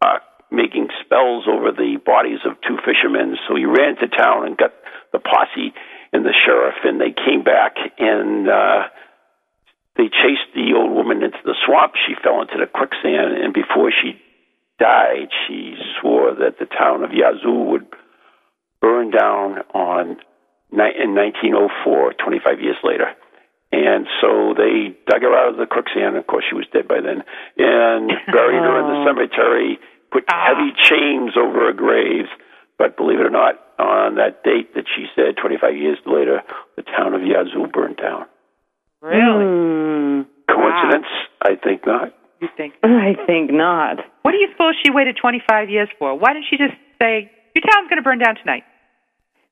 uh, 0.00 0.18
making 0.50 0.88
spells 1.04 1.44
over 1.48 1.72
the 1.72 1.98
bodies 2.04 2.40
of 2.44 2.60
two 2.66 2.78
fishermen. 2.84 3.36
So 3.48 3.56
he 3.56 3.64
ran 3.64 3.96
to 3.96 4.08
town 4.08 4.46
and 4.46 4.56
got 4.56 4.72
the 5.12 5.18
posse 5.18 5.74
and 6.12 6.24
the 6.24 6.34
sheriff, 6.44 6.76
and 6.84 7.00
they 7.00 7.12
came 7.12 7.42
back 7.42 7.76
and. 7.98 8.48
Uh, 8.48 8.82
they 9.96 10.08
chased 10.12 10.52
the 10.54 10.76
old 10.76 10.92
woman 10.92 11.22
into 11.22 11.40
the 11.44 11.56
swamp. 11.64 11.94
She 12.06 12.14
fell 12.22 12.42
into 12.42 12.58
the 12.60 12.66
quicksand, 12.66 13.32
and 13.32 13.54
before 13.54 13.90
she 13.90 14.20
died, 14.78 15.28
she 15.46 15.74
swore 16.00 16.34
that 16.34 16.58
the 16.58 16.66
town 16.66 17.02
of 17.02 17.12
Yazoo 17.12 17.70
would 17.70 17.86
burn 18.80 19.10
down 19.10 19.58
on 19.72 20.18
in 20.72 21.14
1904, 21.14 22.14
25 22.14 22.60
years 22.60 22.76
later. 22.82 23.12
And 23.72 24.06
so 24.20 24.54
they 24.54 24.94
dug 25.10 25.22
her 25.22 25.34
out 25.34 25.50
of 25.52 25.56
the 25.58 25.66
quicksand. 25.66 26.16
Of 26.16 26.26
course, 26.26 26.44
she 26.48 26.54
was 26.54 26.66
dead 26.72 26.86
by 26.86 27.00
then, 27.02 27.26
and 27.58 28.10
buried 28.32 28.62
her 28.62 28.76
in 28.78 28.86
the 28.86 29.00
cemetery. 29.04 29.78
Put 30.12 30.24
heavy 30.30 30.70
chains 30.78 31.34
over 31.36 31.66
her 31.66 31.72
graves. 31.72 32.30
But 32.78 32.96
believe 32.96 33.18
it 33.20 33.26
or 33.26 33.30
not, 33.30 33.56
on 33.78 34.16
that 34.16 34.44
date 34.44 34.74
that 34.74 34.84
she 34.94 35.06
said, 35.16 35.40
25 35.40 35.76
years 35.76 35.98
later, 36.06 36.42
the 36.76 36.82
town 36.82 37.14
of 37.14 37.22
Yazoo 37.22 37.66
burned 37.72 37.96
down. 37.96 38.26
Really? 39.00 39.44
Hmm. 39.44 40.28
Coincidence? 40.48 41.08
I 41.42 41.56
think 41.56 41.86
not. 41.86 42.14
You 42.40 42.48
think? 42.56 42.74
I 42.82 43.16
think 43.26 43.50
not. 43.50 43.98
What 44.22 44.32
do 44.32 44.38
you 44.38 44.48
suppose 44.52 44.74
she 44.84 44.90
waited 44.90 45.16
25 45.20 45.70
years 45.70 45.88
for? 45.98 46.16
Why 46.18 46.34
didn't 46.34 46.46
she 46.50 46.56
just 46.56 46.76
say, 47.00 47.30
your 47.54 47.64
town's 47.64 47.88
going 47.88 47.96
to 47.98 48.04
burn 48.04 48.18
down 48.18 48.36
tonight? 48.36 48.64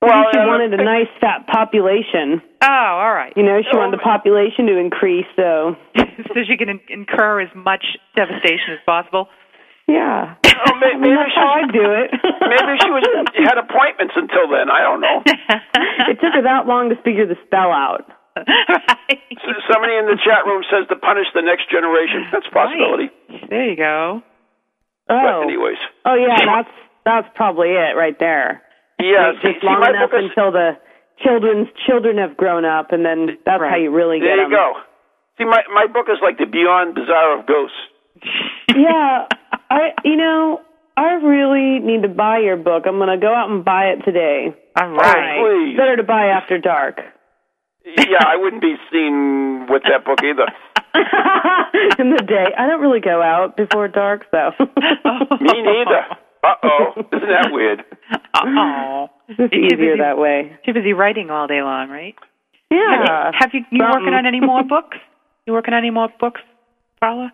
Well, 0.04 0.24
she 0.32 0.38
wanted 0.38 0.74
a 0.74 0.82
nice 0.84 1.08
fat 1.20 1.46
population. 1.46 2.40
Oh, 2.62 2.90
all 3.00 3.12
right. 3.14 3.32
You 3.36 3.42
know, 3.42 3.60
she 3.64 3.76
wanted 3.76 3.98
the 3.98 4.02
population 4.02 4.66
to 4.66 4.78
increase, 4.78 5.26
so 5.36 5.76
so 5.96 6.38
she 6.46 6.56
can 6.56 6.68
in- 6.68 6.86
incur 6.88 7.40
as 7.40 7.48
much 7.54 7.84
devastation 8.16 8.74
as 8.76 8.82
possible. 8.86 9.28
yeah. 9.88 10.36
Oh, 10.54 10.74
may- 10.78 10.94
I 10.94 10.98
mean, 10.98 11.00
maybe 11.02 11.16
that's 11.18 11.34
she 11.34 11.40
how 11.40 11.50
I 11.58 11.64
do 11.68 11.84
it. 11.98 12.08
maybe 12.54 12.72
she 12.80 12.90
was 12.90 13.04
had 13.42 13.58
appointments 13.58 14.14
until 14.16 14.46
then. 14.48 14.70
I 14.70 14.80
don't 14.86 15.00
know. 15.02 15.18
it 16.08 16.16
took 16.22 16.32
her 16.32 16.42
that 16.46 16.66
long 16.66 16.88
to 16.90 16.96
figure 17.02 17.26
the 17.26 17.36
spell 17.46 17.70
out. 17.74 18.06
S- 18.36 19.62
Somebody 19.70 19.94
in 19.94 20.06
the 20.06 20.18
chat 20.24 20.42
room 20.46 20.62
says 20.70 20.86
to 20.88 20.96
punish 20.96 21.26
the 21.34 21.42
next 21.42 21.70
generation. 21.70 22.26
That's 22.32 22.46
a 22.50 22.54
possibility. 22.54 23.10
There 23.50 23.68
you 23.70 23.76
go. 23.76 24.22
Oh. 24.22 25.14
But 25.14 25.34
Oh, 25.34 25.42
anyways, 25.44 25.76
oh 26.06 26.14
yeah, 26.16 26.38
that's 26.46 26.74
that's 27.04 27.28
probably 27.36 27.68
it 27.76 27.94
right 27.96 28.16
there. 28.18 28.62
Yeah. 29.00 29.32
Wait 29.32 29.42
See, 29.42 29.48
just 29.52 29.60
see, 29.60 29.66
long 29.66 29.80
my 29.80 29.90
enough 29.90 30.10
book 30.10 30.20
is 30.20 30.30
until 30.30 30.52
the 30.52 30.76
children's 31.22 31.68
children 31.86 32.18
have 32.18 32.36
grown 32.36 32.64
up, 32.64 32.92
and 32.92 33.04
then 33.04 33.38
that's 33.44 33.62
how 33.62 33.76
you 33.76 33.90
really 33.90 34.18
get 34.18 34.26
there. 34.26 34.36
You 34.36 34.44
'em. 34.44 34.50
go. 34.50 34.72
See, 35.38 35.44
my 35.44 35.62
my 35.72 35.86
book 35.86 36.06
is 36.08 36.18
like 36.22 36.38
the 36.38 36.46
Beyond 36.46 36.94
Bizarre 36.94 37.38
of 37.38 37.46
Ghosts. 37.46 37.76
yeah, 38.74 39.26
I 39.70 39.92
you 40.04 40.16
know 40.16 40.60
I 40.96 41.14
really 41.18 41.80
need 41.80 42.02
to 42.02 42.08
buy 42.08 42.38
your 42.38 42.56
book. 42.56 42.84
I'm 42.86 42.98
gonna 42.98 43.18
go 43.18 43.32
out 43.34 43.50
and 43.50 43.64
buy 43.64 43.94
it 43.94 44.02
today. 44.04 44.54
All 44.76 44.88
right. 44.90 45.42
please. 45.42 45.76
Better 45.76 45.96
to 45.96 46.02
buy 46.04 46.26
after 46.26 46.58
dark. 46.58 47.00
yeah, 47.84 48.24
I 48.26 48.36
wouldn't 48.36 48.62
be 48.62 48.74
seen 48.92 49.66
with 49.68 49.82
that 49.84 50.04
book 50.04 50.20
either. 50.22 50.46
In 51.98 52.10
the 52.10 52.22
day, 52.22 52.46
I 52.56 52.66
don't 52.66 52.80
really 52.80 53.00
go 53.00 53.20
out 53.20 53.56
before 53.56 53.88
dark, 53.88 54.22
so. 54.30 54.50
Me 54.60 55.62
neither. 55.62 56.06
Uh 56.44 56.54
oh, 56.62 56.92
isn't 57.12 57.28
that 57.28 57.48
weird? 57.50 57.84
Oh, 58.34 59.08
It's 59.28 59.54
easier 59.54 59.96
that 59.98 60.18
way. 60.18 60.56
Too 60.66 60.72
busy 60.72 60.92
writing 60.92 61.30
all 61.30 61.46
day 61.46 61.62
long, 61.62 61.88
right? 61.88 62.14
Yeah. 62.70 63.30
Have 63.38 63.50
you 63.52 63.60
you 63.70 63.80
Something. 63.80 64.02
working 64.02 64.14
on 64.14 64.26
any 64.26 64.40
more 64.40 64.62
books? 64.64 64.96
You 65.46 65.52
working 65.52 65.74
on 65.74 65.78
any 65.78 65.90
more 65.90 66.08
books, 66.18 66.40
Paula? 67.00 67.32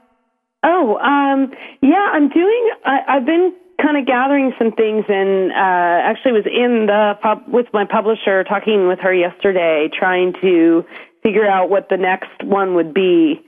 Oh, 0.62 0.96
um, 0.98 1.52
yeah, 1.80 2.10
I'm 2.12 2.28
doing. 2.28 2.70
I, 2.84 2.98
I've 3.08 3.24
been 3.24 3.54
kind 3.80 3.96
of 3.96 4.06
gathering 4.06 4.52
some 4.58 4.72
things, 4.72 5.04
and 5.08 5.50
uh, 5.52 6.10
actually 6.10 6.32
was 6.32 6.44
in 6.46 6.86
the 6.86 7.14
pub 7.22 7.44
with 7.48 7.66
my 7.72 7.84
publisher, 7.90 8.44
talking 8.44 8.86
with 8.88 8.98
her 9.00 9.14
yesterday, 9.14 9.88
trying 9.98 10.34
to 10.42 10.84
figure 11.22 11.46
out 11.46 11.70
what 11.70 11.88
the 11.88 11.96
next 11.96 12.44
one 12.44 12.74
would 12.74 12.92
be. 12.92 13.40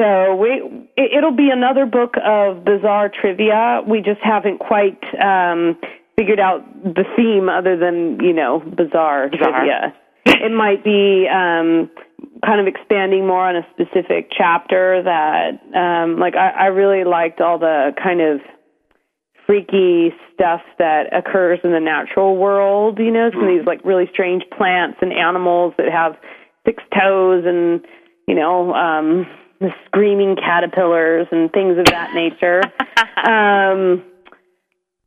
So 0.00 0.34
we, 0.36 0.88
it, 0.96 1.18
it'll 1.18 1.36
be 1.36 1.50
another 1.52 1.84
book 1.86 2.14
of 2.24 2.64
bizarre 2.64 3.10
trivia. 3.10 3.82
We 3.86 3.98
just 4.00 4.20
haven't 4.22 4.58
quite 4.58 4.98
um, 5.22 5.76
figured 6.16 6.40
out 6.40 6.64
the 6.82 7.04
theme, 7.16 7.48
other 7.48 7.76
than 7.76 8.18
you 8.20 8.32
know 8.32 8.60
bizarre, 8.60 9.28
Bizarre. 9.28 9.50
trivia. 9.50 9.94
it 10.26 10.52
might 10.52 10.82
be 10.82 11.26
um, 11.28 11.90
kind 12.44 12.60
of 12.60 12.66
expanding 12.66 13.26
more 13.26 13.46
on 13.48 13.56
a 13.56 13.66
specific 13.72 14.30
chapter 14.36 15.02
that, 15.02 15.60
um, 15.76 16.18
like, 16.18 16.34
I, 16.34 16.50
I 16.50 16.66
really 16.66 17.04
liked 17.04 17.40
all 17.40 17.58
the 17.58 17.92
kind 18.02 18.20
of 18.20 18.40
freaky 19.46 20.10
stuff 20.32 20.60
that 20.78 21.12
occurs 21.12 21.58
in 21.64 21.72
the 21.72 21.80
natural 21.80 22.36
world. 22.36 22.98
You 22.98 23.10
know, 23.10 23.30
some 23.32 23.42
of 23.42 23.48
these 23.48 23.66
like 23.66 23.84
really 23.84 24.08
strange 24.12 24.42
plants 24.56 24.98
and 25.02 25.12
animals 25.12 25.74
that 25.76 25.90
have 25.92 26.16
six 26.66 26.82
toes 26.98 27.44
and 27.46 27.84
you 28.26 28.34
know 28.34 28.72
um, 28.72 29.26
the 29.60 29.68
screaming 29.86 30.36
caterpillars 30.36 31.26
and 31.30 31.52
things 31.52 31.78
of 31.78 31.84
that 31.86 32.14
nature. 32.14 32.62
um, 33.28 34.02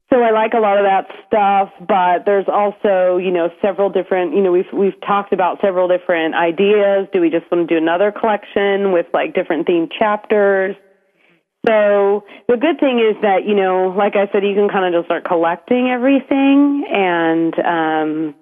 so 0.09 0.21
I 0.21 0.31
like 0.31 0.53
a 0.53 0.59
lot 0.59 0.77
of 0.77 0.85
that 0.85 1.07
stuff, 1.27 1.69
but 1.85 2.23
there's 2.25 2.47
also, 2.47 3.17
you 3.17 3.31
know, 3.31 3.49
several 3.61 3.89
different, 3.89 4.33
you 4.33 4.41
know, 4.41 4.51
we've 4.51 4.71
we've 4.71 4.99
talked 5.05 5.33
about 5.33 5.59
several 5.59 5.89
different 5.89 6.33
ideas. 6.33 7.07
Do 7.11 7.19
we 7.19 7.29
just 7.29 7.49
want 7.51 7.67
to 7.67 7.73
do 7.73 7.77
another 7.77 8.13
collection 8.13 8.93
with 8.93 9.07
like 9.13 9.33
different 9.33 9.67
themed 9.67 9.91
chapters? 9.91 10.77
So 11.67 12.23
the 12.47 12.55
good 12.55 12.79
thing 12.79 12.99
is 12.99 13.21
that, 13.21 13.45
you 13.45 13.53
know, 13.53 13.93
like 13.97 14.15
I 14.15 14.31
said, 14.31 14.45
you 14.45 14.55
can 14.55 14.69
kind 14.69 14.85
of 14.85 14.97
just 14.97 15.07
start 15.07 15.25
collecting 15.25 15.89
everything 15.89 16.87
and 16.89 17.53
um 17.59 18.35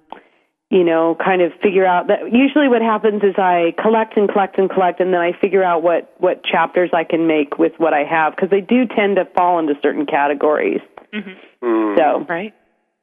you 0.72 0.84
know, 0.84 1.16
kind 1.24 1.42
of 1.42 1.52
figure 1.62 1.86
out 1.86 2.08
that 2.08 2.34
usually 2.34 2.68
what 2.68 2.82
happens 2.82 3.22
is 3.24 3.36
I 3.38 3.74
collect 3.82 4.18
and 4.18 4.28
collect 4.28 4.58
and 4.58 4.70
collect 4.70 5.00
and 5.00 5.14
then 5.14 5.22
I 5.22 5.32
figure 5.40 5.64
out 5.64 5.82
what 5.82 6.14
what 6.20 6.44
chapters 6.44 6.92
I 6.94 7.04
can 7.04 7.26
make 7.26 7.58
with 7.58 7.74
what 7.78 7.94
I 7.94 8.04
have 8.04 8.36
because 8.36 8.50
they 8.52 8.62
do 8.62 8.86
tend 8.86 9.16
to 9.16 9.26
fall 9.36 9.58
into 9.58 9.74
certain 9.82 10.06
categories. 10.06 10.82
Mm. 11.64 11.98
So 11.98 12.26
Right. 12.28 12.54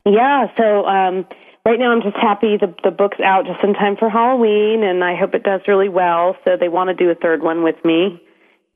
yeah, 0.07 0.47
so 0.57 0.85
um 0.87 1.27
right 1.65 1.79
now 1.79 1.93
I'm 1.93 2.03
just 2.03 2.17
happy 2.17 2.57
the 2.61 2.75
the 2.85 2.91
book's 2.91 3.19
out 3.25 3.47
just 3.47 3.63
in 3.63 3.75
time 3.75 3.97
for 3.99 4.09
Halloween 4.11 4.83
and 4.85 5.03
I 5.05 5.15
hope 5.17 5.35
it 5.35 5.43
does 5.43 5.61
really 5.69 5.89
well. 5.89 6.37
So 6.45 6.57
they 6.59 6.69
want 6.69 6.89
to 6.89 6.95
do 6.95 7.11
a 7.11 7.15
third 7.15 7.43
one 7.43 7.63
with 7.63 7.77
me. 7.85 8.21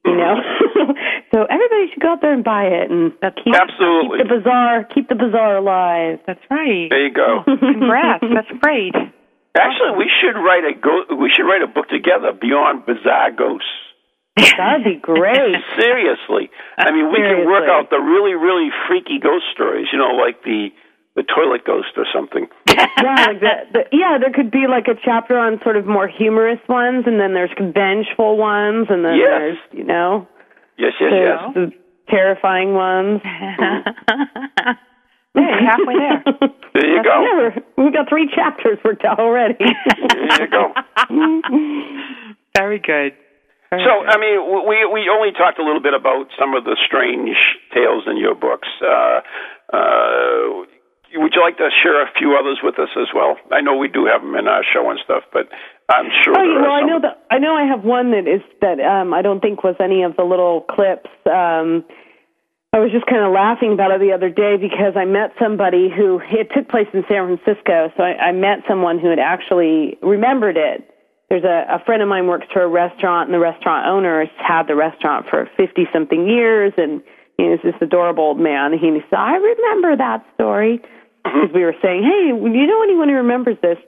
You 0.05 0.17
know. 0.17 0.35
so 1.35 1.43
everybody 1.51 1.91
should 1.93 2.01
go 2.01 2.13
out 2.13 2.21
there 2.23 2.33
and 2.33 2.45
buy 2.45 2.65
it 2.67 2.91
and 2.91 3.11
keep, 3.43 3.55
Absolutely. 3.55 4.19
keep 4.19 4.29
the 4.29 4.35
bizarre 4.39 4.85
keep 4.95 5.09
the 5.09 5.17
bizarre 5.17 5.57
alive. 5.59 6.21
That's 6.27 6.43
right. 6.51 6.87
There 6.89 7.07
you 7.07 7.13
go. 7.13 7.43
Congrats. 7.45 8.23
That's 8.35 8.51
great. 8.63 8.95
Actually, 9.59 9.97
we 9.99 10.11
should 10.21 10.37
write 10.39 10.65
a 10.65 10.75
go- 10.79 11.17
we 11.17 11.31
should 11.35 11.49
write 11.49 11.63
a 11.63 11.67
book 11.67 11.89
together, 11.89 12.31
Beyond 12.39 12.85
Bizarre 12.87 13.33
Ghosts. 13.33 13.67
That'd 14.37 14.85
be 14.85 14.97
great. 15.01 15.57
Seriously, 15.81 16.51
I 16.77 16.93
mean, 16.93 17.09
we 17.11 17.19
can 17.19 17.47
work 17.47 17.69
out 17.69 17.91
the 17.91 17.99
really, 17.99 18.35
really 18.35 18.69
freaky 18.89 19.19
ghost 19.19 19.45
stories. 19.53 19.87
You 19.93 19.99
know, 19.99 20.13
like 20.17 20.43
the 20.45 20.69
the 21.17 21.23
toilet 21.25 21.65
ghost 21.65 21.97
or 21.97 22.05
something. 22.13 22.47
yeah, 22.69 22.87
like 23.27 23.41
that. 23.41 23.73
The, 23.73 23.81
yeah, 23.93 24.19
there 24.21 24.33
could 24.33 24.51
be 24.51 24.67
like 24.69 24.87
a 24.89 24.95
chapter 25.03 25.39
on 25.39 25.59
sort 25.65 25.77
of 25.79 25.87
more 25.87 26.07
humorous 26.09 26.61
ones, 26.69 27.05
and 27.07 27.19
then 27.19 27.33
there's 27.33 27.51
vengeful 27.57 28.37
ones, 28.37 28.89
and 28.91 29.05
then 29.05 29.17
Yes. 29.17 29.29
there's 29.41 29.59
you 29.73 29.85
know 29.85 30.29
Yes, 30.77 30.93
yes, 31.01 31.11
there's 31.11 31.41
yes. 31.41 31.55
the 31.55 31.73
terrifying 32.11 32.75
ones. 32.75 33.21
Mm-hmm. 33.25 34.71
Hey, 35.35 35.53
halfway 35.65 35.95
there. 35.97 36.25
There 36.77 36.87
you 36.95 37.03
go. 37.03 37.23
Yeah, 37.25 37.37
we're, 37.77 37.85
we've 37.85 37.93
got 37.95 38.07
three 38.07 38.29
chapters 38.35 38.79
worked 38.85 39.03
out 39.07 39.19
already. 39.19 39.55
There 39.59 40.43
you 40.43 40.51
go. 40.51 40.75
Very 42.55 42.79
good. 42.79 43.13
Very 43.77 43.85
So, 43.85 44.01
good. 44.01 44.09
I 44.09 44.17
mean, 44.17 44.37
we 44.67 44.77
we 44.89 45.09
only 45.13 45.33
talked 45.33 45.59
a 45.59 45.65
little 45.65 45.83
bit 45.83 45.95
about 45.95 46.29
some 46.39 46.55
of 46.55 46.65
the 46.65 46.77
strange 46.87 47.37
tales 47.73 48.05
in 48.09 48.17
your 48.17 48.35
books. 48.35 48.69
Uh, 48.81 49.21
uh, 49.73 50.65
would 51.15 51.33
you 51.35 51.41
like 51.41 51.57
to 51.57 51.69
share 51.83 52.03
a 52.03 52.11
few 52.19 52.37
others 52.37 52.61
with 52.63 52.79
us 52.79 52.91
as 52.97 53.09
well? 53.15 53.37
I 53.53 53.61
know 53.61 53.77
we 53.77 53.89
do 53.89 54.07
have 54.07 54.21
them 54.23 54.35
in 54.37 54.49
our 54.49 54.65
show 54.65 54.91
and 54.91 54.99
stuff, 55.05 55.23
but 55.33 55.49
I'm 55.89 56.11
sure 56.23 56.35
Oh, 56.37 56.43
there 56.43 56.61
well, 56.63 56.73
I 56.73 56.83
know 56.83 57.01
that 57.01 57.25
I 57.31 57.39
know 57.39 57.55
I 57.55 57.65
have 57.65 57.85
one 57.85 58.11
that 58.11 58.27
is 58.27 58.43
that 58.61 58.81
um, 58.81 59.15
I 59.15 59.23
don't 59.23 59.41
think 59.41 59.63
was 59.65 59.77
any 59.81 60.03
of 60.03 60.17
the 60.17 60.25
little 60.25 60.63
clips. 60.69 61.11
Um, 61.27 61.85
I 62.73 62.81
was 62.81 62.91
just 62.93 63.07
kind 63.07 63.25
of 63.25 63.33
laughing 63.33 63.73
about 63.73 63.93
it 63.93 64.01
the 64.01 64.13
other 64.13 64.29
day 64.29 64.57
because 64.61 64.93
I 64.97 65.07
met 65.07 65.33
somebody 65.41 65.89
who 65.89 66.21
it 66.21 66.51
took 66.55 66.69
place 66.69 66.89
in 66.93 67.05
San 67.09 67.25
Francisco. 67.25 67.89
So 67.97 68.03
I, 68.03 68.29
I 68.29 68.33
met 68.33 68.67
someone 68.69 68.99
who 68.99 69.09
had 69.09 69.19
actually 69.19 69.97
remembered 70.03 70.59
it. 70.59 70.85
There's 71.29 71.45
a, 71.45 71.67
a 71.69 71.85
friend 71.85 72.03
of 72.03 72.09
mine 72.09 72.27
works 72.27 72.47
for 72.53 72.63
a 72.63 72.69
restaurant, 72.69 73.29
and 73.29 73.35
the 73.35 73.41
restaurant 73.41 73.87
owner 73.87 74.21
has 74.21 74.31
had 74.39 74.69
the 74.69 74.77
restaurant 74.77 75.27
for 75.29 75.49
fifty 75.57 75.87
something 75.93 76.29
years, 76.29 76.73
and 76.77 77.03
he's 77.37 77.59
this 77.65 77.75
adorable 77.81 78.25
old 78.25 78.39
man. 78.39 78.73
And 78.73 78.81
he 78.81 79.01
said, 79.11 79.19
"I 79.19 79.35
remember 79.37 79.97
that 79.97 80.25
story." 80.35 80.81
Because 81.25 81.51
we 81.53 81.65
were 81.65 81.75
saying, 81.83 82.05
"Hey, 82.05 82.31
do 82.31 82.59
you 82.59 82.67
know 82.67 82.83
anyone 82.83 83.09
who 83.09 83.17
remembers 83.17 83.57
this?" 83.61 83.79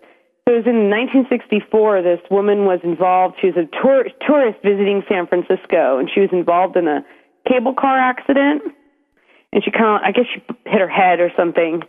So 0.48 0.54
it 0.54 0.64
was 0.64 0.66
in 0.66 0.90
1964. 0.90 2.02
This 2.02 2.20
woman 2.30 2.64
was 2.64 2.80
involved. 2.82 3.36
She 3.40 3.48
was 3.48 3.56
a 3.56 3.68
tour, 3.82 4.06
tourist 4.26 4.58
visiting 4.64 5.04
San 5.06 5.26
Francisco, 5.26 5.98
and 5.98 6.10
she 6.12 6.20
was 6.20 6.30
involved 6.32 6.74
in 6.76 6.88
a 6.88 7.04
cable 7.46 7.74
car 7.74 7.98
accident. 7.98 8.62
And 9.52 9.62
she 9.62 9.70
kind 9.70 10.00
of, 10.00 10.00
I 10.02 10.12
guess 10.12 10.24
she 10.32 10.40
hit 10.64 10.80
her 10.80 10.88
head 10.88 11.20
or 11.20 11.30
something. 11.36 11.82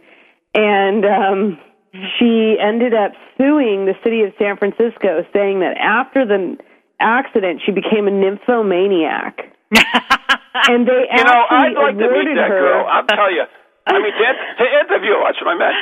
And 0.54 1.06
um, 1.06 1.58
she 1.92 2.56
ended 2.62 2.94
up 2.94 3.12
suing 3.38 3.86
the 3.86 3.96
city 4.04 4.22
of 4.22 4.34
San 4.38 4.58
Francisco, 4.58 5.26
saying 5.34 5.62
that 5.62 5.78
after 5.82 6.26
the 6.26 6.58
accident, 7.00 7.62
she 7.66 7.72
became 7.72 8.08
a 8.08 8.12
nymphomaniac. 8.12 9.56
and 9.74 10.88
they 10.88 11.06
you 11.10 11.24
know, 11.24 11.46
actually 11.50 11.78
I'd 11.78 11.78
like 11.78 11.98
to 11.98 12.10
meet 12.10 12.36
that 12.36 12.50
her. 12.50 12.60
girl. 12.60 12.86
I'll 12.90 13.06
tell 13.06 13.32
you. 13.32 13.44
I 13.88 13.98
mean, 13.98 14.14
to, 14.14 14.28
to 14.62 14.66
interview 14.86 15.14
her, 15.18 15.22
what 15.22 15.36
I 15.42 15.56
meant. 15.58 15.78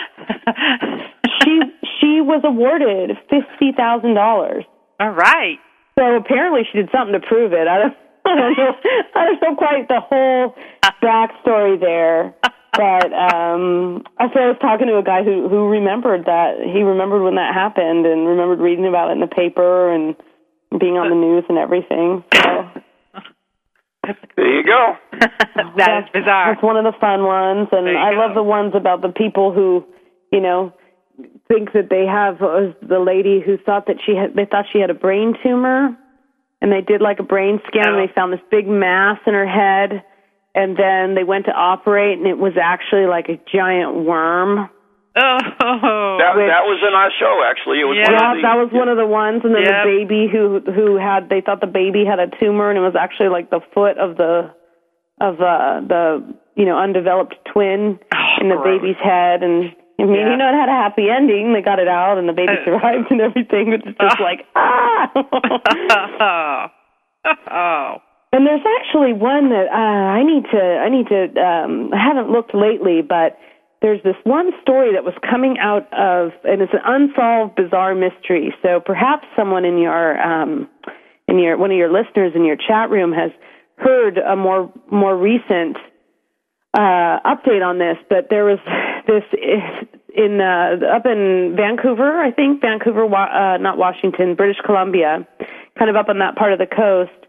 she 1.43 1.60
she 1.99 2.22
was 2.22 2.41
awarded 2.43 3.18
fifty 3.30 3.72
thousand 3.76 4.14
dollars. 4.16 4.64
All 4.99 5.12
right. 5.12 5.60
So 5.99 6.16
apparently 6.16 6.62
she 6.72 6.78
did 6.80 6.89
something 6.95 7.20
to 7.20 7.26
prove 7.26 7.53
it. 7.53 7.68
I 7.68 7.78
don't, 7.80 7.95
I 8.26 8.36
don't 8.36 8.58
know. 8.58 8.74
I 9.16 9.26
don't 9.26 9.41
know 9.41 9.55
quite 9.55 9.88
the 9.88 9.99
whole 9.99 10.55
backstory 11.03 11.80
there. 11.80 12.36
But 12.78 13.11
um 13.11 14.03
I 14.19 14.30
so 14.34 14.39
I 14.39 14.47
was 14.53 14.57
talking 14.61 14.88
to 14.88 14.97
a 14.97 15.03
guy 15.03 15.23
who 15.23 15.49
who 15.49 15.67
remembered 15.69 16.25
that 16.25 16.61
he 16.61 16.84
remembered 16.84 17.23
when 17.23 17.36
that 17.36 17.53
happened 17.53 18.05
and 18.05 18.28
remembered 18.28 18.59
reading 18.59 18.86
about 18.88 19.09
it 19.09 19.13
in 19.13 19.19
the 19.21 19.28
paper 19.28 19.91
and 19.91 20.15
being 20.80 20.97
on 20.97 21.09
the 21.09 21.15
news 21.15 21.43
and 21.49 21.57
everything. 21.57 22.23
So 22.36 22.69
There 24.36 24.47
you 24.57 24.63
go. 24.63 24.95
that 25.78 26.03
is 26.03 26.09
bizarre. 26.13 26.53
that's 26.53 26.63
one 26.63 26.78
of 26.78 26.84
the 26.86 26.97
fun 26.99 27.23
ones, 27.23 27.67
and 27.71 27.97
I 27.97 28.11
go. 28.11 28.17
love 28.19 28.36
the 28.36 28.43
ones 28.43 28.73
about 28.75 29.01
the 29.01 29.09
people 29.09 29.51
who, 29.51 29.84
you 30.32 30.39
know, 30.39 30.71
think 31.47 31.73
that 31.73 31.89
they 31.89 32.05
have 32.05 32.41
uh, 32.41 32.71
the 32.88 32.99
lady 32.99 33.41
who 33.45 33.57
thought 33.57 33.88
that 33.88 33.97
she 34.05 34.15
had 34.15 34.36
they 34.36 34.45
thought 34.45 34.65
she 34.71 34.80
had 34.80 34.89
a 34.89 34.93
brain 34.93 35.34
tumor, 35.43 35.97
and 36.61 36.71
they 36.71 36.82
did 36.82 37.01
like 37.01 37.19
a 37.19 37.23
brain 37.23 37.59
scan 37.67 37.89
and 37.95 37.97
they 38.09 38.13
found 38.13 38.32
this 38.32 38.39
big 38.51 38.67
mass 38.67 39.19
in 39.25 39.34
her 39.34 39.47
head, 39.47 40.03
and 40.58 40.76
then 40.76 41.14
they 41.14 41.24
went 41.24 41.45
to 41.45 41.51
operate 41.53 42.18
and 42.18 42.26
it 42.28 42.38
was 42.39 42.53
actually 42.60 43.05
like 43.05 43.30
a 43.30 43.38
giant 43.53 43.93
worm. 44.05 44.70
Oh. 45.20 46.18
That, 46.22 46.38
Which- 46.38 46.45
that 46.45 46.66
was 46.70 46.78
in 46.88 46.93
our 46.93 47.10
show, 47.18 47.41
actually. 47.49 47.82
It 47.82 47.86
was 47.89 47.97
one 47.97 48.05
Yeah, 48.14 48.34
of 48.34 48.38
the, 48.38 48.41
that 48.45 48.53
was 48.62 48.70
one 48.72 48.86
of 48.88 48.97
the 49.01 49.08
ones, 49.10 49.41
and 49.43 49.49
then 49.55 49.64
Yep. 49.66 49.74
the 49.82 49.89
baby 49.97 50.28
who 50.30 50.62
who 50.72 50.93
had 50.97 51.26
they 51.30 51.41
thought 51.41 51.58
the 51.60 51.66
baby 51.82 52.05
had 52.05 52.20
a 52.22 52.28
tumor, 52.38 52.70
and 52.70 52.78
it 52.78 52.82
was 52.86 52.93
actually 52.95 53.30
like 53.34 53.49
the 53.49 53.60
foot 53.74 53.97
of 53.97 54.14
the 54.18 54.53
of 55.20 55.41
uh, 55.41 55.82
the 55.89 56.22
you 56.53 56.66
know 56.70 56.78
undeveloped 56.78 57.34
twin 57.51 57.97
Oh, 58.14 58.38
in 58.41 58.49
the 58.53 58.58
gross. 58.62 58.78
baby's 58.78 59.01
head, 59.01 59.41
and 59.41 59.74
I 59.97 60.03
mean 60.05 60.22
Yeah. 60.22 60.30
you 60.30 60.38
know 60.38 60.49
it 60.53 60.58
had 60.62 60.70
a 60.70 60.78
happy 60.86 61.10
ending. 61.10 61.49
They 61.53 61.64
got 61.66 61.80
it 61.82 61.88
out, 61.89 62.20
and 62.22 62.30
the 62.30 62.38
baby 62.38 62.53
Uh. 62.53 62.62
survived 62.66 63.10
and 63.10 63.18
everything. 63.22 63.72
But 63.74 63.89
it's 63.89 63.97
just 63.97 64.20
like 64.30 64.45
ah. 64.53 65.10
oh. 67.49 67.97
And 68.34 68.45
there's 68.45 68.65
actually 68.80 69.13
one 69.13 69.49
that 69.49 69.67
uh, 69.71 69.75
I 69.75 70.23
need 70.23 70.43
to 70.51 70.59
I 70.59 70.89
need 70.89 71.07
to 71.07 71.41
um, 71.41 71.93
I 71.93 72.03
haven't 72.03 72.32
looked 72.32 72.53
lately, 72.53 73.01
but 73.01 73.39
there's 73.82 74.01
this 74.03 74.15
one 74.23 74.51
story 74.61 74.93
that 74.93 75.03
was 75.03 75.13
coming 75.30 75.57
out 75.59 75.88
of 75.93 76.32
and 76.43 76.61
it's 76.61 76.73
an 76.73 76.84
unsolved 76.84 77.55
bizarre 77.55 77.95
mystery. 77.95 78.53
So 78.61 78.80
perhaps 78.84 79.25
someone 79.36 79.65
in 79.65 79.78
your 79.78 80.19
um, 80.21 80.69
in 81.28 81.39
your 81.39 81.57
one 81.57 81.71
of 81.71 81.78
your 81.78 81.91
listeners 81.91 82.34
in 82.36 82.43
your 82.43 82.57
chat 82.57 82.89
room 82.89 83.13
has 83.13 83.32
heard 83.78 84.17
a 84.17 84.36
more 84.36 84.71
more 84.91 85.15
recent 85.15 85.78
uh, 86.73 87.19
update 87.25 87.65
on 87.65 87.80
this, 87.80 87.97
but 88.09 88.28
there 88.30 88.45
was 88.45 88.59
this 89.07 89.23
in 90.15 90.41
uh, 90.41 90.84
up 90.93 91.05
in 91.05 91.55
Vancouver, 91.55 92.19
I 92.19 92.32
think 92.32 92.61
Vancouver, 92.61 93.05
uh, 93.05 93.57
not 93.57 93.78
Washington, 93.78 94.36
British 94.36 94.57
Columbia, 94.65 95.28
kind 95.78 95.89
of 95.89 95.95
up 95.95 96.09
on 96.09 96.19
that 96.19 96.36
part 96.36 96.53
of 96.53 96.59
the 96.59 96.65
coast. 96.65 97.26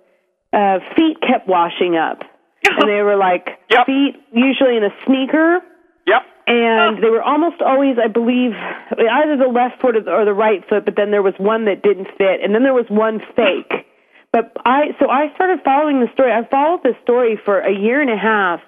Uh, 0.53 0.79
feet 0.97 1.19
kept 1.21 1.47
washing 1.47 1.97
up, 1.97 2.21
and 2.65 2.89
they 2.89 3.03
were 3.03 3.17
like 3.17 3.47
Yep. 3.71 3.87
feet, 3.87 4.15
usually 4.33 4.77
in 4.77 4.85
a 4.85 4.95
sneaker, 5.05 5.61
Yep. 6.07 6.23
and 6.47 7.03
they 7.05 7.11
were 7.11 7.23
almost 7.23 7.61
always, 7.61 7.97
I 8.03 8.09
believe, 8.09 8.53
either 8.91 9.37
the 9.37 9.51
left 9.53 9.81
foot 9.83 9.95
or 9.97 10.01
the, 10.03 10.11
or 10.11 10.25
the 10.25 10.33
right 10.33 10.65
foot. 10.69 10.85
But 10.87 10.97
then 10.97 11.11
there 11.11 11.23
was 11.23 11.35
one 11.37 11.67
that 11.67 11.83
didn't 11.83 12.09
fit, 12.17 12.41
and 12.43 12.55
then 12.55 12.63
there 12.63 12.73
was 12.73 12.87
one 12.89 13.21
fake. 13.37 13.85
But 14.33 14.53
I, 14.65 14.97
so 14.99 15.09
I 15.11 15.33
started 15.35 15.61
following 15.65 16.01
the 16.01 16.09
story. 16.15 16.33
I 16.33 16.49
followed 16.49 16.81
this 16.83 16.97
story 17.03 17.39
for 17.45 17.61
a 17.61 17.73
year 17.73 18.01
and 18.01 18.11
a 18.11 18.17
half, 18.17 18.61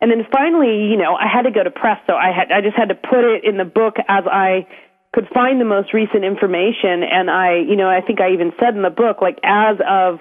and 0.00 0.10
then 0.10 0.24
finally, 0.32 0.88
you 0.88 0.96
know, 0.96 1.16
I 1.16 1.28
had 1.28 1.42
to 1.42 1.50
go 1.50 1.62
to 1.62 1.70
press, 1.70 1.98
so 2.06 2.14
I 2.14 2.32
had, 2.32 2.50
I 2.52 2.60
just 2.62 2.76
had 2.76 2.88
to 2.88 2.94
put 2.96 3.24
it 3.24 3.44
in 3.44 3.56
the 3.58 3.64
book 3.64 3.96
as 4.08 4.24
I 4.24 4.66
could 5.12 5.28
find 5.32 5.60
the 5.60 5.64
most 5.64 5.92
recent 5.94 6.24
information. 6.24 7.00
And 7.04 7.30
I, 7.30 7.56
you 7.56 7.76
know, 7.76 7.88
I 7.88 8.00
think 8.00 8.20
I 8.20 8.32
even 8.32 8.52
said 8.60 8.74
in 8.76 8.82
the 8.82 8.90
book, 8.90 9.20
like 9.20 9.38
as 9.44 9.76
of, 9.88 10.20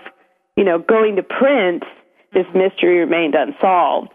you 0.56 0.64
know, 0.64 0.80
going 0.80 1.16
to 1.18 1.24
print, 1.24 1.84
this 2.34 2.46
mystery 2.54 3.00
remained 3.00 3.36
unsolved 3.36 4.12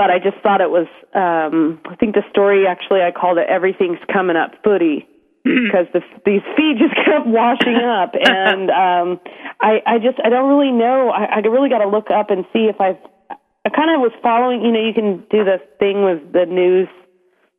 but 0.00 0.10
I 0.10 0.18
just 0.18 0.38
thought 0.42 0.62
it 0.62 0.70
was. 0.70 0.88
Um, 1.12 1.80
I 1.84 1.94
think 1.96 2.14
the 2.14 2.24
story 2.30 2.66
actually 2.66 3.02
I 3.02 3.10
called 3.10 3.36
it 3.36 3.46
"Everything's 3.48 3.98
Coming 4.10 4.36
Up 4.36 4.52
Footy" 4.64 5.06
because 5.44 5.86
the, 5.92 6.00
these 6.24 6.40
feet 6.56 6.78
just 6.78 6.94
kept 7.04 7.26
washing 7.26 7.76
up, 7.76 8.14
and 8.16 8.70
um, 8.70 9.20
I, 9.60 9.82
I 9.86 9.98
just 9.98 10.18
I 10.24 10.30
don't 10.30 10.48
really 10.48 10.72
know. 10.72 11.10
I, 11.10 11.36
I 11.36 11.38
really 11.40 11.68
got 11.68 11.84
to 11.84 11.88
look 11.88 12.10
up 12.10 12.30
and 12.30 12.46
see 12.52 12.64
if 12.64 12.80
I've. 12.80 12.96
I 13.64 13.68
kind 13.68 13.92
of 13.92 14.00
was 14.00 14.12
following. 14.22 14.62
You 14.62 14.72
know, 14.72 14.80
you 14.80 14.94
can 14.94 15.18
do 15.30 15.44
the 15.44 15.60
thing 15.78 16.02
with 16.02 16.32
the 16.32 16.46
news. 16.46 16.88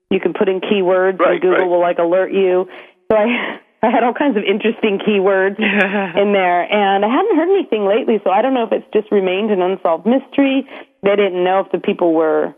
You 0.09 0.19
can 0.19 0.33
put 0.33 0.49
in 0.49 0.61
keywords, 0.61 1.19
Right, 1.19 1.33
and 1.33 1.41
Google 1.41 1.57
right. 1.59 1.67
will 1.69 1.79
like 1.79 1.99
alert 1.99 2.33
you. 2.33 2.67
So 3.11 3.17
I. 3.17 3.59
I 3.81 3.89
had 3.89 4.03
all 4.05 4.13
kinds 4.13 4.37
of 4.37 4.43
interesting 4.45 4.99
keywords 5.01 5.57
in 5.57 6.33
there, 6.37 6.61
and 6.69 7.03
I 7.03 7.09
hadn't 7.09 7.35
heard 7.35 7.49
anything 7.49 7.85
lately, 7.89 8.21
so 8.23 8.29
I 8.29 8.41
don't 8.41 8.53
know 8.53 8.63
if 8.63 8.71
it's 8.71 8.85
just 8.93 9.11
remained 9.11 9.49
an 9.49 9.61
unsolved 9.61 10.05
mystery. 10.05 10.69
They 11.01 11.15
didn't 11.17 11.43
know 11.43 11.65
if 11.65 11.71
the 11.73 11.79
people 11.81 12.13
were, 12.13 12.53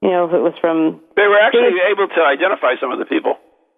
you 0.00 0.08
know, 0.08 0.24
if 0.24 0.32
it 0.32 0.40
was 0.40 0.54
from. 0.60 1.00
They 1.14 1.28
were 1.28 1.36
actually 1.38 1.76
able 1.92 2.08
to 2.08 2.20
identify 2.24 2.80
some 2.80 2.90
of 2.90 2.98
the 2.98 3.04
people. 3.04 3.36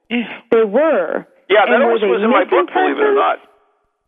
They 0.09 0.63
were. 0.63 1.27
Yeah, 1.51 1.67
that 1.67 1.75
And 1.75 1.83
almost 1.83 2.07
was 2.07 2.23
in 2.23 2.31
my 2.31 2.45
book, 2.45 2.71
believe 2.73 2.97
it 2.97 3.03
or 3.03 3.15
not. 3.15 3.39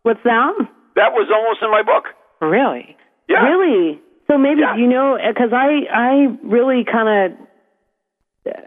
What's 0.03 0.23
that? 0.23 0.55
That 0.95 1.11
was 1.11 1.27
almost 1.27 1.59
in 1.61 1.69
my 1.69 1.83
book. 1.83 2.05
Really? 2.39 2.95
Yeah. 3.27 3.43
Really? 3.43 3.99
So 4.31 4.37
maybe 4.37 4.61
Yeah. 4.61 4.75
you 4.77 4.87
know, 4.87 5.17
because 5.19 5.51
I 5.51 5.83
I 5.91 6.11
really 6.41 6.85
kind 6.85 7.09
of, 7.33 7.37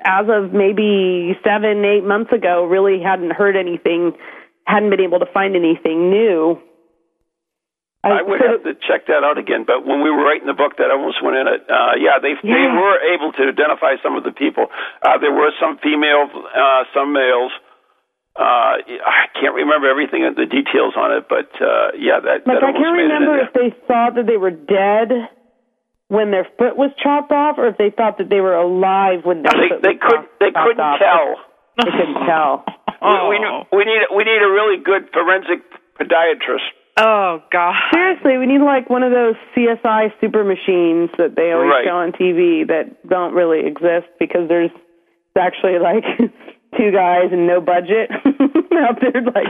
as 0.05 0.27
of 0.29 0.53
maybe 0.53 1.37
seven 1.45 1.85
eight 1.85 2.05
months 2.05 2.33
ago, 2.33 2.65
really 2.65 3.03
hadn't 3.03 3.33
heard 3.33 3.57
anything, 3.57 4.13
hadn't 4.65 4.91
been 4.91 5.01
able 5.01 5.19
to 5.19 5.27
find 5.33 5.57
anything 5.57 6.11
new. 6.11 6.61
I 8.03 8.23
would 8.23 8.41
have 8.41 8.65
to 8.65 8.73
check 8.89 9.09
that 9.09 9.25
out 9.25 9.37
again, 9.37 9.65
but 9.67 9.85
when 9.85 10.01
we 10.01 10.11
were 10.11 10.25
writing 10.25 10.47
the 10.47 10.57
book, 10.57 10.79
that 10.79 10.91
almost 10.91 11.23
went 11.23 11.37
in 11.37 11.47
it. 11.47 11.69
Uh, 11.69 12.01
yeah, 12.01 12.17
they 12.17 12.33
they 12.41 12.65
were 12.65 12.97
able 13.13 13.33
to 13.33 13.43
identify 13.45 14.01
some 14.03 14.17
of 14.17 14.25
the 14.25 14.33
people. 14.33 14.69
Uh, 15.03 15.19
there 15.19 15.33
were 15.33 15.53
some 15.61 15.77
females, 15.85 16.31
uh, 16.33 16.85
some 16.95 17.13
males. 17.13 17.53
Uh, 18.37 18.81
I 19.05 19.29
can't 19.37 19.53
remember 19.55 19.91
everything 19.91 20.25
the 20.35 20.47
details 20.47 20.95
on 20.97 21.13
it, 21.13 21.29
but 21.29 21.53
uh, 21.61 21.93
yeah, 21.99 22.21
that 22.25 22.49
Like 22.49 22.61
that 22.61 22.65
I 22.65 22.73
can't 22.73 22.97
remember 22.97 23.37
if 23.37 23.53
they 23.53 23.77
thought 23.87 24.15
that 24.15 24.25
they 24.25 24.39
were 24.39 24.51
dead 24.51 25.29
when 26.11 26.31
their 26.35 26.47
foot 26.59 26.75
was 26.77 26.91
chopped 26.99 27.31
off, 27.31 27.55
or 27.57 27.69
if 27.71 27.79
they 27.79 27.91
thought 27.95 28.19
that 28.19 28.29
they 28.29 28.41
were 28.43 28.55
alive 28.59 29.23
when 29.25 29.43
their 29.47 29.55
there. 29.55 29.79
foot 29.79 29.83
They 29.83 29.95
they 29.95 29.99
was 29.99 30.03
could 30.03 30.21
chopped, 30.27 30.39
they 30.43 30.51
chopped 30.51 30.67
couldn't 30.67 30.83
off. 30.85 30.99
tell. 30.99 31.27
They 31.79 31.91
couldn't 31.95 32.27
tell. 32.29 32.53
We, 33.01 33.15
we, 33.33 33.37
we 33.73 33.83
need 33.87 34.03
we 34.13 34.23
need 34.27 34.43
a 34.43 34.51
really 34.51 34.77
good 34.83 35.09
forensic 35.15 35.63
podiatrist. 35.97 36.69
Oh 36.99 37.41
God. 37.51 37.73
Seriously, 37.95 38.37
we 38.37 38.45
need 38.47 38.61
like 38.61 38.91
one 38.91 39.03
of 39.03 39.13
those 39.13 39.37
CSI 39.57 40.13
super 40.21 40.45
machines 40.45 41.09
that 41.17 41.33
they 41.39 41.53
always 41.55 41.71
Right. 41.71 41.87
show 41.87 41.97
on 41.97 42.13
TV 42.13 42.67
that 42.69 42.93
don't 43.09 43.33
really 43.33 43.65
exist 43.65 44.11
because 44.19 44.49
there's 44.49 44.71
actually 45.39 45.79
like 45.79 46.05
two 46.77 46.91
guys 46.93 47.31
and 47.33 47.47
no 47.47 47.61
budget 47.63 48.11
out 48.85 48.99
there 49.01 49.23
like 49.23 49.49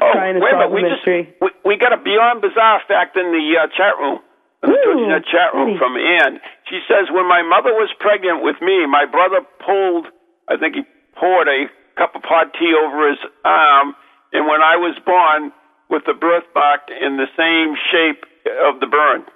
Oh, 0.00 0.12
trying 0.12 0.34
to 0.34 0.40
wait 0.40 0.54
a 0.54 0.60
solve 0.62 0.72
minute. 0.72 0.72
We 0.72 0.80
a 0.86 0.88
just 0.94 1.02
mystery. 1.04 1.34
we, 1.40 1.48
we 1.64 1.76
got 1.76 1.92
a 1.92 2.00
beyond 2.00 2.40
bizarre 2.40 2.80
fact 2.86 3.16
in 3.16 3.32
the 3.32 3.44
uh, 3.58 3.66
chat 3.76 3.98
room. 3.98 4.20
In 4.62 4.70
the 4.70 4.76
Ooh, 4.76 5.08
TogiNet 5.08 5.24
chat 5.24 5.54
room 5.54 5.78
from 5.78 5.96
Ann. 5.96 6.40
She 6.68 6.80
says 6.86 7.08
when 7.10 7.26
my 7.28 7.40
mother 7.42 7.72
was 7.72 7.88
pregnant 7.98 8.42
with 8.44 8.56
me, 8.60 8.84
my 8.86 9.06
brother 9.06 9.40
pulled. 9.64 10.06
I 10.48 10.56
think 10.56 10.74
he 10.76 10.82
poured 11.16 11.48
a 11.48 11.66
cup 11.96 12.14
of 12.14 12.22
hot 12.24 12.52
tea 12.58 12.72
over 12.76 13.08
his 13.08 13.18
arm, 13.44 13.94
and 14.32 14.46
when 14.46 14.60
I 14.60 14.76
was 14.76 14.96
born, 15.04 15.52
with 15.90 16.02
the 16.06 16.14
birthmark 16.14 16.86
in 16.88 17.18
the 17.18 17.26
same 17.36 17.74
shape 17.90 18.24
of 18.64 18.80
the 18.80 18.86
burn. 18.86 19.26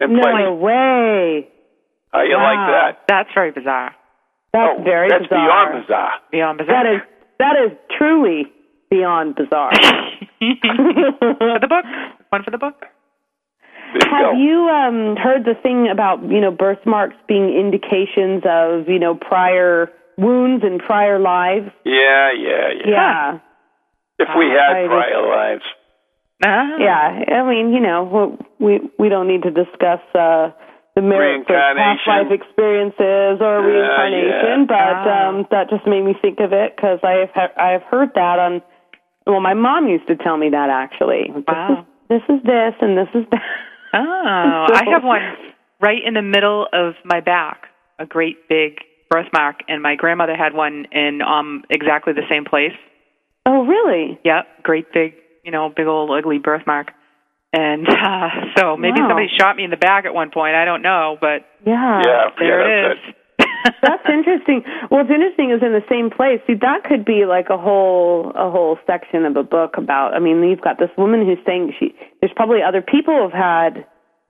In 0.00 0.12
No 0.12 0.20
place. 0.20 0.60
way. 0.60 1.48
How 2.12 2.22
you 2.22 2.36
like 2.36 2.66
that? 2.68 3.04
That's 3.08 3.30
very 3.34 3.52
bizarre. 3.52 3.94
That's 4.52 4.76
oh, 4.78 4.82
very 4.82 5.08
that's 5.08 5.24
bizarre. 5.24 5.46
beyond 5.46 5.86
bizarre. 5.86 6.12
Beyond 6.32 6.58
bizarre. 6.58 6.84
That 6.84 6.94
is 6.94 7.00
that 7.38 7.54
is 7.64 7.78
truly 7.96 8.46
beyond 8.90 9.36
bizarre. 9.36 9.70
for 10.40 11.58
the 11.60 11.68
book. 11.68 11.84
One 12.30 12.42
for 12.42 12.50
the 12.50 12.58
book. 12.58 12.84
There 13.92 14.08
you 14.08 14.16
Have 14.16 14.32
go. 14.34 14.38
you 14.38 14.68
um 14.68 15.16
heard 15.16 15.44
the 15.44 15.54
thing 15.62 15.88
about, 15.90 16.22
you 16.22 16.40
know, 16.40 16.50
birthmarks 16.50 17.16
being 17.26 17.48
indications 17.54 18.42
of, 18.44 18.88
you 18.88 18.98
know, 18.98 19.14
prior 19.14 19.90
wounds 20.16 20.64
and 20.64 20.80
prior 20.80 21.18
lives? 21.18 21.70
Yeah, 21.84 22.30
yeah, 22.36 22.68
yeah. 22.84 22.90
Yeah. 22.90 23.38
If 24.18 24.28
we 24.36 24.46
I 24.46 24.54
had 24.58 24.82
just- 24.82 24.90
prior 24.90 25.22
lives. 25.28 25.64
Ah. 26.44 26.76
Yeah, 26.78 27.34
I 27.34 27.42
mean, 27.48 27.72
you 27.72 27.80
know, 27.80 28.38
we 28.60 28.80
we 28.98 29.08
don't 29.08 29.26
need 29.26 29.42
to 29.42 29.50
discuss 29.50 30.00
uh 30.14 30.50
the 30.94 31.02
merits 31.02 31.46
of 31.48 31.54
past 31.76 32.06
life 32.06 32.30
experiences 32.30 33.40
or 33.40 33.58
Uh, 33.58 33.62
reincarnation, 33.62 34.58
yeah. 34.60 34.64
but 34.66 34.98
Ah. 35.08 35.28
um 35.28 35.46
that 35.50 35.68
just 35.70 35.86
made 35.86 36.02
me 36.04 36.14
think 36.22 36.38
of 36.40 36.52
it 36.52 36.76
because 36.76 37.00
I 37.02 37.12
have 37.22 37.30
he- 37.34 37.56
I 37.62 37.70
have 37.72 37.82
heard 37.84 38.14
that 38.14 38.38
on. 38.38 38.62
Well, 39.26 39.40
my 39.40 39.54
mom 39.54 39.88
used 39.88 40.06
to 40.08 40.16
tell 40.16 40.36
me 40.36 40.48
that 40.50 40.70
actually. 40.70 41.32
Wow. 41.46 41.84
This 42.08 42.22
is 42.22 42.28
this, 42.28 42.36
is 42.38 42.42
this 42.44 42.74
and 42.82 42.96
this 42.98 43.08
is 43.14 43.24
that. 43.30 43.42
Oh, 43.94 44.66
So- 44.68 44.74
I 44.74 44.84
have 44.90 45.04
one 45.04 45.20
right 45.80 46.02
in 46.04 46.14
the 46.14 46.22
middle 46.22 46.66
of 46.72 46.94
my 47.04 47.20
back, 47.20 47.68
a 47.98 48.06
great 48.06 48.48
big 48.48 48.78
birthmark, 49.10 49.60
and 49.68 49.82
my 49.82 49.94
grandmother 49.96 50.36
had 50.36 50.52
one 50.54 50.86
in 50.92 51.22
um 51.22 51.64
exactly 51.70 52.12
the 52.12 52.26
same 52.28 52.44
place. 52.44 52.74
Oh, 53.46 53.64
really? 53.64 54.18
Yep, 54.24 54.62
great 54.62 54.92
big, 54.92 55.14
you 55.44 55.50
know, 55.50 55.70
big 55.74 55.86
old 55.86 56.10
ugly 56.10 56.38
birthmark. 56.38 56.92
And 57.52 57.88
uh, 57.88 58.28
so 58.58 58.76
maybe 58.76 59.00
Wow. 59.00 59.08
somebody 59.08 59.28
shot 59.38 59.56
me 59.56 59.64
in 59.64 59.70
the 59.70 59.78
back 59.78 60.04
at 60.04 60.12
one 60.12 60.30
point. 60.30 60.54
I 60.54 60.66
don't 60.66 60.82
know, 60.82 61.16
but 61.20 61.46
Yeah. 61.64 62.02
Yeah, 62.04 62.24
there 62.38 62.60
yeah, 62.60 62.66
it 62.66 62.88
that's 62.96 63.08
is. 63.08 63.14
That's 63.82 64.02
interesting. 64.08 64.62
Well, 64.90 65.02
it's 65.02 65.10
interesting 65.10 65.50
is 65.50 65.62
in 65.62 65.72
the 65.72 65.84
same 65.88 66.10
place. 66.10 66.40
See, 66.46 66.54
that 66.60 66.84
could 66.84 67.04
be 67.04 67.24
like 67.26 67.50
a 67.50 67.58
whole 67.58 68.32
a 68.34 68.50
whole 68.50 68.78
section 68.86 69.24
of 69.24 69.36
a 69.36 69.42
book 69.42 69.76
about. 69.76 70.14
I 70.14 70.18
mean, 70.18 70.42
you've 70.42 70.60
got 70.60 70.78
this 70.78 70.90
woman 70.96 71.24
who's 71.26 71.38
saying 71.46 71.74
she. 71.78 71.94
There's 72.20 72.32
probably 72.34 72.62
other 72.62 72.82
people 72.82 73.22
who've 73.22 73.32
had, 73.32 73.86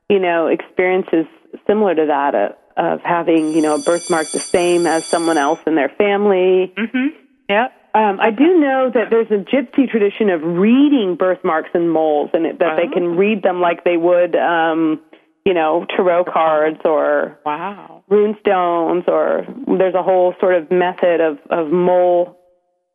you 0.09 0.19
know, 0.19 0.47
experiences 0.47 1.27
similar 1.67 1.95
to 1.95 2.07
that 2.07 2.35
of, 2.35 2.53
of 2.77 3.01
having, 3.05 3.55
you 3.55 3.63
know, 3.63 3.75
a 3.75 3.79
birthmark 3.79 4.31
the 4.33 4.43
same 4.53 4.87
as 4.87 5.05
someone 5.11 5.39
else 5.39 5.61
in 5.67 5.75
their 5.75 5.91
family. 5.91 6.73
Mhm. 6.77 7.09
Yep. 7.49 7.73
Um, 7.95 8.21
I 8.21 8.31
do 8.31 8.61
know 8.61 8.91
that 8.93 9.09
there's 9.11 9.31
a 9.31 9.43
gypsy 9.43 9.91
tradition 9.91 10.29
of 10.29 10.43
reading 10.43 11.17
birthmarks 11.19 11.71
and 11.73 11.91
moles, 11.91 12.31
and 12.35 12.45
it, 12.45 12.59
that 12.59 12.77
they 12.77 12.87
can 12.87 13.17
read 13.17 13.43
them 13.43 13.61
like 13.61 13.83
they 13.83 13.97
would, 13.97 14.37
um, 14.37 15.01
you 15.45 15.55
know, 15.55 15.87
tarot 15.97 16.25
cards 16.25 16.81
or 16.85 17.39
Wow. 17.45 18.05
runestones, 18.11 19.09
or 19.09 19.47
there's 19.79 19.95
a 19.95 20.03
whole 20.03 20.35
sort 20.41 20.55
of 20.55 20.71
method 20.71 21.21
of 21.21 21.39
of 21.51 21.71
mole 21.73 22.37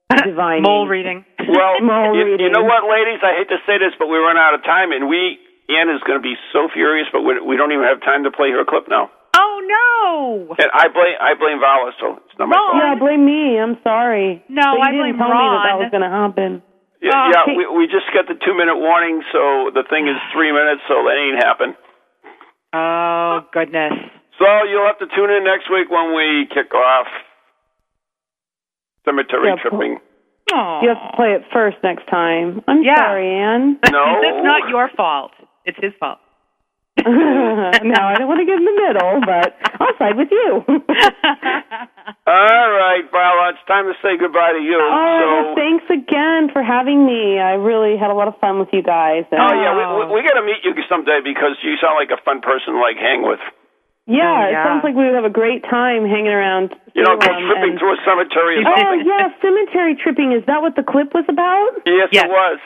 divining. 0.23 0.63
Mole 0.63 0.87
reading. 0.87 1.25
Well, 1.39 1.79
Mole 1.81 2.15
you, 2.15 2.37
you 2.37 2.49
know 2.51 2.63
what, 2.63 2.83
ladies? 2.89 3.19
I 3.23 3.33
hate 3.37 3.49
to 3.49 3.57
say 3.65 3.77
this, 3.79 3.93
but 3.97 4.07
we 4.07 4.17
run 4.17 4.37
out 4.37 4.53
of 4.53 4.63
time, 4.63 4.91
and 4.91 5.07
we 5.09 5.39
Ann 5.69 5.89
is 5.89 6.01
going 6.05 6.19
to 6.19 6.23
be 6.23 6.35
so 6.51 6.67
furious, 6.73 7.07
but 7.11 7.21
we, 7.23 7.39
we 7.39 7.55
don't 7.57 7.71
even 7.71 7.85
have 7.87 8.01
time 8.01 8.23
to 8.25 8.31
play 8.31 8.51
her 8.51 8.65
clip 8.67 8.85
now. 8.89 9.09
Oh 9.35 9.55
no! 9.65 10.55
And 10.59 10.69
I 10.73 10.87
blame 10.93 11.17
I 11.19 11.33
blame 11.33 11.57
Varla, 11.57 11.91
so 11.99 12.21
it's 12.21 12.37
not 12.37 12.49
my 12.49 12.55
fault. 12.55 12.77
Yeah, 12.77 12.93
blame 12.99 13.25
me. 13.25 13.57
I'm 13.57 13.77
sorry. 13.81 14.43
No, 14.49 14.77
but 14.77 14.77
you 14.77 14.83
I 14.83 14.91
didn't 14.91 15.17
blame 15.17 15.17
tell 15.17 15.33
me 15.33 15.47
that 15.49 15.63
that 15.65 15.77
was 15.81 15.89
going 15.89 16.05
to 16.05 16.13
happen. 16.13 16.51
Yeah, 17.01 17.11
Oh, 17.17 17.27
yeah 17.33 17.43
hey. 17.49 17.57
we, 17.57 17.63
we 17.81 17.83
just 17.89 18.05
got 18.13 18.29
the 18.29 18.37
two 18.37 18.53
minute 18.53 18.77
warning, 18.77 19.23
so 19.33 19.73
the 19.73 19.83
thing 19.89 20.05
is 20.07 20.15
three 20.31 20.53
minutes, 20.53 20.85
so 20.87 21.01
that 21.03 21.17
ain't 21.17 21.41
happen. 21.41 21.73
Oh 22.73 23.41
goodness. 23.53 23.93
So 24.39 24.45
you'll 24.69 24.85
have 24.87 24.97
to 24.99 25.07
tune 25.15 25.29
in 25.29 25.43
next 25.43 25.69
week 25.71 25.89
when 25.89 26.15
we 26.15 26.47
kick 26.53 26.73
off 26.73 27.07
cemetery 29.05 29.47
Yeah, 29.47 29.55
tripping. 29.61 29.99
You 30.51 30.89
have 30.89 31.11
to 31.11 31.15
play 31.15 31.33
it 31.33 31.41
first 31.53 31.77
next 31.83 32.05
time. 32.09 32.61
I'm 32.67 32.83
Yeah. 32.83 32.97
sorry, 32.97 33.27
Anne. 33.39 33.79
No. 33.91 34.19
That's 34.21 34.43
not 34.45 34.69
your 34.69 34.89
fault. 34.95 35.31
It's 35.65 35.77
his 35.81 35.93
fault. 35.99 36.19
no, 37.03 37.99
I 38.05 38.13
don't 38.21 38.29
want 38.29 38.37
to 38.39 38.45
get 38.45 38.61
in 38.61 38.65
the 38.69 38.77
middle, 38.77 39.17
but 39.25 39.57
I'll 39.81 39.97
side 39.97 40.13
with 40.15 40.29
you. 40.29 40.61
All 42.29 42.69
right, 42.69 43.03
Varla, 43.11 43.57
it's 43.57 43.65
time 43.67 43.89
to 43.89 43.95
say 44.05 44.13
goodbye 44.15 44.53
to 44.53 44.61
you. 44.61 44.77
Oh, 44.77 45.17
so, 45.19 45.25
well, 45.25 45.49
thanks 45.57 45.83
again 45.89 46.53
for 46.53 46.61
having 46.61 47.01
me. 47.05 47.39
I 47.41 47.57
really 47.57 47.97
had 47.97 48.11
a 48.11 48.15
lot 48.15 48.27
of 48.29 48.37
fun 48.39 48.59
with 48.59 48.69
you 48.71 48.83
guys. 48.85 49.25
And, 49.33 49.41
oh 49.41 49.51
yeah, 49.57 49.73
we, 49.73 49.83
we, 49.83 50.01
uh, 50.05 50.13
we 50.13 50.19
got 50.21 50.37
to 50.37 50.45
meet 50.45 50.61
you 50.63 50.71
someday 50.87 51.19
because 51.25 51.57
you 51.65 51.75
sound 51.81 51.97
like 51.97 52.13
a 52.13 52.21
fun 52.23 52.39
person 52.45 52.77
to 52.77 52.79
like 52.79 52.95
hang 53.01 53.25
with. 53.25 53.41
yeah, 54.05 54.23
Oh, 54.29 54.51
it 54.53 54.57
sounds 54.63 54.81
like 54.85 54.93
we 54.95 55.03
would 55.09 55.17
have 55.17 55.25
a 55.27 55.33
great 55.33 55.65
time 55.65 56.05
hanging 56.05 56.31
around. 56.31 56.77
You 56.93 57.01
know, 57.03 57.17
go 57.17 57.25
Salem 57.25 57.49
tripping 57.49 57.71
and- 57.73 57.79
through 57.81 57.97
a 57.97 58.01
cemetery 58.05 58.61
or 58.61 58.69
Oh 58.69 58.93
yeah, 59.01 59.33
cemetery 59.41 59.97
tripping. 59.97 60.31
Is 60.31 60.45
that 60.45 60.61
what 60.61 60.77
the 60.77 60.85
clip 60.85 61.09
was 61.17 61.25
about? 61.27 61.73
Yes, 61.89 62.13
Yes. 62.13 62.25
it 62.25 62.29
was. 62.29 62.61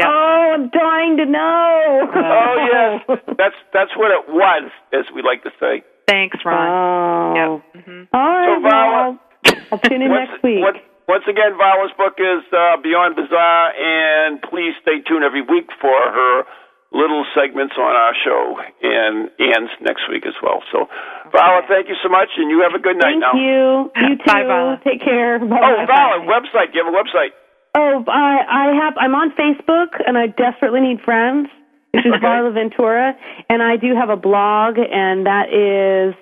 Yeah. 0.00 0.08
Oh, 0.08 0.56
I'm 0.56 0.68
dying 0.72 1.16
to 1.20 1.26
know. 1.28 2.08
Oh 2.08 2.54
yes, 2.72 3.20
that's 3.36 3.58
that's 3.72 3.92
what 3.96 4.10
it 4.10 4.24
was, 4.32 4.70
as 4.92 5.04
we 5.14 5.20
like 5.22 5.44
to 5.44 5.52
say. 5.60 5.84
Thanks, 6.08 6.38
Ron. 6.44 6.56
Oh. 6.66 7.60
Yep. 7.76 7.84
hmm 7.84 8.02
All 8.12 8.20
right. 8.20 8.48
So, 8.48 8.64
Varla, 8.66 8.90
well, 9.14 9.58
I'll 9.72 9.78
tune 9.78 10.02
in 10.02 10.10
next 10.24 10.42
week. 10.42 10.58
once, 10.58 10.78
once 11.06 11.24
again, 11.28 11.54
Varla's 11.54 11.92
book 11.96 12.18
is 12.18 12.42
uh, 12.50 12.80
Beyond 12.82 13.14
Bizarre, 13.14 13.70
and 13.76 14.42
please 14.42 14.74
stay 14.82 14.98
tuned 15.06 15.22
every 15.22 15.42
week 15.42 15.70
for 15.80 15.94
her 15.94 16.42
little 16.90 17.22
segments 17.38 17.74
on 17.78 17.94
our 17.94 18.14
show 18.26 18.58
and 18.82 19.30
Ann's 19.38 19.70
next 19.80 20.10
week 20.10 20.26
as 20.26 20.34
well. 20.42 20.62
So, 20.74 20.90
Varla, 21.30 21.62
thank 21.70 21.86
you 21.86 21.94
so 22.02 22.08
much, 22.10 22.34
and 22.36 22.50
you 22.50 22.66
have 22.66 22.74
a 22.74 22.82
good 22.82 22.98
night 22.98 23.14
Thank 23.14 23.30
now. 23.30 23.34
you. 23.38 23.90
You 23.94 24.16
too. 24.18 24.26
Bye, 24.26 24.42
Varla. 24.42 24.82
Take 24.82 25.02
care. 25.02 25.38
Bye. 25.38 25.62
Oh, 25.62 25.86
Varla, 25.86 26.26
website. 26.26 26.74
Do 26.74 26.78
you 26.78 26.84
have 26.84 26.90
a 26.90 26.96
website? 26.98 27.30
Oh, 27.74 28.04
I 28.08 28.38
I 28.48 28.72
have. 28.84 28.94
I'm 28.98 29.14
on 29.14 29.30
Facebook, 29.32 30.00
and 30.06 30.16
I 30.18 30.26
desperately 30.28 30.80
need 30.80 31.00
friends. 31.04 31.48
Which 31.92 32.06
is 32.06 32.12
Okay. 32.16 32.24
Varla 32.24 32.52
Ventura, 32.54 33.14
and 33.48 33.62
I 33.62 33.76
do 33.76 33.94
have 33.96 34.10
a 34.10 34.16
blog, 34.16 34.78
and 34.78 35.26
that 35.26 35.48
is 35.52 36.14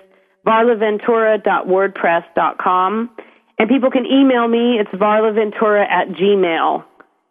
varlaventura.wordpress.com. 0.47 3.09
And 3.59 3.69
people 3.69 3.91
can 3.91 4.05
email 4.05 4.47
me. 4.47 4.77
It's 4.79 4.89
varlaventura 4.91 5.85
at 5.89 6.07
gmail. 6.09 6.83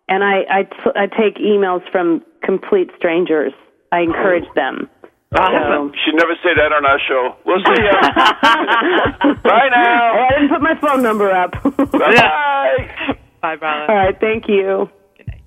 And 0.08 0.22
I 0.24 0.44
I, 0.50 0.62
t- 0.64 0.92
I 0.96 1.06
take 1.06 1.36
emails 1.38 1.82
from 1.90 2.22
complete 2.44 2.90
strangers. 2.96 3.52
I 3.92 4.00
encourage 4.00 4.46
them. 4.54 4.88
Awesome. 5.34 5.92
Should 6.04 6.14
never 6.16 6.34
say 6.42 6.54
that 6.56 6.72
on 6.72 6.86
our 6.86 6.98
show. 7.06 7.36
We'll 7.44 7.58
see 7.58 7.82
ya. 7.82 8.00
Bye 9.42 9.66
Oh, 9.66 9.70
now. 9.70 10.26
I 10.26 10.28
didn't 10.34 10.48
put 10.50 10.62
my 10.62 10.74
phone 10.80 11.02
number 11.02 11.30
up. 11.30 11.52
Bye. 11.92 13.16
Bye, 13.40 13.56
Varla. 13.56 13.88
All 13.88 13.94
right, 13.94 14.18
thank 14.20 14.48
you. 14.48 14.90
Good 15.16 15.28
night. 15.28 15.42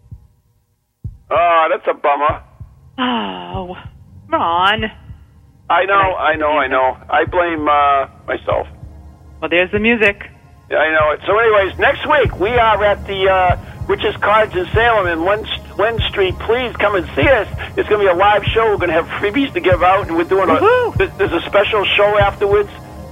Oh, 1.29 1.67
that's 1.69 1.87
a 1.87 1.93
bummer. 1.93 2.43
Oh, 2.97 3.75
Ron. 4.29 4.85
I 5.69 5.85
know, 5.85 6.15
I 6.15 6.35
know, 6.35 6.51
I 6.51 6.67
know. 6.67 6.97
I 7.09 7.25
blame 7.25 7.67
uh, 7.67 8.07
myself. 8.27 8.67
Well, 9.41 9.49
there's 9.49 9.71
the 9.71 9.79
music. 9.79 10.23
Yeah, 10.69 10.77
I 10.77 10.91
know 10.91 11.11
it. 11.11 11.19
So, 11.27 11.37
anyways, 11.37 11.79
next 11.79 12.07
week 12.07 12.39
we 12.39 12.49
are 12.49 12.83
at 12.83 13.05
the 13.07 13.27
uh, 13.27 13.55
Witches 13.87 14.15
Cottage 14.21 14.55
in 14.55 14.65
Salem 14.73 15.07
in 15.07 15.25
Len, 15.25 15.43
Len 15.77 15.99
Street. 16.09 16.35
Please 16.39 16.75
come 16.79 16.95
and 16.95 17.07
see 17.15 17.27
us. 17.27 17.47
It's 17.75 17.87
going 17.89 17.99
to 17.99 18.07
be 18.07 18.11
a 18.11 18.15
live 18.15 18.43
show. 18.53 18.67
We're 18.71 18.83
going 18.83 18.91
to 18.91 18.99
have 18.99 19.07
freebies 19.19 19.53
to 19.53 19.61
give 19.61 19.81
out, 19.83 20.07
and 20.07 20.15
we're 20.15 20.27
doing 20.27 20.49
a 20.49 20.59
Woohoo! 20.59 20.97
th- 20.97 21.11
there's 21.17 21.33
a 21.33 21.43
special 21.47 21.83
show 21.97 22.17
afterwards. 22.19 22.69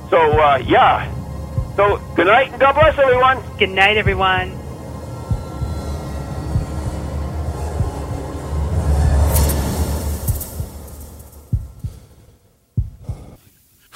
So, 0.10 0.20
uh, 0.20 0.60
yeah. 0.68 1.12
So, 1.76 1.98
good 2.16 2.28
night 2.28 2.52
and 2.52 2.60
God 2.60 2.74
bless 2.74 3.00
everyone. 3.00 3.40
Good 3.58 3.70
night, 3.72 3.96
everyone. 3.96 4.59